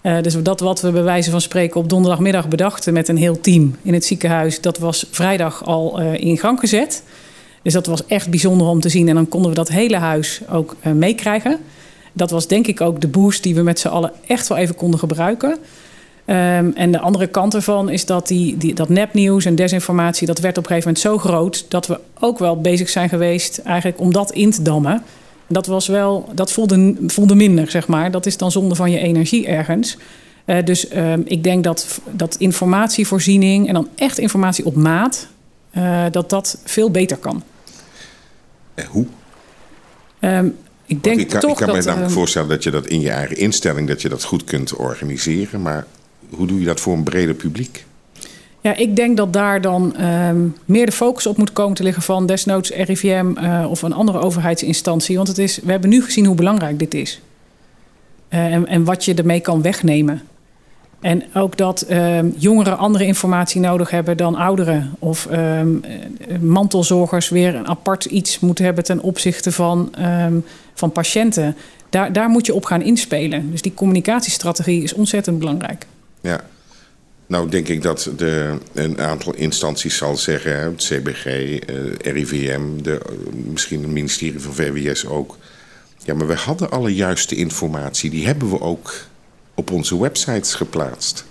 Uh, 0.03 0.21
dus 0.21 0.41
dat 0.43 0.59
wat 0.59 0.81
we 0.81 0.91
bij 0.91 1.03
wijze 1.03 1.31
van 1.31 1.41
spreken 1.41 1.79
op 1.79 1.89
donderdagmiddag 1.89 2.47
bedachten 2.47 2.93
met 2.93 3.07
een 3.07 3.17
heel 3.17 3.41
team 3.41 3.75
in 3.81 3.93
het 3.93 4.05
ziekenhuis, 4.05 4.61
dat 4.61 4.77
was 4.77 5.07
vrijdag 5.11 5.65
al 5.65 6.01
uh, 6.01 6.13
in 6.13 6.37
gang 6.37 6.59
gezet. 6.59 7.03
Dus 7.61 7.73
dat 7.73 7.85
was 7.85 8.05
echt 8.05 8.29
bijzonder 8.29 8.67
om 8.67 8.81
te 8.81 8.89
zien. 8.89 9.07
En 9.07 9.15
dan 9.15 9.27
konden 9.27 9.49
we 9.49 9.55
dat 9.55 9.69
hele 9.69 9.97
huis 9.97 10.41
ook 10.49 10.75
meekrijgen. 10.93 11.59
Dat 12.13 12.31
was 12.31 12.47
denk 12.47 12.67
ik 12.67 12.81
ook 12.81 13.01
de 13.01 13.07
boost 13.07 13.43
die 13.43 13.55
we 13.55 13.61
met 13.61 13.79
z'n 13.79 13.87
allen 13.87 14.11
echt 14.27 14.47
wel 14.47 14.57
even 14.57 14.75
konden 14.75 14.99
gebruiken. 14.99 15.57
Um, 16.29 16.73
en 16.75 16.91
de 16.91 16.99
andere 16.99 17.27
kant 17.27 17.53
ervan 17.53 17.89
is 17.89 18.05
dat 18.05 18.27
die, 18.27 18.57
die, 18.57 18.73
dat 18.73 18.89
nepnieuws 18.89 19.45
en 19.45 19.55
desinformatie... 19.55 20.27
dat 20.27 20.39
werd 20.39 20.57
op 20.57 20.63
een 20.63 20.69
gegeven 20.69 20.93
moment 20.93 21.23
zo 21.23 21.29
groot... 21.29 21.65
dat 21.69 21.87
we 21.87 21.99
ook 22.19 22.39
wel 22.39 22.61
bezig 22.61 22.89
zijn 22.89 23.09
geweest 23.09 23.57
eigenlijk 23.57 23.99
om 23.99 24.13
dat 24.13 24.31
in 24.31 24.51
te 24.51 24.61
dammen. 24.61 25.03
Dat, 25.47 25.65
was 25.65 25.87
wel, 25.87 26.29
dat 26.33 26.51
voelde, 26.51 26.95
voelde 27.07 27.35
minder, 27.35 27.71
zeg 27.71 27.87
maar. 27.87 28.11
Dat 28.11 28.25
is 28.25 28.37
dan 28.37 28.51
zonde 28.51 28.75
van 28.75 28.91
je 28.91 28.99
energie 28.99 29.47
ergens. 29.47 29.97
Uh, 30.45 30.57
dus 30.65 30.95
um, 30.95 31.23
ik 31.25 31.43
denk 31.43 31.63
dat, 31.63 31.99
dat 32.11 32.35
informatievoorziening 32.35 33.67
en 33.67 33.73
dan 33.73 33.87
echt 33.95 34.17
informatie 34.17 34.65
op 34.65 34.75
maat... 34.75 35.27
Uh, 35.77 36.05
dat 36.11 36.29
dat 36.29 36.59
veel 36.63 36.91
beter 36.91 37.17
kan. 37.17 37.43
En 38.73 38.85
hoe? 38.85 39.05
Um, 40.19 40.55
ik 40.85 41.03
denk 41.03 41.19
ik 41.19 41.27
kan, 41.27 41.39
toch 41.39 41.51
ik 41.51 41.57
kan 41.57 41.67
dat, 41.67 41.75
me 41.75 41.83
namelijk 41.83 42.09
um, 42.09 42.17
voorstellen 42.17 42.49
dat 42.49 42.63
je 42.63 42.71
dat 42.71 42.87
in 42.87 43.01
je 43.01 43.09
eigen 43.09 43.37
instelling... 43.37 43.87
dat 43.87 44.01
je 44.01 44.09
dat 44.09 44.23
goed 44.23 44.43
kunt 44.43 44.75
organiseren, 44.75 45.61
maar 45.61 45.85
hoe 46.29 46.47
doe 46.47 46.59
je 46.59 46.65
dat 46.65 46.79
voor 46.79 46.93
een 46.93 47.03
breder 47.03 47.35
publiek? 47.35 47.85
Ja, 48.61 48.75
ik 48.75 48.95
denk 48.95 49.17
dat 49.17 49.33
daar 49.33 49.61
dan 49.61 49.95
um, 50.01 50.55
meer 50.65 50.85
de 50.85 50.91
focus 50.91 51.27
op 51.27 51.37
moet 51.37 51.53
komen 51.53 51.75
te 51.75 51.83
liggen 51.83 52.03
van 52.03 52.25
desnoods 52.25 52.69
RIVM 52.69 53.33
uh, 53.37 53.65
of 53.69 53.81
een 53.81 53.93
andere 53.93 54.19
overheidsinstantie. 54.19 55.15
Want 55.15 55.27
het 55.27 55.37
is, 55.37 55.59
we 55.63 55.71
hebben 55.71 55.89
nu 55.89 56.03
gezien 56.03 56.25
hoe 56.25 56.35
belangrijk 56.35 56.79
dit 56.79 56.93
is. 56.93 57.21
en, 58.29 58.67
en 58.67 58.83
wat 58.83 59.05
je 59.05 59.13
ermee 59.13 59.39
kan 59.39 59.61
wegnemen. 59.61 60.21
En 61.01 61.23
ook 61.33 61.57
dat 61.57 61.81
ehm, 61.81 62.29
jongeren 62.37 62.77
andere 62.77 63.05
informatie 63.05 63.61
nodig 63.61 63.89
hebben 63.89 64.17
dan 64.17 64.35
ouderen. 64.35 64.95
Of 64.99 65.25
ehm, 65.25 65.69
mantelzorgers 66.41 67.29
weer 67.29 67.55
een 67.55 67.67
apart 67.67 68.05
iets 68.05 68.39
moeten 68.39 68.65
hebben 68.65 68.83
ten 68.83 69.01
opzichte 69.01 69.51
van, 69.51 69.95
ehm, 69.95 70.39
van 70.73 70.91
patiënten. 70.91 71.55
Daar, 71.89 72.13
daar 72.13 72.29
moet 72.29 72.45
je 72.45 72.53
op 72.53 72.65
gaan 72.65 72.81
inspelen. 72.81 73.51
Dus 73.51 73.61
die 73.61 73.73
communicatiestrategie 73.73 74.83
is 74.83 74.93
ontzettend 74.93 75.39
belangrijk. 75.39 75.85
Ja. 76.21 76.43
Nou, 77.27 77.49
denk 77.49 77.67
ik 77.67 77.81
dat 77.81 78.11
de, 78.17 78.57
een 78.73 79.01
aantal 79.01 79.33
instanties 79.33 79.97
zal 79.97 80.17
zeggen, 80.17 80.59
het 80.59 80.83
CBG, 80.83 81.25
eh, 81.25 82.13
RIVM, 82.13 82.61
de, 82.81 83.01
misschien 83.31 83.81
het 83.81 83.91
ministerie 83.91 84.39
van 84.39 84.53
VWS 84.53 85.05
ook. 85.05 85.37
Ja, 86.03 86.13
maar 86.13 86.27
we 86.27 86.35
hadden 86.35 86.71
alle 86.71 86.95
juiste 86.95 87.35
informatie. 87.35 88.09
Die 88.09 88.25
hebben 88.25 88.49
we 88.49 88.61
ook 88.61 88.93
op 89.55 89.71
onze 89.71 89.99
websites 89.99 90.53
geplaatst. 90.53 91.25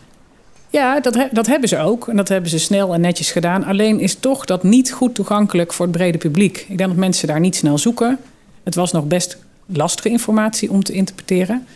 Ja, 0.71 1.01
dat, 1.01 1.29
dat 1.33 1.47
hebben 1.47 1.69
ze 1.69 1.79
ook. 1.79 2.09
En 2.09 2.17
dat 2.17 2.29
hebben 2.29 2.51
ze 2.51 2.59
snel 2.59 2.95
en 2.95 3.01
netjes 3.01 3.31
gedaan. 3.31 3.65
Alleen 3.65 4.01
is 4.01 4.15
toch 4.15 4.45
dat 4.45 4.63
niet 4.63 4.93
goed 4.93 5.15
toegankelijk 5.15 5.73
voor 5.73 5.87
het 5.87 5.97
brede 5.97 6.19
publiek. 6.19 6.67
Ik 6.69 6.79
denk 6.79 6.91
dat 6.91 6.99
mensen 6.99 7.29
daar 7.29 7.41
niet 7.41 7.57
snel 7.57 7.79
zoeken. 7.79 8.19
Het 8.63 8.75
was 8.75 8.93
nog 8.93 9.07
best 9.07 9.39
lastige 9.67 10.09
informatie 10.09 10.71
om 10.71 10.85
te 10.85 10.93
interpreteren. 10.93 11.67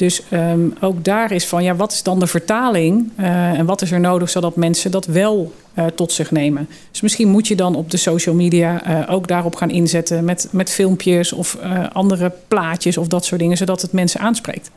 Dus 0.00 0.22
um, 0.32 0.74
ook 0.80 1.04
daar 1.04 1.32
is 1.32 1.46
van, 1.46 1.62
ja, 1.62 1.76
wat 1.76 1.92
is 1.92 2.02
dan 2.02 2.18
de 2.18 2.26
vertaling 2.26 3.10
uh, 3.18 3.58
en 3.58 3.66
wat 3.66 3.82
is 3.82 3.90
er 3.90 4.00
nodig 4.00 4.30
zodat 4.30 4.56
mensen 4.56 4.90
dat 4.90 5.06
wel 5.06 5.52
uh, 5.78 5.86
tot 5.86 6.12
zich 6.12 6.30
nemen? 6.30 6.68
Dus 6.90 7.00
misschien 7.00 7.28
moet 7.28 7.48
je 7.48 7.56
dan 7.56 7.74
op 7.74 7.90
de 7.90 7.96
social 7.96 8.34
media 8.34 8.88
uh, 8.88 9.14
ook 9.14 9.28
daarop 9.28 9.54
gaan 9.54 9.70
inzetten 9.70 10.24
met, 10.24 10.48
met 10.50 10.70
filmpjes 10.70 11.32
of 11.32 11.58
andere 11.92 12.32
plaatjes 12.48 12.96
of 12.96 13.06
dat 13.06 13.24
soort 13.24 13.40
dingen, 13.40 13.56
zodat 13.56 13.82
het 13.82 13.92
mensen 13.92 14.20
aanspreekt. 14.20 14.70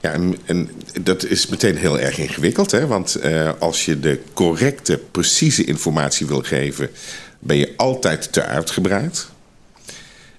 Ja, 0.00 0.12
en, 0.12 0.36
en, 0.44 0.70
dat 1.02 1.24
is 1.24 1.46
meteen 1.46 1.76
heel 1.76 1.98
erg 1.98 2.18
ingewikkeld. 2.18 2.70
Hè? 2.70 2.86
Want 2.86 3.18
als 3.58 3.84
je 3.84 4.00
de 4.00 4.20
correcte, 4.32 5.00
precieze 5.10 5.64
informatie 5.64 6.26
wil 6.26 6.40
geven, 6.42 6.90
ben 7.38 7.56
je 7.56 7.72
altijd 7.76 8.32
te 8.32 8.42
uitgebreid. 8.42 9.28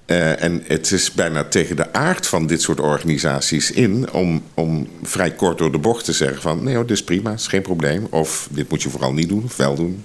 Uh, 0.07 0.43
en 0.43 0.63
het 0.67 0.91
is 0.91 1.11
bijna 1.11 1.43
tegen 1.43 1.75
de 1.75 1.93
aard 1.93 2.27
van 2.27 2.47
dit 2.47 2.61
soort 2.61 2.79
organisaties 2.79 3.71
in 3.71 4.11
om, 4.11 4.43
om 4.53 4.87
vrij 5.03 5.31
kort 5.31 5.57
door 5.57 5.71
de 5.71 5.77
bocht 5.77 6.05
te 6.05 6.13
zeggen 6.13 6.41
van 6.41 6.63
nee, 6.63 6.75
dit 6.75 6.91
is 6.91 7.03
prima, 7.03 7.33
is 7.33 7.47
geen 7.47 7.61
probleem. 7.61 8.07
Of 8.09 8.47
dit 8.51 8.69
moet 8.69 8.83
je 8.83 8.89
vooral 8.89 9.13
niet 9.13 9.29
doen 9.29 9.43
of 9.43 9.57
wel 9.57 9.75
doen. 9.75 10.03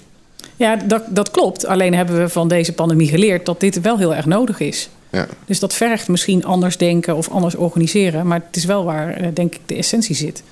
Ja, 0.55 0.75
dat, 0.75 1.03
dat 1.09 1.31
klopt. 1.31 1.65
Alleen 1.65 1.93
hebben 1.93 2.19
we 2.19 2.29
van 2.29 2.47
deze 2.47 2.73
pandemie 2.73 3.07
geleerd 3.07 3.45
dat 3.45 3.59
dit 3.59 3.81
wel 3.81 3.97
heel 3.97 4.15
erg 4.15 4.25
nodig 4.25 4.59
is. 4.59 4.89
Ja. 5.11 5.27
Dus 5.45 5.59
dat 5.59 5.73
vergt 5.73 6.07
misschien 6.07 6.45
anders 6.45 6.77
denken 6.77 7.15
of 7.15 7.29
anders 7.29 7.55
organiseren. 7.55 8.27
Maar 8.27 8.41
het 8.45 8.55
is 8.55 8.65
wel 8.65 8.83
waar, 8.83 9.13
eh, 9.13 9.27
denk 9.33 9.55
ik, 9.55 9.61
de 9.65 9.75
essentie 9.75 10.15
zit. 10.15 10.43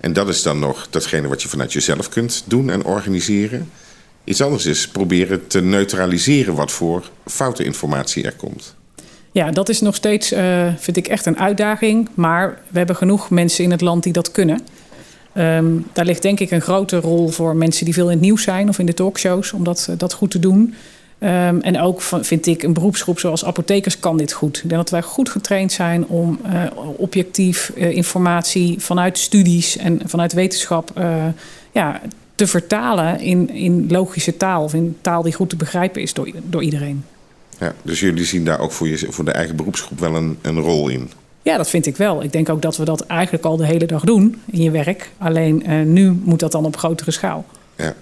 En 0.00 0.12
dat 0.12 0.28
is 0.28 0.42
dan 0.42 0.58
nog 0.58 0.86
datgene 0.90 1.28
wat 1.28 1.42
je 1.42 1.48
vanuit 1.48 1.72
jezelf 1.72 2.08
kunt 2.08 2.44
doen 2.46 2.70
en 2.70 2.84
organiseren. 2.84 3.70
Iets 4.24 4.42
anders 4.42 4.66
is 4.66 4.88
proberen 4.88 5.46
te 5.46 5.60
neutraliseren 5.60 6.54
wat 6.54 6.72
voor 6.72 7.10
foute 7.24 7.64
informatie 7.64 8.24
er 8.24 8.34
komt. 8.36 8.74
Ja, 9.36 9.50
dat 9.50 9.68
is 9.68 9.80
nog 9.80 9.94
steeds, 9.94 10.32
uh, 10.32 10.66
vind 10.76 10.96
ik, 10.96 11.08
echt 11.08 11.26
een 11.26 11.38
uitdaging. 11.38 12.08
Maar 12.14 12.58
we 12.68 12.78
hebben 12.78 12.96
genoeg 12.96 13.30
mensen 13.30 13.64
in 13.64 13.70
het 13.70 13.80
land 13.80 14.02
die 14.02 14.12
dat 14.12 14.30
kunnen. 14.30 14.60
Um, 15.34 15.86
daar 15.92 16.04
ligt 16.04 16.22
denk 16.22 16.40
ik 16.40 16.50
een 16.50 16.60
grote 16.60 17.00
rol 17.00 17.28
voor 17.28 17.56
mensen 17.56 17.84
die 17.84 17.94
veel 17.94 18.04
in 18.04 18.10
het 18.10 18.20
nieuws 18.20 18.42
zijn 18.42 18.68
of 18.68 18.78
in 18.78 18.86
de 18.86 18.94
talkshows 18.94 19.52
om 19.52 19.64
dat, 19.64 19.88
dat 19.96 20.12
goed 20.12 20.30
te 20.30 20.38
doen. 20.38 20.74
Um, 21.18 21.60
en 21.60 21.80
ook 21.80 22.02
vind 22.02 22.46
ik 22.46 22.62
een 22.62 22.72
beroepsgroep 22.72 23.18
zoals 23.18 23.44
apothekers 23.44 23.98
kan 23.98 24.16
dit 24.16 24.32
goed. 24.32 24.56
Ik 24.56 24.68
denk 24.68 24.80
dat 24.80 24.90
wij 24.90 25.02
goed 25.02 25.28
getraind 25.28 25.72
zijn 25.72 26.06
om 26.06 26.38
uh, 26.46 26.62
objectief 26.96 27.72
informatie 27.74 28.76
vanuit 28.78 29.18
studies 29.18 29.76
en 29.76 30.00
vanuit 30.04 30.32
wetenschap 30.32 30.90
ja, 31.72 32.00
te 32.34 32.46
vertalen 32.46 33.20
in, 33.20 33.50
in 33.50 33.86
logische 33.88 34.36
taal 34.36 34.62
of 34.62 34.74
in 34.74 34.96
taal 35.00 35.22
die 35.22 35.34
goed 35.34 35.48
te 35.48 35.56
begrijpen 35.56 36.02
is 36.02 36.14
door, 36.14 36.30
door 36.42 36.62
iedereen. 36.62 37.04
Ja, 37.58 37.74
dus 37.82 38.00
jullie 38.00 38.24
zien 38.24 38.44
daar 38.44 38.60
ook 38.60 38.72
voor, 38.72 38.88
je, 38.88 39.06
voor 39.12 39.24
de 39.24 39.30
eigen 39.30 39.56
beroepsgroep 39.56 40.00
wel 40.00 40.14
een, 40.14 40.38
een 40.42 40.60
rol 40.60 40.88
in? 40.88 41.10
Ja, 41.42 41.56
dat 41.56 41.70
vind 41.70 41.86
ik 41.86 41.96
wel. 41.96 42.22
Ik 42.22 42.32
denk 42.32 42.48
ook 42.48 42.62
dat 42.62 42.76
we 42.76 42.84
dat 42.84 43.00
eigenlijk 43.06 43.44
al 43.44 43.56
de 43.56 43.66
hele 43.66 43.86
dag 43.86 44.04
doen 44.04 44.42
in 44.50 44.62
je 44.62 44.70
werk. 44.70 45.10
Alleen 45.18 45.62
nu 45.92 46.10
moet 46.10 46.40
dat 46.40 46.52
dan 46.52 46.64
op 46.64 46.76
grotere 46.76 47.10
schaal. 47.10 47.44
Ja. 47.76 47.94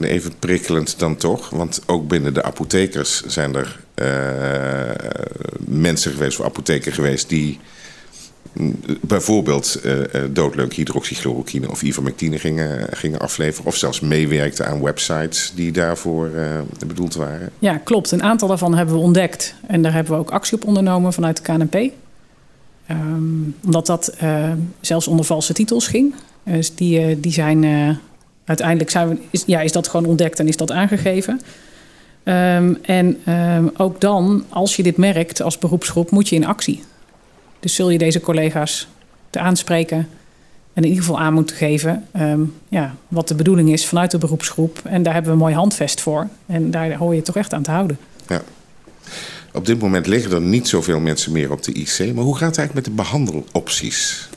Even 0.00 0.32
prikkelend 0.38 0.98
dan 0.98 1.16
toch, 1.16 1.50
want 1.50 1.82
ook 1.86 2.08
binnen 2.08 2.34
de 2.34 2.42
apothekers 2.42 3.22
zijn 3.26 3.54
er 3.54 3.80
uh, 3.94 5.10
mensen 5.58 6.12
geweest, 6.12 6.40
of 6.40 6.46
apotheken 6.46 6.92
geweest, 6.92 7.28
die 7.28 7.60
bijvoorbeeld 9.00 9.80
uh, 9.84 9.94
doodleuk 10.30 10.74
hydroxychloroquine 10.74 11.70
of 11.70 11.82
ivermectine 11.82 12.38
gingen, 12.38 12.88
gingen 12.90 13.18
afleveren. 13.18 13.66
Of 13.66 13.76
zelfs 13.76 14.00
meewerkten 14.00 14.66
aan 14.66 14.82
websites 14.82 15.52
die 15.54 15.72
daarvoor 15.72 16.30
uh, 16.34 16.60
bedoeld 16.86 17.14
waren. 17.14 17.50
Ja, 17.58 17.76
klopt. 17.76 18.10
Een 18.10 18.22
aantal 18.22 18.48
daarvan 18.48 18.74
hebben 18.74 18.94
we 18.94 19.00
ontdekt. 19.00 19.54
En 19.66 19.82
daar 19.82 19.92
hebben 19.92 20.12
we 20.12 20.18
ook 20.18 20.30
actie 20.30 20.56
op 20.56 20.66
ondernomen 20.66 21.12
vanuit 21.12 21.36
de 21.36 21.42
KNP. 21.42 21.74
Um, 22.90 23.54
omdat 23.64 23.86
dat 23.86 24.16
zelfs 24.80 25.06
onder 25.06 25.24
valse 25.24 25.52
titels 25.52 25.86
ging. 25.86 26.14
Dus 26.44 26.74
die, 26.74 27.20
die 27.20 27.32
zijn 27.32 27.64
uiteindelijk 28.44 28.90
zijn 28.90 29.08
we, 29.08 29.18
is, 29.30 29.42
ja, 29.46 29.60
is 29.60 29.72
dat 29.72 29.88
gewoon 29.88 30.06
ontdekt 30.06 30.38
en 30.38 30.48
is 30.48 30.56
dat 30.56 30.70
aangegeven. 30.70 31.40
Um, 32.24 32.78
en 32.82 33.32
um, 33.32 33.70
ook 33.76 34.00
dan, 34.00 34.44
als 34.48 34.76
je 34.76 34.82
dit 34.82 34.96
merkt 34.96 35.42
als 35.42 35.58
beroepsgroep, 35.58 36.10
moet 36.10 36.28
je 36.28 36.36
in 36.36 36.46
actie. 36.46 36.82
Dus 37.62 37.74
zul 37.74 37.90
je 37.90 37.98
deze 37.98 38.20
collega's 38.20 38.88
te 39.30 39.38
aanspreken 39.38 40.08
en 40.72 40.82
in 40.82 40.88
ieder 40.88 41.04
geval 41.04 41.20
aan 41.20 41.34
moeten 41.34 41.56
geven 41.56 42.06
um, 42.16 42.54
ja, 42.68 42.94
wat 43.08 43.28
de 43.28 43.34
bedoeling 43.34 43.72
is 43.72 43.86
vanuit 43.86 44.10
de 44.10 44.18
beroepsgroep. 44.18 44.80
En 44.84 45.02
daar 45.02 45.12
hebben 45.12 45.30
we 45.30 45.36
een 45.36 45.42
mooi 45.44 45.54
handvest 45.54 46.00
voor. 46.00 46.28
En 46.46 46.70
daar 46.70 46.94
hoor 46.94 47.14
je 47.14 47.22
toch 47.22 47.36
echt 47.36 47.52
aan 47.52 47.62
te 47.62 47.70
houden. 47.70 47.98
Ja. 48.28 48.42
Op 49.52 49.66
dit 49.66 49.80
moment 49.80 50.06
liggen 50.06 50.32
er 50.32 50.40
niet 50.40 50.68
zoveel 50.68 51.00
mensen 51.00 51.32
meer 51.32 51.52
op 51.52 51.62
de 51.62 51.72
IC. 51.72 52.14
Maar 52.14 52.24
hoe 52.24 52.36
gaat 52.36 52.48
het 52.48 52.58
eigenlijk 52.58 52.74
met 52.74 52.84
de 52.84 52.90
behandelopties? 53.02 54.28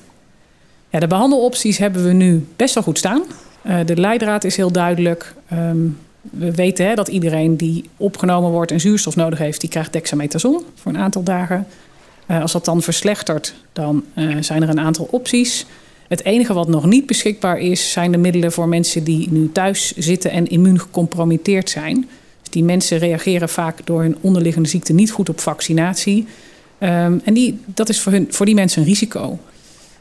Ja, 0.90 1.00
de 1.00 1.08
behandelopties 1.08 1.78
hebben 1.78 2.06
we 2.06 2.14
nu 2.14 2.48
best 2.56 2.74
wel 2.74 2.84
goed 2.84 2.98
staan. 2.98 3.24
Uh, 3.66 3.80
de 3.86 3.96
leidraad 3.96 4.44
is 4.44 4.56
heel 4.56 4.72
duidelijk. 4.72 5.34
Um, 5.54 5.98
we 6.22 6.52
weten 6.52 6.86
hè, 6.86 6.96
dat 6.96 7.08
iedereen 7.08 7.58
die 7.58 7.90
opgenomen 7.98 8.52
wordt 8.52 8.72
en 8.72 8.80
zuurstof 8.80 9.16
nodig 9.16 9.40
heeft, 9.40 9.62
die 9.62 9.70
krijgt 9.70 9.94
dexamethason 9.94 10.64
voor 10.76 10.92
een 10.92 10.98
aantal 10.98 11.24
dagen. 11.24 11.68
Uh, 12.28 12.42
als 12.42 12.52
dat 12.52 12.66
dan 12.66 12.82
verslechtert, 12.82 13.54
dan 13.74 14.04
uh, 14.16 14.36
zijn 14.40 14.64
er 14.64 14.70
een 14.70 14.80
aantal 14.80 15.08
opties. 15.12 15.66
Het 16.08 16.24
enige 16.24 16.54
wat 16.54 16.68
nog 16.68 16.86
niet 16.86 17.06
beschikbaar 17.06 17.60
is, 17.60 17.92
zijn 17.92 18.12
de 18.12 18.18
middelen 18.18 18.52
voor 18.52 18.68
mensen 18.68 19.04
die 19.04 19.32
nu 19.32 19.52
thuis 19.52 19.94
zitten 19.98 20.32
en 20.32 20.48
immuun 20.48 20.80
gecompromitteerd 20.80 21.70
zijn. 21.70 22.08
Dus 22.42 22.50
die 22.50 22.64
mensen 22.64 22.98
reageren 22.98 23.50
vaak 23.50 23.86
door 23.86 24.02
hun 24.02 24.18
onderliggende 24.22 24.70
ziekte 24.70 24.94
niet 24.94 25.12
goed 25.12 25.30
op 25.30 25.40
vaccinatie. 25.40 26.28
Um, 26.80 27.22
en 27.24 27.34
die, 27.34 27.60
dat 27.66 27.90
is 27.90 28.00
voor, 28.00 28.12
hun, 28.12 28.28
voor 28.30 28.46
die 28.46 28.56
mensen 28.56 28.82
een 28.82 28.88
risico. 28.88 29.40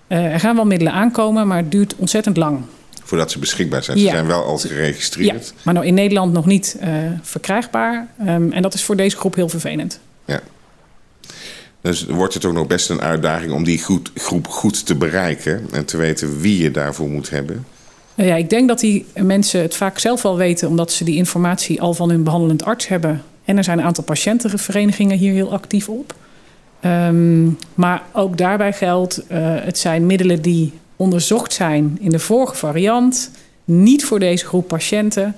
Uh, 0.08 0.32
er 0.32 0.40
gaan 0.40 0.56
wel 0.56 0.66
middelen 0.66 0.92
aankomen, 0.92 1.46
maar 1.46 1.58
het 1.58 1.70
duurt 1.70 1.94
ontzettend 1.96 2.36
lang 2.36 2.60
voordat 3.02 3.30
ze 3.30 3.38
beschikbaar 3.38 3.82
zijn. 3.82 3.98
Ze 3.98 4.06
zijn 4.06 4.26
wel 4.26 4.44
al 4.44 4.58
geregistreerd. 4.58 5.46
Ja, 5.46 5.62
maar 5.62 5.74
nou 5.74 5.86
in 5.86 5.94
Nederland 5.94 6.32
nog 6.32 6.46
niet 6.46 6.76
verkrijgbaar. 7.22 8.08
Um, 8.20 8.52
en 8.52 8.62
dat 8.62 8.74
is 8.74 8.82
voor 8.82 8.96
deze 8.96 9.16
groep 9.16 9.34
heel 9.34 9.48
vervelend. 9.48 10.00
Ja. 10.24 10.40
Dus 11.84 12.04
wordt 12.04 12.34
het 12.34 12.44
ook 12.44 12.52
nog 12.52 12.66
best 12.66 12.90
een 12.90 13.00
uitdaging 13.00 13.52
om 13.52 13.64
die 13.64 13.82
groep 14.14 14.48
goed 14.48 14.86
te 14.86 14.94
bereiken 14.94 15.66
en 15.72 15.84
te 15.84 15.96
weten 15.96 16.40
wie 16.40 16.62
je 16.62 16.70
daarvoor 16.70 17.08
moet 17.08 17.30
hebben? 17.30 17.66
Ja, 18.14 18.36
ik 18.36 18.50
denk 18.50 18.68
dat 18.68 18.80
die 18.80 19.06
mensen 19.14 19.60
het 19.60 19.74
vaak 19.74 19.98
zelf 19.98 20.22
wel 20.22 20.36
weten, 20.36 20.68
omdat 20.68 20.92
ze 20.92 21.04
die 21.04 21.16
informatie 21.16 21.80
al 21.80 21.94
van 21.94 22.10
hun 22.10 22.22
behandelend 22.22 22.64
arts 22.64 22.88
hebben. 22.88 23.22
En 23.44 23.56
er 23.56 23.64
zijn 23.64 23.78
een 23.78 23.84
aantal 23.84 24.04
patiëntenverenigingen 24.04 25.18
hier 25.18 25.32
heel 25.32 25.52
actief 25.52 25.88
op. 25.88 26.14
Um, 26.84 27.58
maar 27.74 28.02
ook 28.12 28.38
daarbij 28.38 28.72
geldt, 28.72 29.18
uh, 29.18 29.38
het 29.40 29.78
zijn 29.78 30.06
middelen 30.06 30.42
die 30.42 30.72
onderzocht 30.96 31.52
zijn 31.52 31.98
in 32.00 32.10
de 32.10 32.18
vorige 32.18 32.54
variant. 32.54 33.30
Niet 33.64 34.04
voor 34.04 34.18
deze 34.18 34.46
groep 34.46 34.68
patiënten, 34.68 35.36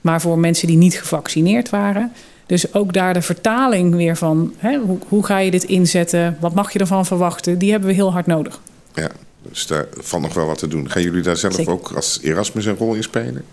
maar 0.00 0.20
voor 0.20 0.38
mensen 0.38 0.66
die 0.66 0.76
niet 0.76 0.98
gevaccineerd 0.98 1.70
waren. 1.70 2.12
Dus 2.46 2.74
ook 2.74 2.92
daar 2.92 3.14
de 3.14 3.22
vertaling 3.22 3.94
weer 3.94 4.16
van 4.16 4.54
hè, 4.56 4.78
hoe, 4.78 4.98
hoe 5.08 5.26
ga 5.26 5.38
je 5.38 5.50
dit 5.50 5.64
inzetten, 5.64 6.36
wat 6.40 6.54
mag 6.54 6.72
je 6.72 6.78
ervan 6.78 7.06
verwachten, 7.06 7.58
die 7.58 7.70
hebben 7.70 7.88
we 7.88 7.94
heel 7.94 8.12
hard 8.12 8.26
nodig. 8.26 8.60
Ja, 8.94 9.10
dus 9.42 9.66
daar 9.66 9.86
valt 9.96 10.22
nog 10.22 10.34
wel 10.34 10.46
wat 10.46 10.58
te 10.58 10.68
doen. 10.68 10.90
Gaan 10.90 11.02
jullie 11.02 11.22
daar 11.22 11.36
zelf 11.36 11.54
Zeker. 11.54 11.72
ook 11.72 11.92
als 11.94 12.18
Erasmus 12.22 12.64
een 12.64 12.76
rol 12.76 12.94
in 12.94 13.02
spelen? 13.02 13.44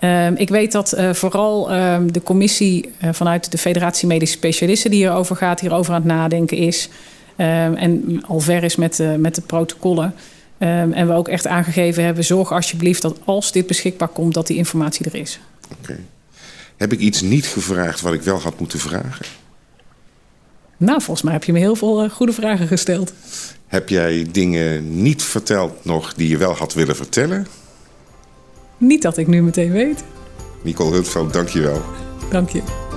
Um, 0.00 0.36
ik 0.36 0.48
weet 0.48 0.72
dat 0.72 0.98
uh, 0.98 1.12
vooral 1.12 1.74
um, 1.74 2.12
de 2.12 2.22
commissie 2.22 2.90
uh, 3.04 3.12
vanuit 3.12 3.50
de 3.50 3.58
Federatie 3.58 4.08
Medische 4.08 4.36
Specialisten 4.36 4.90
die 4.90 4.98
hierover 4.98 5.36
gaat, 5.36 5.60
hierover 5.60 5.94
aan 5.94 6.00
het 6.00 6.10
nadenken 6.10 6.56
is. 6.56 6.88
Um, 7.36 7.74
en 7.74 8.22
al 8.26 8.40
ver 8.40 8.64
is 8.64 8.76
met, 8.76 8.98
uh, 8.98 9.14
met 9.14 9.34
de 9.34 9.40
protocollen. 9.40 10.14
En 10.58 11.06
we 11.06 11.12
ook 11.12 11.28
echt 11.28 11.46
aangegeven 11.46 12.04
hebben: 12.04 12.24
zorg 12.24 12.52
alsjeblieft 12.52 13.02
dat 13.02 13.18
als 13.24 13.52
dit 13.52 13.66
beschikbaar 13.66 14.08
komt, 14.08 14.34
dat 14.34 14.46
die 14.46 14.56
informatie 14.56 15.06
er 15.06 15.14
is. 15.14 15.40
Oké. 15.64 15.74
Okay. 15.82 16.04
Heb 16.82 16.92
ik 16.92 16.98
iets 16.98 17.20
niet 17.20 17.46
gevraagd 17.46 18.00
wat 18.00 18.12
ik 18.12 18.22
wel 18.22 18.40
had 18.40 18.58
moeten 18.58 18.78
vragen? 18.78 19.26
Nou, 20.76 21.02
volgens 21.02 21.22
mij 21.22 21.32
heb 21.32 21.44
je 21.44 21.52
me 21.52 21.58
heel 21.58 21.76
veel 21.76 22.08
goede 22.08 22.32
vragen 22.32 22.66
gesteld. 22.66 23.12
Heb 23.66 23.88
jij 23.88 24.26
dingen 24.30 25.02
niet 25.02 25.22
verteld 25.22 25.84
nog 25.84 26.14
die 26.14 26.28
je 26.28 26.36
wel 26.36 26.52
had 26.52 26.74
willen 26.74 26.96
vertellen? 26.96 27.46
Niet 28.78 29.02
dat 29.02 29.16
ik 29.16 29.26
nu 29.26 29.42
meteen 29.42 29.72
weet. 29.72 30.04
Nicole 30.62 30.94
Hutveld, 30.94 31.32
dank 31.32 31.48
je 31.48 31.60
wel. 31.60 31.82
Dank 32.30 32.48
je. 32.48 32.91